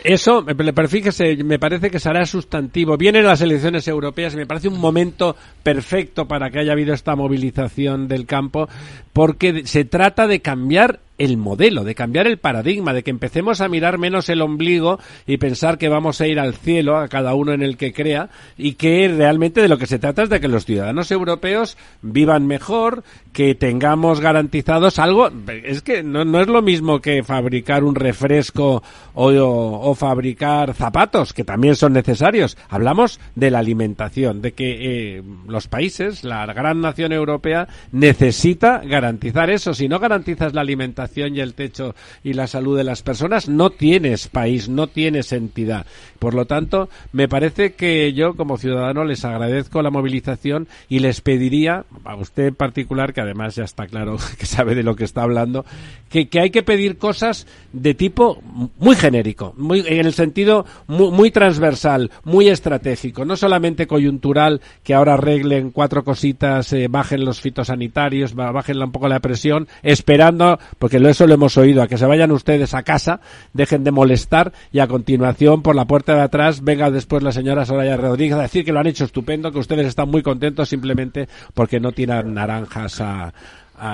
Eso, 0.05 0.45
pero 0.45 0.89
fíjese, 0.89 1.43
me 1.45 1.59
parece 1.59 1.91
que 1.91 1.99
será 1.99 2.25
sustantivo. 2.27 2.97
Vienen 2.97 3.25
las 3.25 3.41
elecciones 3.41 3.87
europeas 3.89 4.35
y 4.35 4.37
me 4.37 4.47
parece 4.47 4.69
un 4.69 4.79
momento 4.79 5.37
perfecto 5.63 6.27
para 6.27 6.51
que 6.51 6.61
haya 6.61 6.73
habido 6.73 6.95
esta 6.95 7.17
movilización 7.17 8.09
del 8.09 8.27
campo, 8.27 8.69
porque 9.13 9.67
se 9.67 9.85
trata 9.85 10.27
de 10.27 10.41
cambiar 10.41 11.01
el 11.21 11.37
modelo, 11.37 11.85
de 11.85 11.95
cambiar 11.95 12.27
el 12.27 12.39
paradigma, 12.39 12.95
de 12.95 13.03
que 13.03 13.11
empecemos 13.11 13.61
a 13.61 13.69
mirar 13.69 13.99
menos 13.99 14.31
el 14.31 14.41
ombligo 14.41 14.99
y 15.27 15.37
pensar 15.37 15.77
que 15.77 15.91
vamos 15.91 16.19
a 16.23 16.27
ir 16.27 16.41
al 16.41 16.55
cielo, 16.55 16.97
a 16.97 17.09
cada 17.09 17.35
uno 17.35 17.53
en 17.53 17.63
el 17.63 17.77
que 17.77 17.93
crea, 17.93 18.31
y 18.57 18.73
que 18.73 19.07
realmente 19.15 19.61
de 19.61 19.69
lo 19.69 19.77
que 19.77 19.87
se 19.87 19.99
trata 19.99 20.23
es 20.23 20.31
de 20.31 20.41
que 20.41 20.49
los 20.49 20.65
ciudadanos 20.65 21.11
europeos 21.11 21.77
vivan 22.01 22.47
mejor, 22.47 23.05
que 23.35 23.55
tengamos 23.55 24.21
garantizados 24.21 24.99
algo. 24.99 25.29
Es 25.63 25.83
que 25.83 26.03
no, 26.03 26.25
no 26.25 26.41
es 26.41 26.49
lo 26.49 26.63
mismo 26.63 27.01
que 27.01 27.23
fabricar 27.23 27.85
un 27.85 27.95
refresco 27.95 28.83
o, 29.13 29.27
o- 29.31 29.95
fabricar 29.95 30.73
zapatos, 30.73 31.35
que 31.35 31.45
también 31.45 31.77
son 31.77 31.93
necesarios. 31.93 32.57
Hablamos 32.71 33.21
de 33.35 33.51
la 33.51 33.59
alimentación, 33.59 34.41
de 34.41 34.53
que 34.53 35.19
eh, 35.19 35.23
los 35.47 35.69
países, 35.69 36.25
la 36.25 36.47
gran 36.47 36.81
nación 36.81 37.13
europea, 37.13 37.69
necesita 37.93 38.79
garantizar 38.79 39.51
eso. 39.51 39.75
Si 39.75 39.87
no 39.87 39.99
garantizas 39.99 40.55
la 40.55 40.63
alimentación 40.63 41.10
y 41.17 41.41
el 41.41 41.55
techo 41.55 41.95
y 42.25 42.33
la 42.33 42.47
salud 42.47 42.77
de 42.77 42.85
las 42.85 43.03
personas, 43.03 43.49
no 43.49 43.71
tienes 43.71 44.29
país, 44.29 44.69
no 44.69 44.87
tienes 44.87 45.33
entidad. 45.33 45.87
Por 46.19 46.35
lo 46.35 46.45
tanto, 46.47 46.89
me 47.13 47.29
parece 47.29 47.73
que 47.73 48.13
yo, 48.13 48.35
como 48.35 48.59
ciudadano, 48.59 49.05
les 49.05 49.25
agradezco 49.25 49.83
la 49.83 49.91
movilización 49.91 50.69
y 50.89 50.99
les 51.01 51.21
pediría, 51.21 51.85
a 52.05 52.17
usted 52.17 52.49
en 52.49 52.55
particular, 52.55 53.13
que 53.13 53.21
además 53.23 53.57
ya 53.57 53.65
está 53.65 53.87
claro 53.87 54.17
que 54.39 54.47
sabe 54.47 54.75
de 54.75 54.83
lo 54.83 54.97
que 54.97 55.05
está 55.05 55.23
hablando, 55.23 55.65
que, 56.09 56.29
que 56.29 56.41
hay 56.41 56.51
que 56.51 56.63
pedir 56.63 56.99
cosas 56.99 57.47
de 57.73 57.95
tipo 57.95 58.43
muy 58.79 58.97
genérico, 58.97 59.55
muy, 59.57 59.81
en 59.87 60.07
el 60.07 60.13
sentido 60.15 60.65
muy, 60.87 61.11
muy 61.11 61.31
transversal, 61.31 62.11
muy 62.25 62.49
estratégico, 62.49 63.25
no 63.25 63.37
solamente 63.37 63.87
coyuntural, 63.87 64.61
que 64.85 64.95
ahora 64.95 65.15
arreglen 65.15 65.71
cuatro 65.71 66.05
cositas, 66.05 66.73
eh, 66.73 66.87
bajen 66.89 67.25
los 67.25 67.41
fitosanitarios, 67.41 68.35
ba- 68.35 68.53
bajen 68.53 68.83
un 68.83 68.93
poco 68.93 69.09
la 69.09 69.21
presión, 69.21 69.69
esperando, 69.83 70.59
porque 70.79 71.00
eso 71.09 71.27
lo 71.27 71.35
hemos 71.35 71.57
oído, 71.57 71.83
a 71.83 71.89
que 71.89 71.97
se 71.99 72.07
vayan 72.07 72.31
ustedes 72.33 72.75
a 72.75 72.83
casa, 72.83 73.21
dejen 73.53 73.85
de 73.85 73.91
molestar 73.91 74.53
y 74.73 74.81
a 74.81 74.87
continuación 74.89 75.63
por 75.63 75.75
la 75.77 75.85
puerta 75.87 76.15
de 76.15 76.23
atrás 76.23 76.63
venga 76.63 76.91
después 76.91 77.23
la 77.23 77.33
señora 77.33 77.65
Soraya 77.65 77.97
Rodríguez 77.97 78.37
a 78.37 78.43
decir 78.43 78.65
que 78.65 78.73
lo 78.73 78.81
han 78.81 78.87
hecho 78.87 79.05
estupendo, 79.05 79.53
que 79.53 79.59
ustedes 79.59 79.87
están 79.87 80.09
muy 80.11 80.23
contentos 80.23 80.69
simplemente 80.69 81.29
porque 81.55 81.81
no 81.81 81.93
tiran 81.93 82.35
naranjas 82.35 83.01
a- 83.01 83.33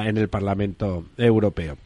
en 0.05 0.17
el 0.17 0.29
Parlamento 0.29 1.05
Europeo. 1.17 1.77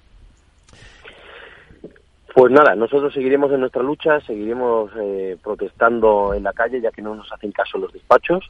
Pues 2.34 2.52
nada, 2.52 2.74
nosotros 2.74 3.12
seguiremos 3.12 3.52
en 3.52 3.60
nuestra 3.60 3.82
lucha, 3.82 4.20
seguiremos 4.20 4.90
eh, 4.98 5.36
protestando 5.42 6.32
en 6.32 6.44
la 6.44 6.52
calle, 6.52 6.80
ya 6.80 6.92
que 6.92 7.02
no 7.02 7.14
nos 7.14 7.30
hacen 7.32 7.50
caso 7.52 7.76
los 7.76 7.92
despachos, 7.92 8.44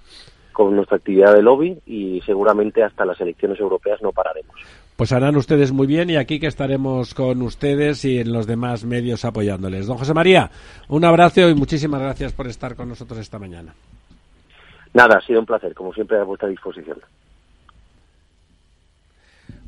con 0.53 0.77
nuestra 0.77 0.99
actividad 0.99 1.35
de 1.35 1.43
lobby 1.43 1.79
y 1.87 2.21
seguramente 2.27 2.83
hasta 2.85 3.05
las 3.05 3.21
elecciones 3.21 3.59
europeas 3.59 4.03
no 4.03 4.13
pararemos. 4.13 4.55
Pues 5.01 5.13
harán 5.13 5.35
ustedes 5.37 5.73
muy 5.73 5.87
bien 5.87 6.11
y 6.11 6.17
aquí 6.17 6.39
que 6.39 6.47
estaremos 6.47 7.15
con 7.15 7.41
ustedes 7.41 8.05
y 8.05 8.19
en 8.19 8.35
los 8.35 8.47
demás 8.47 8.85
medios 8.85 9.25
apoyándoles. 9.25 9.87
Don 9.87 9.97
José 9.97 10.13
María, 10.13 10.51
un 10.89 11.07
abrazo 11.07 11.49
y 11.49 11.55
muchísimas 11.55 12.03
gracias 12.03 12.35
por 12.35 12.47
estar 12.47 12.77
con 12.77 12.91
nosotros 12.91 13.19
esta 13.19 13.39
mañana. 13.39 13.73
Nada, 14.93 15.17
ha 15.17 15.27
sido 15.27 15.41
un 15.41 15.47
placer, 15.47 15.73
como 15.73 15.95
siempre 15.95 16.19
a 16.19 16.25
vuestra 16.25 16.51
disposición. 16.51 16.99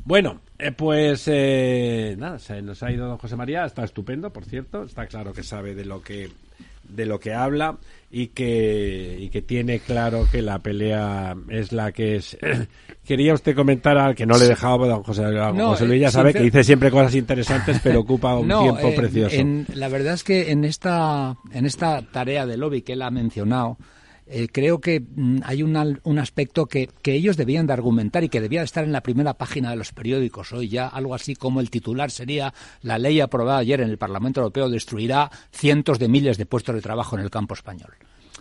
Bueno, 0.04 0.42
eh, 0.58 0.70
pues 0.70 1.26
eh, 1.28 2.14
nada, 2.18 2.38
se 2.38 2.60
nos 2.60 2.82
ha 2.82 2.92
ido 2.92 3.06
don 3.06 3.16
José 3.16 3.34
María, 3.34 3.64
está 3.64 3.84
estupendo, 3.84 4.34
por 4.34 4.44
cierto, 4.44 4.82
está 4.82 5.06
claro 5.06 5.32
que 5.32 5.44
sabe 5.44 5.74
de 5.74 5.86
lo 5.86 6.02
que 6.02 6.28
de 6.88 7.06
lo 7.06 7.18
que 7.20 7.32
habla 7.34 7.78
y 8.10 8.28
que 8.28 9.16
y 9.20 9.28
que 9.30 9.40
tiene 9.42 9.78
claro 9.80 10.26
que 10.30 10.42
la 10.42 10.58
pelea 10.58 11.34
es 11.48 11.72
la 11.72 11.92
que 11.92 12.16
es. 12.16 12.36
Quería 13.04 13.34
usted 13.34 13.56
comentar 13.56 13.98
al 13.98 14.14
que 14.14 14.26
no 14.26 14.38
le 14.38 14.46
dejaba 14.46 14.86
don 14.86 15.02
José, 15.02 15.22
don 15.24 15.56
No, 15.56 15.70
José 15.70 15.86
Luis 15.86 16.00
ya 16.00 16.08
eh, 16.08 16.12
sabe 16.12 16.32
que 16.32 16.40
dice 16.42 16.62
siempre 16.62 16.90
cosas 16.90 17.14
interesantes, 17.16 17.80
pero 17.82 18.00
ocupa 18.00 18.36
un 18.36 18.46
No, 18.48 18.62
tiempo 18.62 18.88
eh, 18.88 18.92
precioso. 18.94 19.34
en- 19.34 19.66
la 19.74 19.88
verdad 19.88 20.14
es 20.14 20.22
que 20.24 20.52
en 20.52 20.64
esta, 20.64 21.36
en 21.52 21.66
esta 21.66 22.02
tarea 22.02 22.46
de 22.46 22.56
lobby 22.56 22.82
que 22.82 22.92
él 22.92 23.02
ha 23.02 23.10
mencionado, 23.10 23.76
eh, 24.34 24.48
creo 24.50 24.80
que 24.80 25.00
mm, 25.00 25.40
hay 25.44 25.62
un, 25.62 25.76
al- 25.76 26.00
un 26.04 26.18
aspecto 26.18 26.66
que, 26.66 26.88
que 27.02 27.12
ellos 27.14 27.36
debían 27.36 27.66
de 27.66 27.74
argumentar 27.74 28.24
y 28.24 28.28
que 28.30 28.40
debía 28.40 28.60
de 28.60 28.64
estar 28.64 28.82
en 28.84 28.92
la 28.92 29.02
primera 29.02 29.34
página 29.34 29.70
de 29.70 29.76
los 29.76 29.92
periódicos 29.92 30.52
hoy 30.52 30.68
ya, 30.68 30.88
algo 30.88 31.14
así 31.14 31.34
como 31.36 31.60
el 31.60 31.70
titular 31.70 32.10
sería 32.10 32.54
la 32.82 32.98
ley 32.98 33.20
aprobada 33.20 33.58
ayer 33.58 33.80
en 33.80 33.90
el 33.90 33.98
Parlamento 33.98 34.40
Europeo 34.40 34.68
destruirá 34.70 35.30
cientos 35.52 35.98
de 35.98 36.08
miles 36.08 36.38
de 36.38 36.46
puestos 36.46 36.74
de 36.74 36.80
trabajo 36.80 37.16
en 37.16 37.22
el 37.22 37.30
campo 37.30 37.54
español. 37.54 37.92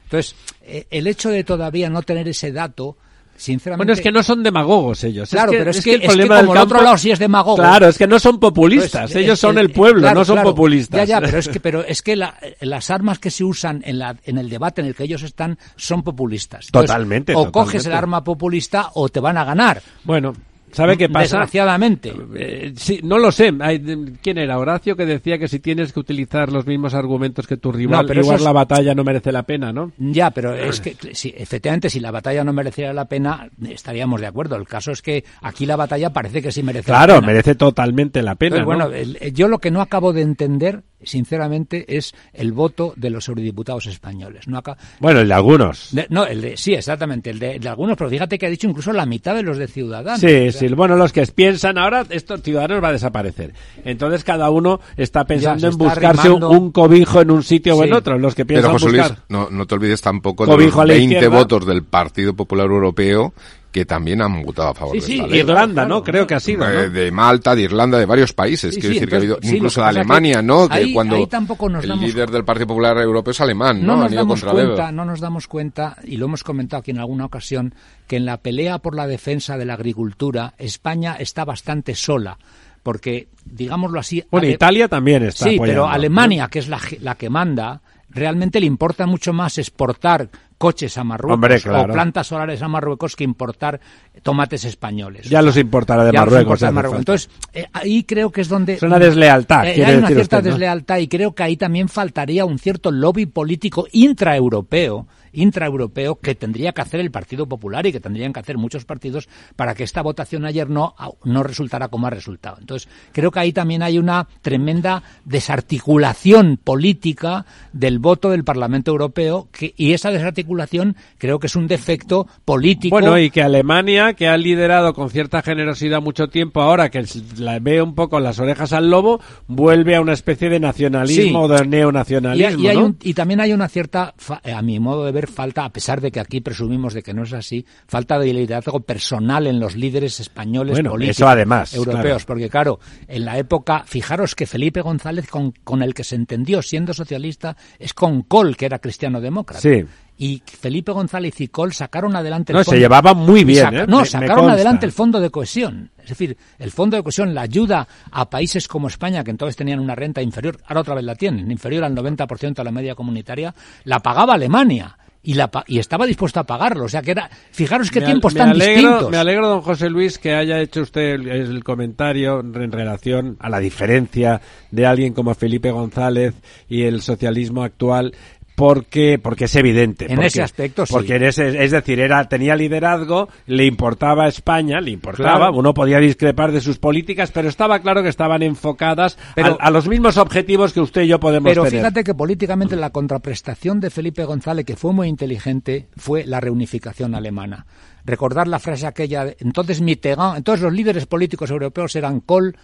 Entonces, 0.04 0.36
eh, 0.64 0.88
el 0.90 1.08
hecho 1.08 1.30
de 1.30 1.44
todavía 1.44 1.90
no 1.90 2.02
tener 2.04 2.28
ese 2.28 2.52
dato, 2.52 2.98
sinceramente... 3.42 3.80
Bueno, 3.80 3.94
es 3.94 4.02
que 4.02 4.12
no 4.12 4.24
son 4.24 4.44
demagogos 4.44 5.04
ellos. 5.04 5.30
Claro, 5.30 5.52
es 5.52 5.56
que, 5.56 5.58
pero 5.60 5.72
es 5.72 5.78
es 5.78 5.84
que- 5.84 5.90
que 5.92 5.96
el 5.96 6.02
es 6.02 6.08
problema 6.08 6.36
como 6.36 6.38
del 6.54 6.58
el 6.58 6.64
otro 6.64 6.76
campo- 6.78 6.84
lado 6.86 6.98
sí 6.98 7.12
es 7.12 7.20
demagogo. 7.20 7.56
Claro, 7.58 7.88
es 7.88 7.98
que 7.98 8.08
no 8.08 8.20
son 8.20 8.40
populistas. 8.40 9.12
Pues, 9.12 9.16
ellos 9.24 9.40
son 9.40 9.58
el 9.58 9.72
pueblo, 9.72 10.02
claro, 10.02 10.20
no 10.20 10.26
son 10.26 10.36
claro. 10.36 10.50
populistas. 10.52 10.98
Ya, 11.08 11.20
ya, 11.20 11.22
pero 11.26 11.38
es 11.40 11.48
que, 11.48 11.60
pero 11.62 11.84
es 11.86 12.02
que 12.02 12.16
la- 12.16 12.36
las 12.62 12.90
armas 12.90 13.20
que 13.20 13.32
se 13.32 13.44
usan 13.44 13.82
en, 13.86 14.00
la, 14.00 14.16
en 14.24 14.38
el 14.38 14.50
debate 14.50 14.82
en 14.82 14.88
el 14.88 14.96
que 14.96 15.04
ellos 15.04 15.24
están 15.24 15.58
son 15.76 16.04
populistas. 16.04 16.68
Totalmente, 16.72 17.34
O 17.36 17.52
coges 17.52 17.86
el 17.86 17.94
arma 17.94 18.24
populista 18.24 18.90
o 18.94 19.10
te 19.10 19.20
van 19.20 19.38
a 19.38 19.44
ganar. 19.44 19.82
Bueno, 20.04 20.34
¿sabe 20.74 20.98
qué 20.98 21.10
pasa? 21.10 21.22
Desgraciadamente. 21.38 22.14
Eh, 22.36 22.74
sí, 22.76 23.00
no 23.04 23.18
lo 23.20 23.32
sé. 23.32 23.52
Hay- 23.60 23.80
¿Quién 24.22 24.38
era? 24.38 24.58
Horacio 24.58 24.96
que 24.96 25.06
decía 25.06 25.38
que 25.38 25.48
si 25.48 25.60
tienes 25.60 25.94
que 25.94 26.00
utilizar 26.00 26.52
los 26.52 26.66
mismos 26.66 26.94
argumentos 26.94 27.48
que 27.48 27.58
tu 27.58 27.72
rival, 27.72 28.02
No, 28.04 28.08
pero 28.08 28.22
igual 28.22 28.38
es- 28.38 28.44
la 28.44 28.52
batalla 28.52 28.94
no 28.96 29.04
merece 29.04 29.32
la 29.32 29.44
pena, 29.44 29.72
¿no? 29.72 29.92
Ya, 29.98 30.32
pero 30.32 30.54
es 30.56 30.80
que, 30.82 30.96
sí, 31.14 31.34
efectivamente, 31.36 31.90
si 31.90 32.00
la 32.00 32.12
batalla 32.12 32.44
no 32.44 32.54
mereciera 32.54 32.94
la 32.94 33.06
pena, 33.06 33.50
estaríamos 33.70 34.22
de 34.22 34.28
acuerdo. 34.28 34.56
El 34.56 34.68
caso 34.68 34.92
es 34.92 35.02
que 35.02 35.24
aquí 35.42 35.66
la 35.66 35.76
batalla 35.76 36.12
parece 36.12 36.42
que 36.42 36.52
sí 36.52 36.64
merece 36.64 36.92
la 36.92 36.98
Claro, 37.00 37.16
pena. 37.16 37.28
merece 37.28 37.56
totalmente 37.56 38.22
la 38.22 38.36
pena. 38.36 38.58
Entonces, 38.58 38.80
¿no? 38.80 38.86
bueno, 38.90 38.96
el- 39.22 39.34
yo 39.34 39.48
lo 39.48 39.60
que 39.60 39.72
no 39.72 39.82
acabo 39.82 40.14
de 40.14 40.22
entender 40.22 40.84
sinceramente, 41.04 41.98
es 41.98 42.14
el 42.34 42.52
voto 42.52 42.94
de 42.96 43.10
los 43.10 43.28
eurodiputados 43.28 43.88
españoles. 43.88 44.48
No 44.48 44.58
acá, 44.58 44.78
bueno, 45.00 45.20
el 45.20 45.28
de 45.28 45.34
algunos. 45.34 45.92
no, 46.10 46.26
el 46.26 46.42
de, 46.42 46.58
sí, 46.58 46.74
exactamente, 46.74 47.30
el 47.30 47.40
de, 47.40 47.60
algunos, 47.68 47.98
pero 47.98 48.10
fíjate 48.10 48.38
que 48.38 48.46
ha 48.46 48.50
dicho 48.50 48.68
incluso 48.68 48.92
la 48.94 49.06
mitad 49.06 49.36
de 49.36 49.44
los 49.44 49.58
de 49.58 49.68
Ciudadanos. 49.68 50.20
Sí, 50.20 50.52
sí, 50.52 50.68
bueno, 50.70 50.96
los 50.96 51.12
que 51.12 51.26
piensan 51.28 51.78
ahora, 51.78 52.06
estos 52.10 52.42
Ciudadanos 52.42 52.84
va 52.84 52.90
a 52.90 52.94
desaparecer. 52.94 53.54
Entonces 53.84 54.24
cada 54.24 54.50
uno 54.50 54.80
está 54.98 55.26
pensando 55.26 55.68
en 55.68 55.78
buscarse 55.78 56.30
un, 56.30 56.72
cobijo 56.72 57.22
en 57.22 57.32
un 57.32 57.44
sitio 57.44 57.78
o 57.78 57.84
en 57.84 57.94
otro, 57.94 58.18
los 58.18 58.36
que 58.36 58.46
piensan 58.46 58.72
pero, 58.72 58.80
José 58.80 58.98
Luis, 58.98 59.14
no, 59.30 59.50
no 59.50 59.66
te 59.66 59.76
olvides 59.76 60.02
tampoco 60.02 60.46
de 60.46 60.66
los 60.66 60.86
20 60.86 61.28
votos 61.28 61.66
del 61.66 61.84
Partido 61.84 62.34
Popular 62.34 62.68
Europeo 62.68 63.34
que 63.72 63.86
también 63.86 64.22
han 64.22 64.42
votado 64.44 64.70
a 64.70 64.74
favor 64.74 64.94
de 64.94 65.00
esta 65.00 65.28
ley. 65.28 65.40
Irlanda, 65.40 65.86
¿no? 65.86 66.04
Creo 66.04 66.28
que 66.28 66.36
ha 66.36 66.40
sido, 66.40 66.68
¿no? 66.68 66.90
De 66.90 67.12
Malta, 67.12 67.56
de 67.56 67.64
Irlanda, 67.64 67.98
de 67.98 68.06
varios 68.06 68.34
países. 68.34 68.76
Quiero 68.76 68.90
decir 68.90 69.10
que 69.10 69.16
ha 69.16 69.18
habido, 69.20 69.40
incluso 69.42 69.82
de 69.82 69.88
Alemania, 69.88 70.42
¿no? 70.42 70.68
Que 70.68 70.92
cuando 70.94 71.16
el 71.16 72.00
líder 72.00 72.30
del 72.30 72.44
Partido 72.44 72.68
Popular 72.68 72.98
Europeo 72.98 73.32
es 73.32 73.42
alemán, 73.42 73.86
¿no? 73.86 73.96
No 73.96 74.04
nos, 74.04 74.12
damos 74.12 74.44
cuenta, 74.44 74.92
no 74.92 75.06
nos 75.06 75.20
damos 75.20 75.48
cuenta, 75.48 75.98
y 76.04 76.18
lo 76.18 76.26
hemos 76.26 76.44
comentado 76.44 76.82
aquí 76.82 76.92
en 76.92 77.00
alguna 77.00 77.26
ocasión, 77.26 77.74
que 78.08 78.18
en 78.18 78.26
la 78.26 78.38
pelea 78.38 78.80
por 78.80 78.96
la 78.96 79.08
defensa 79.08 79.58
de 79.58 79.66
la 79.66 79.76
agricultura, 79.76 80.54
España 80.58 81.16
está 81.18 81.46
bastante 81.46 81.96
sola 81.96 82.38
porque, 82.84 83.28
digámoslo 83.46 84.00
así... 84.00 84.24
Bueno, 84.32 84.48
Italia 84.48 84.88
también 84.88 85.24
está 85.24 85.46
Sí, 85.46 85.58
pero 85.62 85.88
Alemania, 85.88 86.48
que 86.48 86.60
es 86.60 86.68
la, 86.68 86.80
la 87.02 87.16
que 87.16 87.30
manda, 87.30 87.82
realmente 88.14 88.60
le 88.60 88.66
importa 88.66 89.06
mucho 89.06 89.34
más 89.34 89.58
exportar 89.58 90.30
coches 90.58 90.96
a 91.00 91.04
Marruecos 91.04 91.66
o 91.66 91.88
plantas 91.88 92.28
solares 92.28 92.62
a 92.62 92.68
Marruecos 92.68 93.16
que 93.16 93.24
importar 93.24 93.80
tomates 94.22 94.64
españoles. 94.66 95.28
Ya 95.28 95.42
los 95.42 95.58
importará 95.58 96.04
de 96.04 96.12
Marruecos. 96.12 96.62
Entonces, 96.62 97.32
eh, 97.52 97.66
ahí 97.74 98.04
creo 98.04 98.32
que 98.32 98.42
es 98.42 98.48
donde... 98.48 98.74
Es 98.74 98.84
una 98.84 99.00
deslealtad. 99.00 99.66
Eh, 99.66 99.84
hay 99.84 99.96
una 99.96 100.10
cierta 100.10 100.40
deslealtad 100.40 101.00
y 101.00 101.08
creo 101.08 101.34
que 101.34 101.42
ahí 101.42 101.58
también 101.58 101.90
faltaría 101.90 102.46
un 102.46 102.60
cierto 102.60 102.92
lobby 102.92 103.26
político 103.26 103.88
intraeuropeo 103.92 105.08
intraeuropeo 105.34 106.16
que 106.16 106.36
tendría 106.36 106.72
que 106.72 106.82
hacer 106.82 107.00
el 107.00 107.12
Partido 107.12 107.48
Popular 107.48 107.86
y 107.86 107.92
que 107.92 108.00
tendrían 108.00 108.34
que 108.34 108.40
hacer 108.40 108.58
muchos 108.58 108.86
partidos 108.86 109.30
para 109.56 109.76
que 109.76 109.84
esta 109.84 110.02
votación 110.02 110.46
ayer 110.46 110.70
no, 110.70 110.96
no 111.24 111.44
resultara 111.44 111.88
como 111.88 112.08
ha 112.08 112.10
resultado. 112.10 112.58
Entonces, 112.60 112.90
creo 113.12 113.32
que 113.32 113.40
ahí 113.40 113.54
también 113.54 113.84
hay 113.84 113.98
una 113.98 114.28
tremenda 114.42 115.04
desarticulación 115.26 116.58
política 116.58 117.46
del 117.74 118.00
voto 118.00 118.30
del 118.30 118.44
Parlamento 118.44 118.92
Europeo 118.92 119.48
que, 119.52 119.74
y 119.78 119.94
esa 119.94 120.12
desarticulación 120.12 120.96
creo 121.18 121.40
que 121.40 121.48
es 121.48 121.56
un 121.56 121.68
defecto 121.68 122.28
político. 122.46 122.96
Bueno, 122.96 123.18
y 123.18 123.30
que 123.30 123.42
Alemania, 123.42 124.14
que 124.14 124.28
ha 124.28 124.38
liderado 124.38 124.94
con 124.94 125.10
cierta 125.10 125.42
generosidad 125.42 126.02
mucho 126.02 126.28
tiempo, 126.28 126.62
ahora 126.62 126.90
que 126.90 127.04
la 127.38 127.60
ve 127.60 127.82
un 127.82 127.96
poco 127.96 128.20
las 128.20 128.40
orejas 128.40 128.74
al 128.74 128.90
lobo, 128.90 129.22
vuelve 129.48 129.96
a 129.96 130.02
una 130.02 130.14
especie 130.14 130.50
de 130.50 130.60
nacionalismo 130.60 131.42
o 131.42 131.48
de 131.48 131.66
neonacionalismo. 131.66 132.96
Y, 133.02 133.10
y 133.10 133.14
también 133.14 133.42
hay 133.42 133.54
una 133.54 133.68
cierta, 133.68 134.14
a 134.44 134.62
mi 134.62 134.80
modo 134.80 135.06
de 135.06 135.12
ver, 135.12 135.21
falta, 135.28 135.66
a 135.66 135.72
pesar 135.72 136.02
de 136.02 136.12
que 136.12 136.20
aquí 136.20 136.42
presumimos 136.42 136.94
de 136.94 137.04
que 137.04 137.14
no 137.14 137.24
es 137.24 137.34
así, 137.34 137.66
falta 137.88 138.20
de 138.20 138.34
liderazgo 138.34 138.80
personal 138.82 139.48
en 139.48 139.60
los 139.60 139.76
líderes 139.76 140.20
españoles 140.20 140.80
políticos 140.80 141.30
además, 141.30 141.74
europeos. 141.74 142.26
Porque 142.26 142.50
claro, 142.50 142.80
en 143.08 143.26
la 143.26 143.38
época, 143.38 143.84
fijaros 143.86 144.36
que 144.36 144.46
Felipe 144.46 144.82
González, 144.82 145.28
con, 145.28 145.52
con 145.64 145.84
el 145.84 145.94
que 145.94 146.04
se 146.04 146.16
entendió 146.16 146.62
siendo 146.62 146.94
socialista, 146.94 147.56
es 147.80 147.94
con 147.94 148.24
Col, 148.24 148.56
que 148.56 148.66
era 148.66 148.80
cristiano 148.80 149.22
demócrata. 149.22 149.62
Sí 149.62 149.86
y 150.22 150.40
Felipe 150.46 150.92
González 150.92 151.42
y 151.42 151.48
Col 151.48 151.74
sacaron 151.74 152.16
adelante 152.16 152.52
el 152.52 152.60
no, 152.60 152.64
se 152.64 152.78
llevaban 152.78 153.18
muy 153.18 153.44
bien, 153.44 153.76
¿eh? 153.76 153.86
No, 153.88 154.06
sacaron 154.06 154.52
adelante 154.52 154.86
el 154.86 154.92
fondo 154.92 155.20
de 155.20 155.32
cohesión. 155.32 155.90
Es 155.98 156.10
decir, 156.10 156.38
el 156.60 156.70
fondo 156.70 156.96
de 156.96 157.02
cohesión, 157.02 157.34
la 157.34 157.42
ayuda 157.42 157.88
a 158.12 158.30
países 158.30 158.68
como 158.68 158.88
España, 158.88 159.24
que 159.24 159.32
entonces 159.32 159.56
tenían 159.56 159.80
una 159.80 159.96
renta 159.96 160.22
inferior, 160.22 160.60
ahora 160.68 160.82
otra 160.82 160.94
vez 160.94 161.06
la 161.06 161.16
tienen, 161.16 161.50
inferior 161.50 161.84
al 161.84 161.96
90% 161.96 162.54
de 162.54 162.64
la 162.64 162.72
media 162.72 162.94
comunitaria, 162.94 163.56
la 163.84 164.00
pagaba 164.00 164.36
Alemania 164.36 164.96
y, 165.24 165.36
la, 165.36 165.52
y 165.68 165.80
estaba 165.80 166.06
dispuesto 166.06 166.40
a 166.40 166.44
pagarlo. 166.46 166.86
O 166.86 166.90
sea 166.90 167.02
que 167.02 167.12
era, 167.12 167.30
fijaros 167.52 167.92
qué 167.92 168.02
tiempos 168.02 168.34
tan 168.34 168.54
distintos. 168.54 169.10
Me 169.10 169.18
alegro, 169.18 169.48
don 169.48 169.62
José 169.62 169.90
Luis, 169.90 170.18
que 170.18 170.34
haya 170.34 170.60
hecho 170.60 170.82
usted 170.82 171.14
el, 171.14 171.64
comentario 171.64 172.40
en 172.40 172.72
relación 172.72 173.38
a 173.40 173.50
la 173.50 173.60
diferencia 173.60 174.42
de 174.72 174.86
alguien 174.86 175.14
como 175.14 175.34
Felipe 175.36 175.72
González 175.72 176.34
y 176.68 176.84
el 176.84 177.02
socialismo 177.02 177.64
actual 177.64 178.14
porque 178.62 179.18
porque 179.18 179.46
es 179.46 179.56
evidente 179.56 180.06
en 180.08 180.22
ese 180.22 180.44
aspecto 180.44 180.86
sí. 180.86 180.94
porque 180.94 181.16
es 181.16 181.72
decir 181.72 182.00
era 182.00 182.26
tenía 182.26 182.56
liderazgo 182.56 183.28
le 183.48 183.66
importaba 183.66 184.26
a 184.26 184.28
España 184.28 184.80
le 184.80 184.92
importaba 184.92 185.50
uno 185.50 185.74
podía 185.74 185.98
discrepar 185.98 186.52
de 186.52 186.62
sus 186.62 186.78
políticas 186.78 187.32
pero 187.32 187.50
estaba 187.50 187.80
claro 187.80 188.04
que 188.04 188.10
estaban 188.10 188.44
enfocadas 188.44 189.18
a, 189.36 189.72
los 189.72 189.88
mismos 189.88 190.18
objetivos 190.18 190.74
que 190.74 190.80
usted 190.80 191.02
y 191.02 191.08
yo 191.08 191.20
podemos 191.20 191.50
pero 191.50 191.64
tener. 191.64 191.72
pero 191.72 191.90
fíjate 191.90 192.04
que 192.04 192.14
políticamente 192.14 192.76
la 192.76 192.92
contraprestación 192.92 193.80
de 193.80 193.90
Felipe 193.90 194.26
González 194.26 194.64
que 194.64 194.76
fue 194.76 194.94
muy 194.94 195.08
inteligente 195.08 195.88
fue 195.98 196.24
la 196.28 196.40
reunificación 196.40 197.16
alemana. 197.16 197.66
Recordar 198.06 198.48
la 198.48 198.60
frase 198.60 198.86
aquella 198.86 199.26
entonces 199.40 199.82
Mitterrand 199.82 200.38
entonces 200.38 200.62
los 200.62 200.74
líderes 200.74 201.08
políticos 201.08 201.50
europeos 201.50 201.96
eran 201.96 202.20
Kohl 202.20 202.56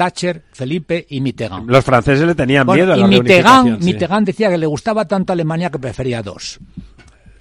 Thatcher, 0.00 0.44
Felipe 0.52 1.06
y 1.10 1.20
Mitterrand. 1.20 1.68
Los 1.68 1.84
franceses 1.84 2.26
le 2.26 2.34
tenían 2.34 2.66
miedo 2.66 2.94
a 2.94 2.96
la 2.96 3.06
y 3.06 3.10
Mitterrand, 3.10 3.84
Mitterrand 3.84 4.26
decía 4.26 4.48
que 4.48 4.56
le 4.56 4.64
gustaba 4.64 5.06
tanto 5.06 5.34
Alemania 5.34 5.68
que 5.68 5.78
prefería 5.78 6.22
dos. 6.22 6.58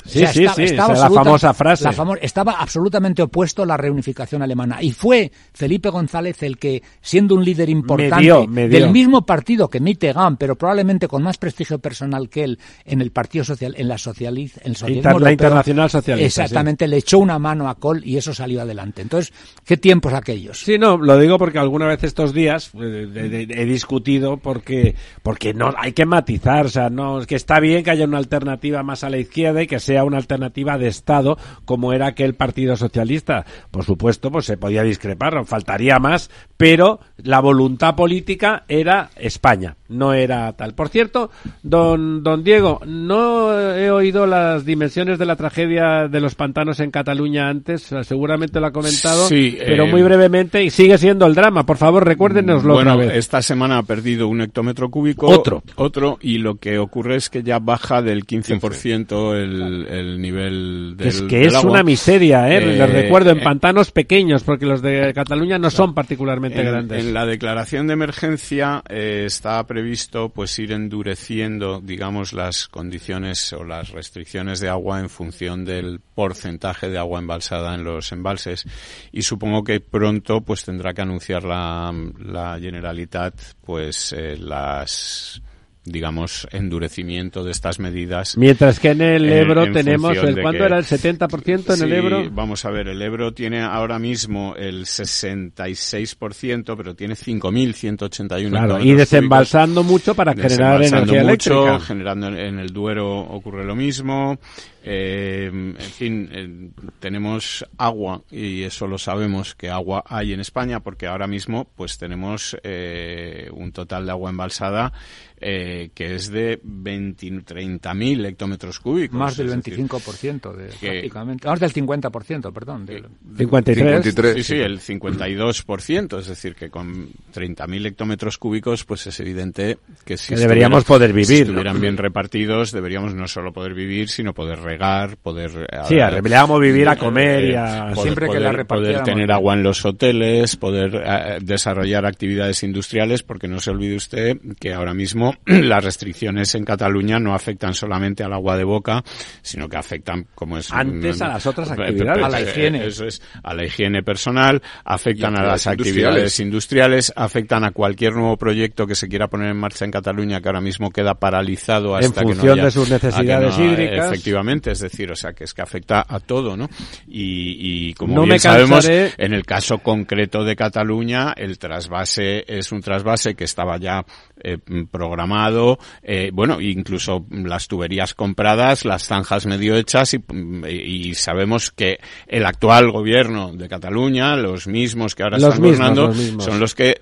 Sí, 0.10 0.26
sí, 0.28 0.46
sí, 0.56 0.64
estaba 0.64 0.96
la 0.96 1.10
famosa 1.10 1.54
frase. 1.54 1.90
estaba 2.22 2.54
absolutamente 2.54 3.22
opuesto 3.22 3.64
a 3.64 3.66
la 3.66 3.78
reunificación 3.78 4.42
alemana. 4.42 4.82
Y 4.82 4.92
fue 4.92 5.32
Felipe 5.54 5.90
González 5.90 6.42
el 6.44 6.58
que, 6.58 6.82
siendo 7.02 7.36
un 7.36 7.44
líder 7.44 7.70
importante 7.70 8.48
del 8.70 8.92
mismo 8.92 9.26
partido 9.26 9.70
que 9.70 9.80
Mitterrand, 9.80 10.38
pero 10.38 10.56
probablemente 10.56 11.08
con 11.08 11.24
más 11.24 11.38
prestigio 11.38 11.80
personal 11.80 12.30
que 12.30 12.44
él 12.44 12.60
en 12.86 13.02
el 13.02 13.12
Partido 13.12 13.44
Social, 13.44 13.76
en 13.78 13.88
la 13.88 13.98
socializ, 13.98 14.60
en 14.64 14.74
la 15.22 15.32
Internacional 15.32 15.90
Socialista. 15.90 16.44
Exactamente, 16.44 16.88
le 16.88 16.98
echó 16.98 17.20
una 17.20 17.40
mano 17.40 17.70
a 17.70 17.76
Kohl 17.76 18.02
y 18.06 18.18
eso 18.18 18.34
salió 18.34 18.62
adelante. 18.62 19.02
Entonces, 19.02 19.34
¿qué 19.66 19.78
tiempos 19.78 20.14
aquellos? 20.14 20.60
Sí, 20.60 20.78
no, 20.78 20.98
lo 20.98 21.18
digo 21.18 21.38
porque 21.38 21.60
alguna 21.60 21.88
vez 21.88 22.04
estos 22.04 22.34
días 22.34 22.72
eh, 22.80 23.48
he 23.50 23.66
discutido 23.66 24.38
porque, 24.38 24.96
porque 25.22 25.54
no 25.54 25.74
hay 25.78 25.94
que 25.94 26.06
matizar, 26.06 26.66
o 26.66 26.70
sea, 26.70 26.90
no, 26.90 27.20
que 27.26 27.36
está 27.36 27.60
bien 27.60 27.84
que 27.84 27.92
haya 27.92 28.06
una 28.06 28.18
alternativa 28.18 28.84
más 28.84 29.04
a 29.04 29.10
la 29.10 29.18
izquierda 29.18 29.62
y 29.62 29.68
que 29.68 29.80
sea 29.80 29.99
una 30.04 30.18
alternativa 30.18 30.78
de 30.78 30.88
Estado 30.88 31.38
como 31.66 31.94
era 31.94 32.08
aquel 32.08 32.36
Partido 32.36 32.76
Socialista. 32.76 33.46
Por 33.72 33.84
supuesto, 33.84 34.32
pues 34.32 34.46
se 34.46 34.58
podía 34.58 34.84
discrepar, 34.84 35.46
faltaría 35.46 36.00
más, 36.00 36.30
pero 36.60 37.00
la 37.24 37.40
voluntad 37.40 37.96
política 37.96 38.66
era 38.68 39.12
España, 39.16 39.78
no 39.88 40.14
era 40.14 40.52
tal. 40.54 40.74
Por 40.74 40.90
cierto, 40.90 41.32
don, 41.64 42.22
don 42.22 42.44
Diego, 42.44 42.82
no 42.86 43.58
he 43.58 43.90
oído 43.90 44.28
las 44.28 44.66
dimensiones 44.66 45.18
de 45.20 45.26
la 45.26 45.38
tragedia 45.38 46.10
de 46.10 46.20
los 46.20 46.36
pantanos 46.36 46.82
en 46.82 46.92
Cataluña 46.92 47.48
antes, 47.48 47.90
seguramente 48.04 48.60
lo 48.60 48.68
ha 48.68 48.72
comentado, 48.74 49.30
pero 49.30 49.88
muy 49.88 50.02
eh, 50.02 50.04
brevemente, 50.04 50.62
y 50.62 50.70
sigue 50.70 50.98
siendo 50.98 51.26
el 51.28 51.34
drama. 51.34 51.66
Por 51.66 51.78
favor, 51.78 52.06
recuérdenoslo 52.06 52.74
bueno, 52.74 52.96
otra 52.96 53.06
vez. 53.06 53.16
esta 53.16 53.42
semana 53.42 53.78
ha 53.78 53.84
perdido 53.84 54.28
un 54.28 54.42
hectómetro 54.42 54.90
cúbico. 54.90 55.28
Otro. 55.28 55.64
Otro, 55.78 56.18
y 56.22 56.40
lo 56.40 56.56
que 56.56 56.78
ocurre 56.78 57.16
es 57.16 57.30
que 57.30 57.42
ya 57.42 57.60
baja 57.60 58.02
del 58.02 58.26
15% 58.26 59.34
el, 59.34 59.88
el 59.88 60.22
nivel 60.22 60.96
del 60.98 61.08
Es 61.08 61.22
que 61.22 61.46
es 61.46 61.64
una 61.64 61.84
miseria, 61.84 62.50
¿eh? 62.54 62.60
Les 62.60 62.80
eh, 62.82 62.86
recuerdo, 62.86 63.30
en 63.30 63.40
pantanos 63.40 63.92
pequeños, 63.92 64.44
porque 64.44 64.66
los 64.66 64.82
de 64.82 65.14
Cataluña 65.14 65.58
no 65.58 65.70
son 65.70 65.94
particularmente 65.94 66.49
grandes. 66.52 67.06
En 67.06 67.14
la 67.14 67.26
declaración 67.26 67.88
de 67.88 67.94
emergencia 67.94 68.84
eh, 68.90 69.24
está 69.26 69.66
previsto 69.66 70.30
pues 70.30 70.58
ir 70.60 70.72
endureciendo, 70.72 71.82
digamos, 71.82 72.34
las 72.34 72.68
condiciones 72.68 73.54
o 73.54 73.64
las 73.64 73.90
restricciones 73.90 74.60
de 74.60 74.70
agua 74.70 75.00
en 75.00 75.10
función 75.10 75.66
del 75.66 76.00
porcentaje 76.00 76.90
de 76.90 76.98
agua 76.98 77.20
embalsada 77.20 77.76
en 77.76 77.84
los 77.84 78.12
embalses 78.12 78.66
y 79.12 79.22
supongo 79.22 79.64
que 79.64 79.80
pronto 79.80 80.42
pues 80.42 80.66
tendrá 80.66 80.94
que 80.94 81.02
anunciar 81.02 81.44
la, 81.44 81.94
la 82.20 82.58
Generalitat 82.60 83.34
pues 83.66 84.14
eh, 84.14 84.38
las 84.38 85.42
digamos, 85.90 86.48
endurecimiento 86.52 87.44
de 87.44 87.52
estas 87.52 87.80
medidas. 87.80 88.38
Mientras 88.38 88.80
que 88.80 88.92
en 88.92 89.02
el 89.02 89.30
Ebro 89.30 89.72
tenemos, 89.72 90.18
el, 90.18 90.42
¿cuánto 90.42 90.66
era 90.66 90.78
el 90.78 90.86
70% 90.86 91.76
en 91.76 91.84
el 91.84 91.94
Ebro? 91.94 92.30
Vamos 92.32 92.66
a 92.66 92.72
ver, 92.72 92.88
el 92.88 93.02
Ebro 93.02 93.34
tiene 93.34 93.62
ahora 93.62 94.00
mismo 94.00 94.56
el 94.56 94.86
66%, 94.86 96.76
pero 96.78 96.96
tiene 96.96 97.16
5.181 97.16 98.50
Claro, 98.50 98.80
y 98.80 98.94
desembalsando 98.94 99.84
mucho 99.84 100.16
para 100.16 100.34
generar 100.34 100.82
energía 100.84 101.22
eléctrica. 101.22 101.80
Generando 101.80 102.28
en 102.28 102.60
el 102.60 102.72
Duero 102.72 103.20
ocurre 103.20 103.66
lo 103.66 103.76
mismo. 103.76 104.40
Eh, 104.82 105.50
en 105.52 105.76
fin, 105.78 106.30
eh, 106.32 106.70
tenemos 107.00 107.66
agua 107.78 108.22
y 108.32 108.64
eso 108.64 108.88
lo 108.88 108.98
sabemos 108.98 109.54
que 109.54 109.70
agua 109.70 110.04
hay 110.08 110.32
en 110.32 110.40
España 110.40 110.80
porque 110.80 111.06
ahora 111.06 111.28
mismo 111.28 111.70
pues 111.76 111.98
tenemos 111.98 112.58
eh, 112.64 113.50
un 113.52 113.74
total 113.74 114.06
de 114.06 114.12
agua 114.12 114.30
embalsada 114.30 114.94
eh, 115.42 115.90
que 115.94 116.16
es 116.16 116.32
de 116.32 116.62
30.000 116.62 118.26
hectómetros 118.26 118.80
cúbicos. 118.80 119.18
Más 119.18 119.38
del 119.38 119.50
25% 119.50 120.54
de, 120.54 120.68
prácticamente. 120.68 121.48
Más 121.48 121.60
del 121.60 121.74
50%, 121.74 122.54
perdón. 122.54 122.86
Del, 122.86 123.08
53. 123.38 124.36
Sí, 124.36 124.44
sí, 124.44 124.56
el 124.56 124.80
52%. 124.80 126.20
Es 126.20 126.28
decir, 126.28 126.56
que 126.56 126.70
con 126.70 127.10
30.000 127.34 127.88
hectómetros 127.88 128.38
cúbicos, 128.38 128.84
pues 128.86 129.08
es 129.08 129.20
evidente 129.20 129.78
que 130.06 130.18
si 130.18 130.36
deberíamos 130.36 130.84
poder 130.84 131.14
vivir. 131.14 131.28
Si 131.28 131.42
estuvieran 131.42 131.80
bien 131.80 131.98
repartidos, 131.98 132.72
deberíamos 132.72 133.14
no 133.16 133.28
solo 133.28 133.54
poder 133.54 133.74
vivir, 133.74 134.10
sino 134.10 134.34
poder 134.34 134.60
regar, 134.60 135.18
poder... 135.18 135.52
Sí, 135.88 135.96
deberíamos 135.96 136.60
vivir 136.60 136.90
a 136.90 136.96
comer 136.96 137.46
y 137.46 137.56
a... 137.56 137.94
Siempre 137.96 138.30
que 138.30 138.40
la 138.40 138.60
Poder 138.66 139.04
tener 139.04 139.32
agua 139.32 139.54
en 139.54 139.64
los 139.64 139.86
hoteles, 139.86 140.56
poder 140.56 141.02
eh, 141.04 141.38
desarrollar 141.42 142.06
actividades 142.06 142.64
industriales, 142.64 143.24
porque 143.24 143.48
no 143.48 143.60
se 143.60 143.72
olvide 143.72 143.96
usted 143.96 144.38
que 144.60 144.74
ahora 144.74 144.94
mismo 144.94 145.29
las 145.46 145.84
restricciones 145.84 146.56
en 146.56 146.66
Cataluña 146.66 147.20
no 147.20 147.34
afectan 147.34 147.74
solamente 147.74 148.24
al 148.24 148.34
agua 148.34 148.58
de 148.58 148.64
boca, 148.64 149.04
sino 149.42 149.68
que 149.68 149.78
afectan, 149.78 150.28
como 150.36 150.58
es... 150.58 150.72
Antes 150.72 151.22
a 151.22 151.30
las 151.30 151.46
otras 151.46 151.72
actividades. 151.72 152.24
A 152.24 152.30
la 152.30 152.42
higiene. 152.42 152.86
Eso 152.86 153.06
es, 153.06 153.22
a 153.44 153.54
la 153.54 153.66
higiene 153.66 154.04
personal, 154.04 154.62
afectan 154.84 155.38
a, 155.38 155.44
las 155.44 155.68
actividades 155.68 156.40
industriales. 156.40 157.12
afectan 157.16 157.64
a 157.64 157.72
cualquier 157.72 158.14
nuevo 158.14 158.38
proyecto 158.38 158.88
que 158.88 158.96
se 158.96 159.08
quiera 159.08 159.28
poner 159.28 159.50
en 159.50 159.58
marcha 159.58 159.86
en 159.86 159.92
Cataluña, 159.92 160.42
que 160.42 160.50
ahora 160.50 160.62
mismo 160.62 160.92
queda 160.92 161.16
paralizado 161.16 161.96
hasta 161.96 162.22
en 162.22 162.30
que 162.30 162.36
no 162.36 162.54
haya, 162.54 162.66
de 162.66 162.72
sus 162.72 162.90
necesidades 162.90 163.58
hídricas. 163.58 164.08
Efectivamente, 164.08 164.72
es 164.72 164.80
decir, 164.80 165.12
o 165.12 165.16
sea, 165.16 165.34
que 165.34 165.44
es 165.44 165.54
que 165.54 165.62
afecta 165.62 166.06
a 166.08 166.20
todo, 166.20 166.56
¿no? 166.56 166.70
Y, 167.08 167.94
como 167.94 168.24
bien 168.24 168.40
sabemos, 168.40 168.88
en 168.90 169.34
el 169.34 169.46
caso 169.46 169.80
concreto 169.80 170.44
de 170.44 170.56
Cataluña, 170.56 171.34
el 171.36 171.58
trasvase 171.58 172.44
es 172.48 172.72
un 172.72 172.82
trasvase 172.82 173.36
que 173.36 173.44
estaba 173.44 173.78
ya 173.78 174.06
eh, 174.44 174.58
programado, 174.92 175.80
eh, 176.02 176.32
bueno, 176.34 176.62
incluso 176.62 177.26
las 177.30 177.68
tuberías 177.68 178.14
compradas, 178.14 178.86
las 178.86 179.06
zanjas 179.06 179.46
medio 179.46 179.76
hechas 179.76 180.14
y, 180.14 180.24
y, 180.68 181.14
sabemos 181.16 181.72
que 181.72 182.00
el 182.28 182.46
actual 182.46 182.92
gobierno 182.92 183.52
de 183.54 183.68
Cataluña, 183.68 184.36
los 184.36 184.68
mismos 184.68 185.16
que 185.16 185.24
ahora 185.24 185.38
están 185.38 185.60
gobernando, 185.60 186.14
son 186.40 186.60
los 186.60 186.76
que 186.76 187.00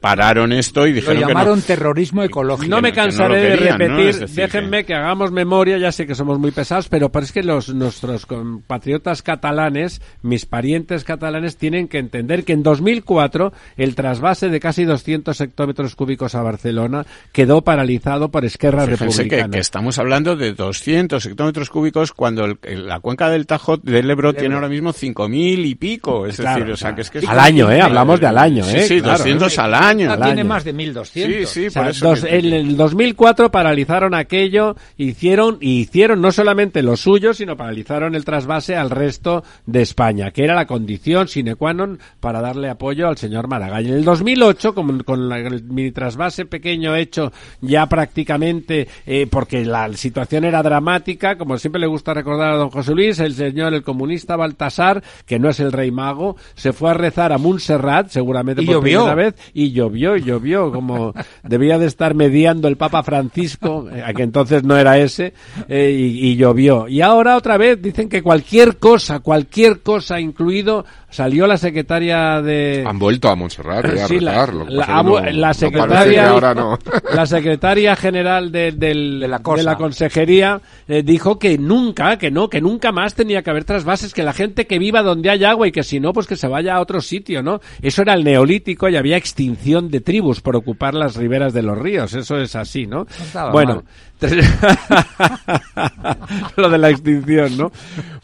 pararon 0.00 0.52
esto 0.52 0.86
y 0.86 0.92
dijeron 0.92 1.20
Lo 1.20 1.28
llamaron 1.28 1.60
que 1.60 1.66
terrorismo 1.68 2.22
ecológico. 2.22 2.70
No 2.70 2.80
me 2.80 2.92
cansaré 2.92 3.40
de 3.40 3.56
repetir, 3.56 4.28
déjenme 4.28 4.84
que... 4.84 4.94
hagamos 4.94 5.30
memoria, 5.30 5.78
ya 5.78 5.92
sé 5.92 6.06
que 6.06 6.14
somos 6.14 6.38
muy 6.38 6.50
pesados, 6.50 6.88
pero 6.88 7.10
parece 7.10 7.34
que 7.34 7.42
los 7.42 7.72
nuestros 7.74 8.26
compatriotas 8.26 9.22
catalanes, 9.22 10.00
mis 10.22 10.46
parientes 10.46 11.04
catalanes, 11.04 11.56
tienen 11.56 11.88
que 11.88 11.98
entender 11.98 12.44
que 12.44 12.52
en 12.52 12.62
2004 12.62 13.52
el 13.76 13.94
trasvase 13.94 14.48
de 14.48 14.60
casi 14.60 14.84
200 14.84 15.40
hectómetros 15.40 15.94
cúbicos 15.94 16.34
a 16.34 16.42
Barcelona 16.48 17.06
quedó 17.32 17.62
paralizado 17.62 18.30
por 18.30 18.44
Esquerra 18.44 18.86
Republicana. 18.86 19.50
Que, 19.50 19.58
estamos 19.58 19.98
hablando 19.98 20.36
de 20.36 20.52
200 20.52 21.24
hectómetros 21.26 21.70
cúbicos 21.70 22.12
cuando 22.12 22.58
la 22.62 23.00
cuenca 23.00 23.28
del 23.30 23.46
Tajo 23.46 23.76
del 23.76 24.10
Ebro 24.10 24.34
tiene 24.34 24.54
ahora 24.54 24.68
mismo 24.68 24.92
5.000 24.92 25.66
y 25.66 25.74
pico. 25.74 26.26
Es 26.26 26.38
decir, 26.38 26.70
o 26.70 26.76
sea, 26.76 26.94
que 26.94 27.02
es 27.02 27.10
que... 27.10 27.26
al 27.26 27.38
año, 27.38 27.70
¿eh? 27.70 27.80
Hablamos 27.80 28.20
de 28.20 28.26
al 28.26 28.38
año, 28.38 28.64
¿eh? 28.64 28.82
Sí, 28.82 28.94
sí 28.96 29.00
200 29.00 29.58
al 29.58 29.74
año. 29.74 30.16
No 30.16 30.24
tiene 30.24 30.44
más 30.44 30.64
de 30.64 30.74
1.200. 30.74 31.04
Sí, 31.06 31.46
sí, 31.46 31.70
por 31.70 31.88
eso 31.88 32.14
En 32.26 32.52
el 32.52 32.76
2004 32.76 33.50
paralizaron 33.50 34.14
aquello, 34.14 34.76
hicieron, 34.96 35.58
y 35.60 35.80
hicieron 35.80 36.20
no 36.20 36.32
solamente 36.32 36.82
lo 36.82 36.96
suyo, 36.96 37.34
sino 37.34 37.56
paralizaron 37.56 38.14
el 38.14 38.24
trasvase 38.24 38.76
al 38.76 38.90
resto 38.90 39.44
de 39.66 39.82
España, 39.82 40.30
que 40.30 40.44
era 40.44 40.54
la 40.54 40.66
condición 40.66 41.28
sine 41.28 41.54
qua 41.54 41.72
non 41.74 41.98
para 42.20 42.40
darle 42.40 42.68
apoyo 42.68 43.08
al 43.08 43.16
señor 43.16 43.48
Maragall. 43.48 43.86
En 43.86 43.94
el 43.94 44.04
2008, 44.04 44.74
con, 44.74 45.02
con 45.02 45.32
el 45.32 45.62
mini 45.64 45.90
trasvase 45.90 46.37
pequeño 46.46 46.94
hecho 46.96 47.32
ya 47.60 47.86
prácticamente, 47.86 48.88
eh, 49.06 49.26
porque 49.30 49.64
la 49.64 49.92
situación 49.94 50.44
era 50.44 50.62
dramática, 50.62 51.36
como 51.36 51.58
siempre 51.58 51.80
le 51.80 51.86
gusta 51.86 52.14
recordar 52.14 52.52
a 52.52 52.56
don 52.56 52.70
José 52.70 52.94
Luis, 52.94 53.18
el 53.20 53.34
señor, 53.34 53.74
el 53.74 53.82
comunista 53.82 54.36
Baltasar, 54.36 55.02
que 55.26 55.38
no 55.38 55.48
es 55.48 55.60
el 55.60 55.72
rey 55.72 55.90
mago, 55.90 56.36
se 56.54 56.72
fue 56.72 56.90
a 56.90 56.94
rezar 56.94 57.32
a 57.32 57.38
Montserrat, 57.38 58.08
seguramente 58.08 58.62
por 58.62 58.80
primera 58.80 59.14
vez, 59.14 59.34
y 59.54 59.72
llovió, 59.72 60.16
y 60.16 60.22
llovió, 60.22 60.72
como 60.72 61.12
debía 61.42 61.78
de 61.78 61.86
estar 61.86 62.14
mediando 62.14 62.68
el 62.68 62.76
Papa 62.76 63.02
Francisco, 63.02 63.88
eh, 63.90 64.02
a 64.04 64.12
que 64.12 64.22
entonces 64.22 64.64
no 64.64 64.76
era 64.76 64.98
ese, 64.98 65.34
eh, 65.68 65.94
y, 65.96 66.28
y 66.28 66.36
llovió. 66.36 66.88
Y 66.88 67.00
ahora 67.00 67.36
otra 67.36 67.56
vez 67.56 67.80
dicen 67.80 68.08
que 68.08 68.22
cualquier 68.22 68.78
cosa, 68.78 69.20
cualquier 69.20 69.80
cosa 69.80 70.20
incluido, 70.20 70.84
salió 71.10 71.46
la 71.46 71.56
secretaria 71.56 72.42
de... 72.42 72.84
Han 72.86 72.98
vuelto 72.98 73.28
a 73.28 73.34
Montserrat 73.34 73.84
a 73.84 74.06
sí, 74.06 74.20
la, 74.20 74.46
la, 75.32 75.54
secretaria, 75.54 76.32
la 77.14 77.26
secretaria 77.26 77.96
general 77.96 78.52
de, 78.52 78.72
del, 78.72 79.20
de, 79.20 79.28
la, 79.28 79.38
de 79.38 79.62
la 79.62 79.76
consejería 79.76 80.60
eh, 80.86 81.02
dijo 81.02 81.38
que 81.38 81.56
nunca, 81.56 82.18
que 82.18 82.30
no, 82.30 82.48
que 82.48 82.60
nunca 82.60 82.92
más 82.92 83.14
tenía 83.14 83.42
que 83.42 83.50
haber 83.50 83.64
trasvases, 83.64 84.12
que 84.12 84.22
la 84.22 84.32
gente 84.32 84.66
que 84.66 84.78
viva 84.78 85.02
donde 85.02 85.30
hay 85.30 85.44
agua 85.44 85.66
y 85.66 85.72
que 85.72 85.82
si 85.82 85.98
no, 85.98 86.12
pues 86.12 86.26
que 86.26 86.36
se 86.36 86.48
vaya 86.48 86.76
a 86.76 86.80
otro 86.80 87.00
sitio, 87.00 87.42
¿no? 87.42 87.60
Eso 87.80 88.02
era 88.02 88.14
el 88.14 88.24
neolítico 88.24 88.88
y 88.88 88.96
había 88.96 89.16
extinción 89.16 89.90
de 89.90 90.00
tribus 90.00 90.40
por 90.40 90.56
ocupar 90.56 90.94
las 90.94 91.16
riberas 91.16 91.52
de 91.52 91.62
los 91.62 91.78
ríos, 91.78 92.14
eso 92.14 92.38
es 92.38 92.54
así, 92.54 92.86
¿no? 92.86 93.06
bueno, 93.52 93.84
lo 96.56 96.68
de 96.68 96.78
la 96.78 96.90
extinción, 96.90 97.56
¿no? 97.56 97.70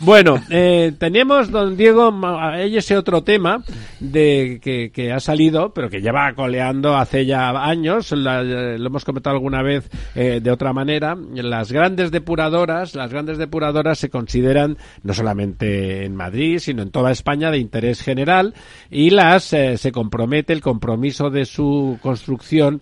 Bueno, 0.01 0.41
eh, 0.51 0.93
tenemos, 0.99 1.51
don 1.51 1.77
Diego, 1.77 2.13
ese 2.57 2.97
otro 2.97 3.23
tema 3.23 3.63
de 4.01 4.61
que, 4.93 5.13
ha 5.13 5.21
salido, 5.21 5.73
pero 5.73 5.89
que 5.89 6.01
lleva 6.01 6.33
coleando 6.35 6.97
hace 6.97 7.27
ya 7.27 7.51
años, 7.51 8.11
lo 8.11 8.87
hemos 8.87 9.05
comentado 9.05 9.37
alguna 9.37 9.63
vez 9.63 9.89
eh, 10.15 10.41
de 10.43 10.51
otra 10.51 10.73
manera, 10.73 11.17
las 11.35 11.71
grandes 11.71 12.11
depuradoras, 12.11 12.95
las 12.95 13.11
grandes 13.11 13.39
depuradoras 13.39 13.99
se 13.99 14.11
consideran 14.11 14.77
no 15.03 15.15
solamente 15.15 16.05
en 16.05 16.17
Madrid, 16.17 16.59
sino 16.59 16.83
en 16.83 16.91
toda 16.91 17.13
España 17.13 17.51
de 17.51 17.59
interés 17.59 18.03
general 18.03 18.55
y 18.91 19.11
las 19.11 19.53
eh, 19.53 19.79
se 19.79 19.93
compromete 19.93 20.53
el 20.53 20.61
compromiso 20.61 21.31
de 21.31 21.45
su 21.45 21.99
construcción 22.03 22.81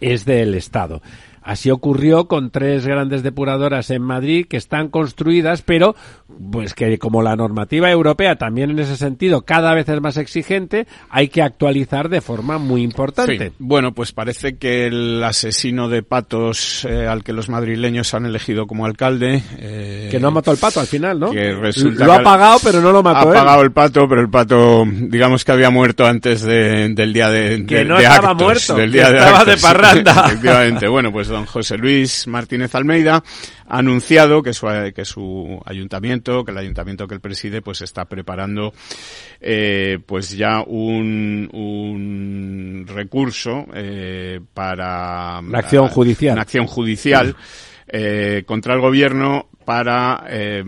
es 0.00 0.24
del 0.24 0.54
Estado. 0.54 1.00
Así 1.48 1.70
ocurrió 1.70 2.28
con 2.28 2.50
tres 2.50 2.86
grandes 2.86 3.22
depuradoras 3.22 3.88
en 3.88 4.02
Madrid 4.02 4.44
que 4.46 4.58
están 4.58 4.88
construidas, 4.90 5.62
pero 5.62 5.96
pues 6.50 6.74
que 6.74 6.98
como 6.98 7.22
la 7.22 7.36
normativa 7.36 7.90
europea 7.90 8.36
también 8.36 8.70
en 8.70 8.78
ese 8.78 8.96
sentido 8.96 9.42
cada 9.42 9.74
vez 9.74 9.88
es 9.88 10.00
más 10.00 10.16
exigente, 10.16 10.86
hay 11.10 11.28
que 11.28 11.42
actualizar 11.42 12.08
de 12.08 12.20
forma 12.20 12.58
muy 12.58 12.82
importante. 12.82 13.52
Bueno, 13.58 13.92
pues 13.92 14.12
parece 14.12 14.56
que 14.56 14.86
el 14.86 15.22
asesino 15.24 15.88
de 15.88 16.02
patos 16.02 16.86
eh, 16.88 17.06
al 17.06 17.24
que 17.24 17.32
los 17.32 17.48
madrileños 17.48 18.12
han 18.14 18.26
elegido 18.26 18.66
como 18.66 18.86
alcalde... 18.86 19.42
Eh, 19.58 20.08
que 20.10 20.20
no 20.20 20.30
mató 20.30 20.52
el 20.52 20.58
pato 20.58 20.80
al 20.80 20.86
final, 20.86 21.18
¿no? 21.18 21.30
Que 21.30 21.52
resulta 21.52 22.04
lo 22.04 22.12
ha 22.12 22.22
pagado, 22.22 22.58
pero 22.62 22.80
no 22.80 22.92
lo 22.92 23.02
mató. 23.02 23.30
Ha 23.30 23.34
pagado 23.34 23.62
el 23.62 23.72
pato, 23.72 24.08
pero 24.08 24.20
el 24.20 24.30
pato, 24.30 24.84
digamos 24.86 25.44
que 25.44 25.52
había 25.52 25.70
muerto 25.70 26.06
antes 26.06 26.42
del 26.42 27.12
día 27.12 27.30
de, 27.30 27.64
que 27.66 27.84
no 27.84 27.98
estaba 27.98 28.34
muerto, 28.34 28.74
del 28.74 28.92
día 28.92 29.08
estaba 29.08 29.44
de 29.44 29.56
parranda. 29.56 30.12
Efectivamente. 30.26 30.88
Bueno, 30.98 31.12
pues 31.12 31.28
don 31.28 31.46
José 31.46 31.76
Luis 31.76 32.26
Martínez 32.26 32.74
Almeida 32.74 33.22
ha 33.68 33.78
anunciado 33.78 34.42
que 34.42 34.54
su, 34.54 34.66
que 34.94 35.04
su 35.04 35.60
ayuntamiento, 35.64 36.44
que 36.44 36.52
el 36.52 36.58
ayuntamiento 36.58 37.06
que 37.06 37.14
él 37.14 37.20
preside, 37.20 37.60
pues 37.60 37.82
está 37.82 38.06
preparando 38.06 38.72
eh, 39.40 39.98
pues 40.06 40.30
ya 40.30 40.62
un, 40.66 41.48
un 41.52 42.86
recurso 42.88 43.66
eh, 43.74 44.40
para 44.54 45.40
una 45.40 45.58
acción 45.58 45.88
judicial, 45.88 46.32
una 46.32 46.42
acción 46.42 46.66
judicial 46.66 47.36
eh, 47.86 48.42
contra 48.46 48.74
el 48.74 48.80
gobierno 48.80 49.48
para 49.68 50.24
eh, 50.26 50.64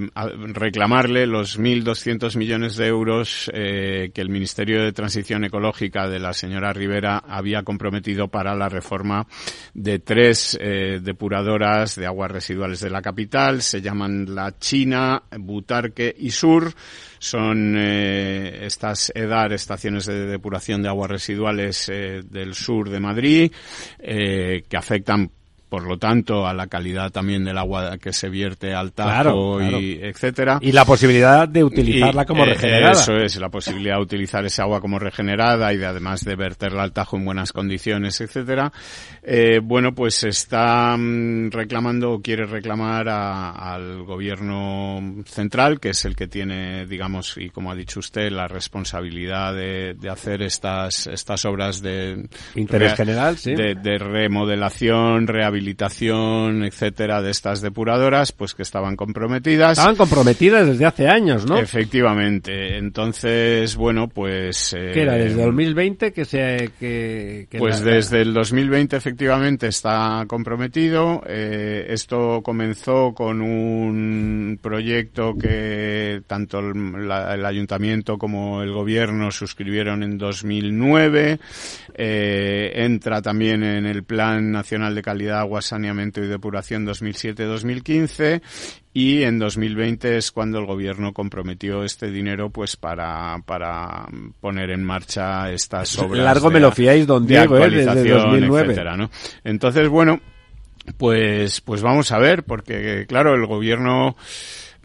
reclamarle 0.52 1.26
los 1.26 1.58
1.200 1.58 2.36
millones 2.36 2.76
de 2.76 2.88
euros 2.88 3.50
eh, 3.54 4.10
que 4.12 4.20
el 4.20 4.28
Ministerio 4.28 4.82
de 4.82 4.92
Transición 4.92 5.42
Ecológica 5.42 6.06
de 6.06 6.18
la 6.18 6.34
señora 6.34 6.74
Rivera 6.74 7.24
había 7.26 7.62
comprometido 7.62 8.28
para 8.28 8.54
la 8.54 8.68
reforma 8.68 9.26
de 9.72 10.00
tres 10.00 10.54
eh, 10.60 11.00
depuradoras 11.00 11.96
de 11.96 12.04
aguas 12.04 12.30
residuales 12.30 12.80
de 12.80 12.90
la 12.90 13.00
capital. 13.00 13.62
Se 13.62 13.80
llaman 13.80 14.34
La 14.34 14.58
China, 14.58 15.22
Butarque 15.30 16.14
y 16.18 16.30
Sur. 16.30 16.74
Son 17.18 17.76
eh, 17.78 18.66
estas 18.66 19.12
EDAR, 19.14 19.52
estaciones 19.52 20.06
de 20.06 20.26
depuración 20.26 20.82
de 20.82 20.88
aguas 20.88 21.10
residuales 21.10 21.88
eh, 21.90 22.22
del 22.24 22.54
sur 22.54 22.88
de 22.88 22.98
Madrid, 22.98 23.52
eh, 23.98 24.64
que 24.68 24.76
afectan 24.78 25.30
por 25.70 25.84
lo 25.86 25.98
tanto 25.98 26.46
a 26.48 26.52
la 26.52 26.66
calidad 26.66 27.12
también 27.12 27.44
del 27.44 27.56
agua 27.56 27.96
que 27.98 28.12
se 28.12 28.28
vierte 28.28 28.74
al 28.74 28.92
Tajo 28.92 29.62
y 29.62 30.00
etcétera. 30.02 30.58
Y 30.60 30.72
la 30.72 30.84
posibilidad 30.84 31.48
de 31.48 31.62
utilizarla 31.62 32.26
como 32.26 32.42
eh, 32.42 32.54
regenerada. 32.54 32.90
Eso 32.90 33.16
es, 33.16 33.36
la 33.36 33.50
posibilidad 33.50 33.96
de 33.96 34.02
utilizar 34.02 34.44
esa 34.44 34.64
agua 34.64 34.80
como 34.80 34.98
regenerada 34.98 35.72
y 35.72 35.76
de 35.76 35.86
además 35.86 36.24
de 36.24 36.34
verterla 36.34 36.82
al 36.82 36.92
Tajo 36.92 37.16
en 37.16 37.24
buenas 37.24 37.52
condiciones, 37.52 38.20
etcétera. 38.20 38.72
Eh, 39.22 39.60
bueno, 39.62 39.94
pues 39.94 40.24
está 40.24 40.96
mm, 40.96 41.50
reclamando 41.52 42.14
o 42.14 42.20
quiere 42.20 42.46
reclamar 42.46 43.08
al 43.08 44.02
gobierno 44.02 45.22
central, 45.24 45.78
que 45.78 45.90
es 45.90 46.04
el 46.04 46.16
que 46.16 46.26
tiene, 46.26 46.84
digamos, 46.86 47.36
y 47.36 47.50
como 47.50 47.70
ha 47.70 47.76
dicho 47.76 48.00
usted, 48.00 48.32
la 48.32 48.48
responsabilidad 48.48 49.54
de, 49.54 49.96
hacer 50.10 50.42
estas 50.42 51.06
estas 51.06 51.44
obras 51.44 51.80
de 51.80 52.28
interés 52.56 52.94
general, 52.94 53.38
sí. 53.38 53.54
de, 53.54 53.76
de 53.76 53.98
remodelación, 53.98 55.28
rehabilitación 55.28 55.59
habilitación, 55.60 56.64
etcétera, 56.64 57.20
de 57.20 57.30
estas 57.30 57.60
depuradoras, 57.60 58.32
pues 58.32 58.54
que 58.54 58.62
estaban 58.62 58.96
comprometidas. 58.96 59.72
Estaban 59.72 59.96
comprometidas 59.96 60.66
desde 60.66 60.86
hace 60.86 61.06
años, 61.06 61.46
¿no? 61.46 61.58
Efectivamente. 61.58 62.78
Entonces, 62.78 63.76
bueno, 63.76 64.08
pues... 64.08 64.72
Eh, 64.72 64.92
¿Qué 64.94 65.02
era? 65.02 65.14
¿Desde 65.14 65.44
2020 65.44 66.12
que 66.12 66.24
se... 66.24 66.70
Que, 66.80 67.46
pues 67.58 67.82
desde 67.82 68.22
el 68.22 68.32
2020 68.32 68.96
efectivamente 68.96 69.66
está 69.66 70.24
comprometido. 70.26 71.22
Eh, 71.26 71.86
esto 71.90 72.40
comenzó 72.42 73.12
con 73.12 73.42
un 73.42 74.58
proyecto 74.62 75.34
que 75.36 76.22
tanto 76.26 76.60
el, 76.60 77.10
el 77.10 77.44
ayuntamiento 77.44 78.16
como 78.16 78.62
el 78.62 78.72
gobierno 78.72 79.30
suscribieron 79.30 80.02
en 80.02 80.16
2009. 80.16 81.38
Eh, 81.94 82.72
entra 82.76 83.20
también 83.20 83.62
en 83.62 83.84
el 83.84 84.04
Plan 84.04 84.50
Nacional 84.50 84.94
de 84.94 85.02
Calidad 85.02 85.44
Agua, 85.50 85.62
Saneamiento 85.62 86.22
y 86.22 86.28
Depuración 86.28 86.86
2007-2015 86.86 88.40
y 88.94 89.24
en 89.24 89.40
2020 89.40 90.16
es 90.16 90.30
cuando 90.30 90.60
el 90.60 90.66
gobierno 90.66 91.12
comprometió 91.12 91.82
este 91.82 92.08
dinero 92.12 92.50
pues 92.50 92.76
para, 92.76 93.36
para 93.44 94.06
poner 94.40 94.70
en 94.70 94.84
marcha 94.84 95.50
estas 95.50 95.98
obras 95.98 96.22
largo 96.22 96.52
me 96.52 96.60
lo 96.60 96.70
fiáis 96.70 97.04
don 97.04 97.26
Diego 97.26 97.58
¿eh? 97.58 97.68
desde 97.68 98.10
2009 98.10 98.76
¿no? 98.96 99.10
entonces 99.42 99.88
bueno 99.88 100.20
pues 100.96 101.60
pues 101.62 101.82
vamos 101.82 102.12
a 102.12 102.18
ver 102.18 102.44
porque 102.44 103.06
claro 103.08 103.34
el 103.34 103.44
gobierno 103.44 104.14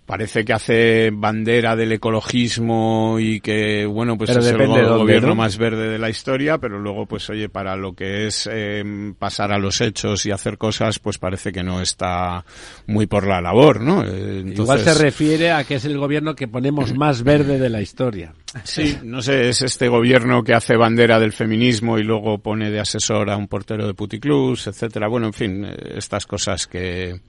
parece 0.05 0.45
que 0.45 0.53
hace 0.53 1.09
bandera 1.11 1.75
del 1.75 1.91
ecologismo 1.93 3.17
y 3.19 3.39
que, 3.39 3.85
bueno, 3.85 4.17
pues 4.17 4.29
es 4.29 4.45
el 4.45 4.67
gobierno 4.67 5.35
más 5.35 5.57
verde 5.57 5.89
de 5.89 5.97
la 5.97 6.09
historia, 6.09 6.57
pero 6.57 6.79
luego, 6.79 7.05
pues 7.05 7.29
oye, 7.29 7.49
para 7.49 7.75
lo 7.75 7.93
que 7.93 8.27
es 8.27 8.47
em, 8.51 9.15
pasar 9.15 9.51
a 9.51 9.57
los 9.57 9.81
hechos 9.81 10.25
y 10.25 10.31
hacer 10.31 10.57
cosas, 10.57 10.99
pues 10.99 11.17
parece 11.17 11.51
que 11.51 11.63
no 11.63 11.81
está 11.81 12.45
muy 12.85 13.07
por 13.07 13.25
la 13.25 13.41
labor, 13.41 13.81
¿no? 13.81 14.03
Entonces... 14.03 14.59
Igual 14.59 14.79
se 14.81 14.93
refiere 14.93 15.51
a 15.51 15.63
que 15.63 15.75
es 15.75 15.85
el 15.85 15.97
gobierno 15.97 16.35
que 16.35 16.47
ponemos 16.47 16.93
más 16.93 17.23
verde 17.23 17.57
de 17.57 17.69
la 17.69 17.81
historia. 17.81 18.33
Sí, 18.63 18.97
no 19.03 19.21
sé, 19.21 19.49
es 19.49 19.61
este 19.61 19.89
gobierno 19.89 20.43
que 20.43 20.53
hace 20.53 20.77
bandera 20.77 21.19
del 21.19 21.33
feminismo 21.33 21.97
y 21.97 22.03
luego 22.03 22.37
pone 22.37 22.71
de 22.71 22.79
asesor 22.79 23.29
a 23.29 23.37
un 23.37 23.47
portero 23.47 23.85
de 23.85 23.93
puticlubs, 23.93 24.67
etcétera. 24.67 25.07
Bueno, 25.07 25.27
en 25.27 25.33
fin, 25.33 25.65
eh, 25.65 25.95
estas 25.97 26.25
cosas 26.25 26.67
que 26.67 27.19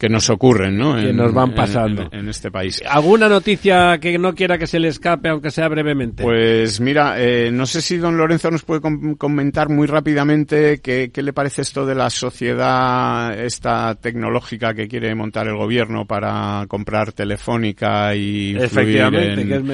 que 0.00 0.08
nos 0.08 0.30
ocurren, 0.30 0.78
¿no? 0.78 0.96
Que 0.96 1.12
nos 1.12 1.34
van 1.34 1.54
pasando. 1.54 2.08
En, 2.10 2.26
este 2.30 2.50
país. 2.50 2.82
¿Alguna 2.88 3.28
noticia 3.28 3.98
que 4.00 4.16
no 4.18 4.34
quiera 4.34 4.56
que 4.56 4.66
se 4.66 4.80
le 4.80 4.88
escape, 4.88 5.28
aunque 5.28 5.50
sea 5.50 5.68
brevemente? 5.68 6.22
Pues 6.22 6.80
mira, 6.80 7.16
eh, 7.18 7.50
no 7.52 7.66
sé 7.66 7.82
si 7.82 7.98
don 7.98 8.16
Lorenzo 8.16 8.50
nos 8.50 8.62
puede 8.62 8.80
comentar 8.80 9.68
muy 9.68 9.86
rápidamente 9.86 10.80
qué, 10.80 11.10
qué, 11.12 11.22
le 11.22 11.34
parece 11.34 11.60
esto 11.60 11.84
de 11.84 11.94
la 11.94 12.08
sociedad 12.08 13.38
esta 13.38 13.94
tecnológica 13.94 14.72
que 14.72 14.88
quiere 14.88 15.14
montar 15.14 15.48
el 15.48 15.56
gobierno 15.56 16.06
para 16.06 16.64
comprar 16.66 17.12
telefónica 17.12 18.14
y 18.14 18.56
influir 18.56 19.00
en, 19.02 19.72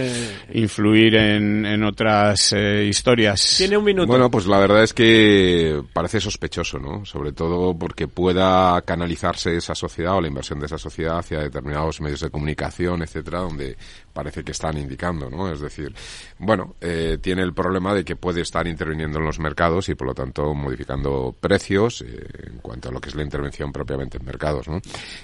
influir 0.55 1.15
en, 1.15 1.67
en 1.67 1.85
otras 1.85 2.53
eh, 2.53 2.85
historias. 2.85 3.59
Tiene 3.59 3.77
un 3.77 3.85
minuto. 3.85 4.09
Bueno, 4.09 4.29
pues 4.29 4.47
la 4.49 4.59
verdad 4.59 4.83
es 4.83 4.93
que 4.93 5.81
parece 5.93 6.19
sospechoso, 6.19 6.81
¿no? 6.81 7.05
Sobre 7.05 7.31
todo 7.31 7.79
porque 7.79 8.09
pueda 8.09 8.81
canalizarse 8.83 9.57
esa 9.57 9.77
sociedad 9.77 10.16
la 10.21 10.29
inversión 10.29 10.59
de 10.61 10.67
esa 10.67 10.79
sociedad 10.79 11.19
hacia 11.19 11.41
determinados 11.41 12.01
medios 12.01 12.21
de 12.21 12.31
comunicación, 12.31 13.03
etcétera, 13.03 13.41
donde 13.41 13.77
parece 14.13 14.45
que 14.45 14.53
están 14.53 14.77
indicando, 14.77 15.31
¿no? 15.31 15.51
Es 15.51 15.61
decir, 15.61 15.95
bueno, 16.39 16.75
eh, 16.81 17.19
tiene 17.21 17.43
el 17.43 17.55
problema 17.55 17.95
de 17.95 18.05
que 18.05 18.17
puede 18.17 18.41
estar 18.41 18.67
interviniendo 18.67 19.19
en 19.19 19.27
los 19.27 19.39
mercados 19.39 19.89
y 19.89 19.95
por 19.95 20.09
lo 20.09 20.15
tanto 20.15 20.55
modificando 20.55 21.35
precios 21.39 22.03
eh, 22.03 22.27
en 22.51 22.59
cuanto 22.59 22.89
a 22.89 22.93
lo 22.93 23.01
que 23.01 23.09
es 23.09 23.15
la 23.15 23.23
intervención 23.23 23.73
propiamente 23.73 24.19
en 24.19 24.25
mercados, 24.25 24.69
¿no? 24.69 24.81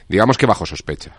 Digamos 0.08 0.36
que 0.38 0.46
bajo 0.46 0.66
sospecha. 0.66 1.16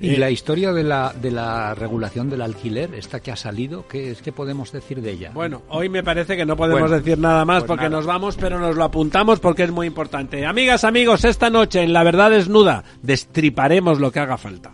¿Y 0.00 0.16
la 0.16 0.30
historia 0.30 0.72
de 0.72 0.82
la, 0.82 1.12
de 1.12 1.30
la 1.30 1.74
regulación 1.74 2.30
del 2.30 2.40
alquiler, 2.40 2.94
esta 2.94 3.20
que 3.20 3.30
ha 3.30 3.36
salido, 3.36 3.86
qué, 3.86 4.16
qué 4.22 4.32
podemos 4.32 4.72
decir 4.72 5.02
de 5.02 5.10
ella? 5.10 5.30
Bueno, 5.34 5.62
hoy 5.68 5.88
me 5.88 6.02
parece 6.02 6.36
que 6.36 6.46
no 6.46 6.56
podemos 6.56 6.90
decir 6.90 7.18
nada 7.18 7.44
más 7.44 7.64
pues 7.64 7.68
porque 7.68 7.90
nos 7.90 8.06
vamos, 8.06 8.36
pero 8.36 8.58
nos 8.58 8.76
lo 8.76 8.84
apuntamos 8.84 9.40
porque 9.40 9.64
es 9.64 9.70
muy 9.70 9.86
importante. 9.86 10.46
Amigas, 10.46 10.84
amigos, 10.84 11.24
esta 11.24 11.50
noche 11.50 11.82
en 11.82 11.92
La 11.92 12.02
Verdad 12.02 12.30
Desnuda 12.30 12.84
destriparemos 13.02 14.00
lo 14.00 14.10
que 14.10 14.20
haga 14.20 14.38
falta. 14.38 14.72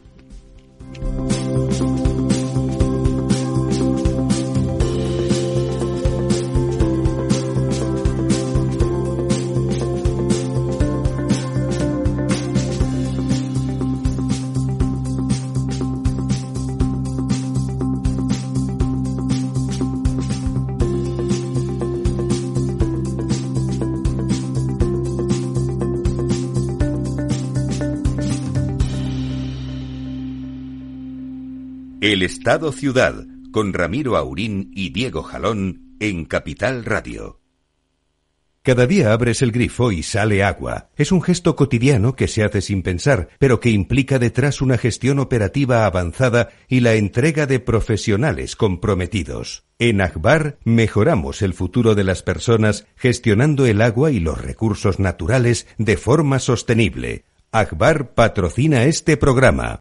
El 32.13 32.23
Estado 32.23 32.71
Ciudad, 32.71 33.27
con 33.51 33.73
Ramiro 33.73 34.17
Aurín 34.17 34.71
y 34.73 34.91
Diego 34.91 35.25
Jalón 35.25 35.97
en 35.99 36.25
Capital 36.25 36.85
Radio. 36.85 37.41
Cada 38.63 38.87
día 38.87 39.13
abres 39.13 39.43
el 39.43 39.51
grifo 39.51 39.91
y 39.91 40.05
sale 40.05 40.45
agua. 40.45 40.91
Es 40.95 41.11
un 41.11 41.21
gesto 41.21 41.57
cotidiano 41.57 42.15
que 42.15 42.29
se 42.29 42.45
hace 42.45 42.61
sin 42.61 42.85
pensar, 42.85 43.31
pero 43.41 43.59
que 43.59 43.71
implica 43.71 44.21
detrás 44.21 44.63
una 44.63 44.79
gestión 44.79 45.19
operativa 45.19 45.85
avanzada 45.85 46.51
y 46.69 46.79
la 46.79 46.95
entrega 46.95 47.47
de 47.47 47.59
profesionales 47.59 48.55
comprometidos. 48.55 49.65
En 49.81 50.01
Akbar 50.01 50.59
mejoramos 50.63 51.43
el 51.43 51.55
futuro 51.55 51.97
de 51.97 52.05
las 52.05 52.23
personas 52.23 52.87
gestionando 52.95 53.67
el 53.67 53.83
agua 53.83 54.13
y 54.13 54.21
los 54.21 54.41
recursos 54.41 55.01
naturales 55.01 55.67
de 55.77 55.97
forma 55.97 56.39
sostenible. 56.39 57.25
Akbar 57.51 58.15
patrocina 58.15 58.85
este 58.85 59.17
programa. 59.17 59.81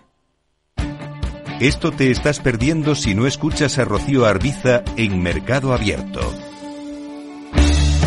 Esto 1.61 1.91
te 1.91 2.09
estás 2.09 2.39
perdiendo 2.39 2.95
si 2.95 3.13
no 3.13 3.27
escuchas 3.27 3.77
a 3.77 3.85
Rocío 3.85 4.25
Arbiza 4.25 4.81
en 4.97 5.21
Mercado 5.21 5.75
Abierto. 5.75 6.19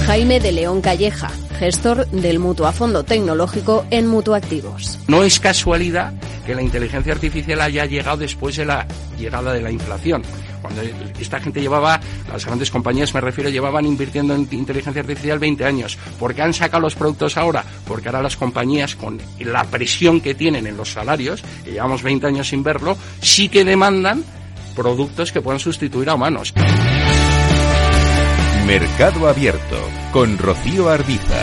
Jaime 0.06 0.40
de 0.40 0.50
León 0.50 0.80
Calleja, 0.80 1.30
gestor 1.60 2.08
del 2.08 2.40
Mutuo 2.40 2.66
a 2.66 2.72
Fondo 2.72 3.04
Tecnológico 3.04 3.86
en 3.92 4.08
Mutuactivos. 4.08 4.98
No 5.06 5.22
es 5.22 5.38
casualidad 5.38 6.14
que 6.44 6.56
la 6.56 6.62
inteligencia 6.62 7.12
artificial 7.12 7.60
haya 7.60 7.86
llegado 7.86 8.16
después 8.16 8.56
de 8.56 8.64
la 8.64 8.88
llegada 9.20 9.52
de 9.52 9.62
la 9.62 9.70
inflación. 9.70 10.24
Cuando 10.64 10.80
esta 11.20 11.40
gente 11.40 11.60
llevaba, 11.60 12.00
las 12.32 12.46
grandes 12.46 12.70
compañías 12.70 13.12
me 13.12 13.20
refiero, 13.20 13.50
llevaban 13.50 13.84
invirtiendo 13.84 14.34
en 14.34 14.48
inteligencia 14.50 15.02
artificial 15.02 15.38
20 15.38 15.62
años. 15.62 15.98
¿Por 16.18 16.34
qué 16.34 16.40
han 16.40 16.54
sacado 16.54 16.80
los 16.80 16.94
productos 16.94 17.36
ahora? 17.36 17.62
Porque 17.86 18.08
ahora 18.08 18.22
las 18.22 18.38
compañías, 18.38 18.96
con 18.96 19.20
la 19.40 19.64
presión 19.64 20.22
que 20.22 20.34
tienen 20.34 20.66
en 20.66 20.78
los 20.78 20.90
salarios, 20.90 21.44
y 21.66 21.72
llevamos 21.72 22.02
20 22.02 22.28
años 22.28 22.48
sin 22.48 22.62
verlo, 22.62 22.96
sí 23.20 23.50
que 23.50 23.62
demandan 23.62 24.24
productos 24.74 25.32
que 25.32 25.42
puedan 25.42 25.60
sustituir 25.60 26.08
a 26.08 26.14
humanos. 26.14 26.54
Mercado 28.66 29.28
Abierto 29.28 29.76
con 30.12 30.38
Rocío 30.38 30.88
Arbiza. 30.88 31.42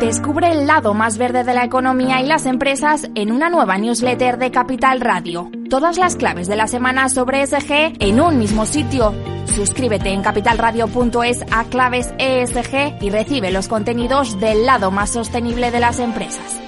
Descubre 0.00 0.52
el 0.52 0.68
lado 0.68 0.94
más 0.94 1.18
verde 1.18 1.42
de 1.42 1.54
la 1.54 1.64
economía 1.64 2.20
y 2.20 2.26
las 2.26 2.46
empresas 2.46 3.10
en 3.16 3.32
una 3.32 3.50
nueva 3.50 3.78
newsletter 3.78 4.38
de 4.38 4.52
Capital 4.52 5.00
Radio. 5.00 5.50
Todas 5.68 5.98
las 5.98 6.14
claves 6.14 6.46
de 6.46 6.54
la 6.54 6.68
semana 6.68 7.08
sobre 7.08 7.42
ESG 7.42 7.96
en 7.98 8.20
un 8.20 8.38
mismo 8.38 8.64
sitio. 8.64 9.12
Suscríbete 9.46 10.10
en 10.10 10.22
capitalradio.es 10.22 11.44
a 11.50 11.64
claves 11.64 12.14
ESG 12.18 13.02
y 13.02 13.10
recibe 13.10 13.50
los 13.50 13.66
contenidos 13.66 14.38
del 14.38 14.66
lado 14.66 14.92
más 14.92 15.10
sostenible 15.10 15.72
de 15.72 15.80
las 15.80 15.98
empresas. 15.98 16.67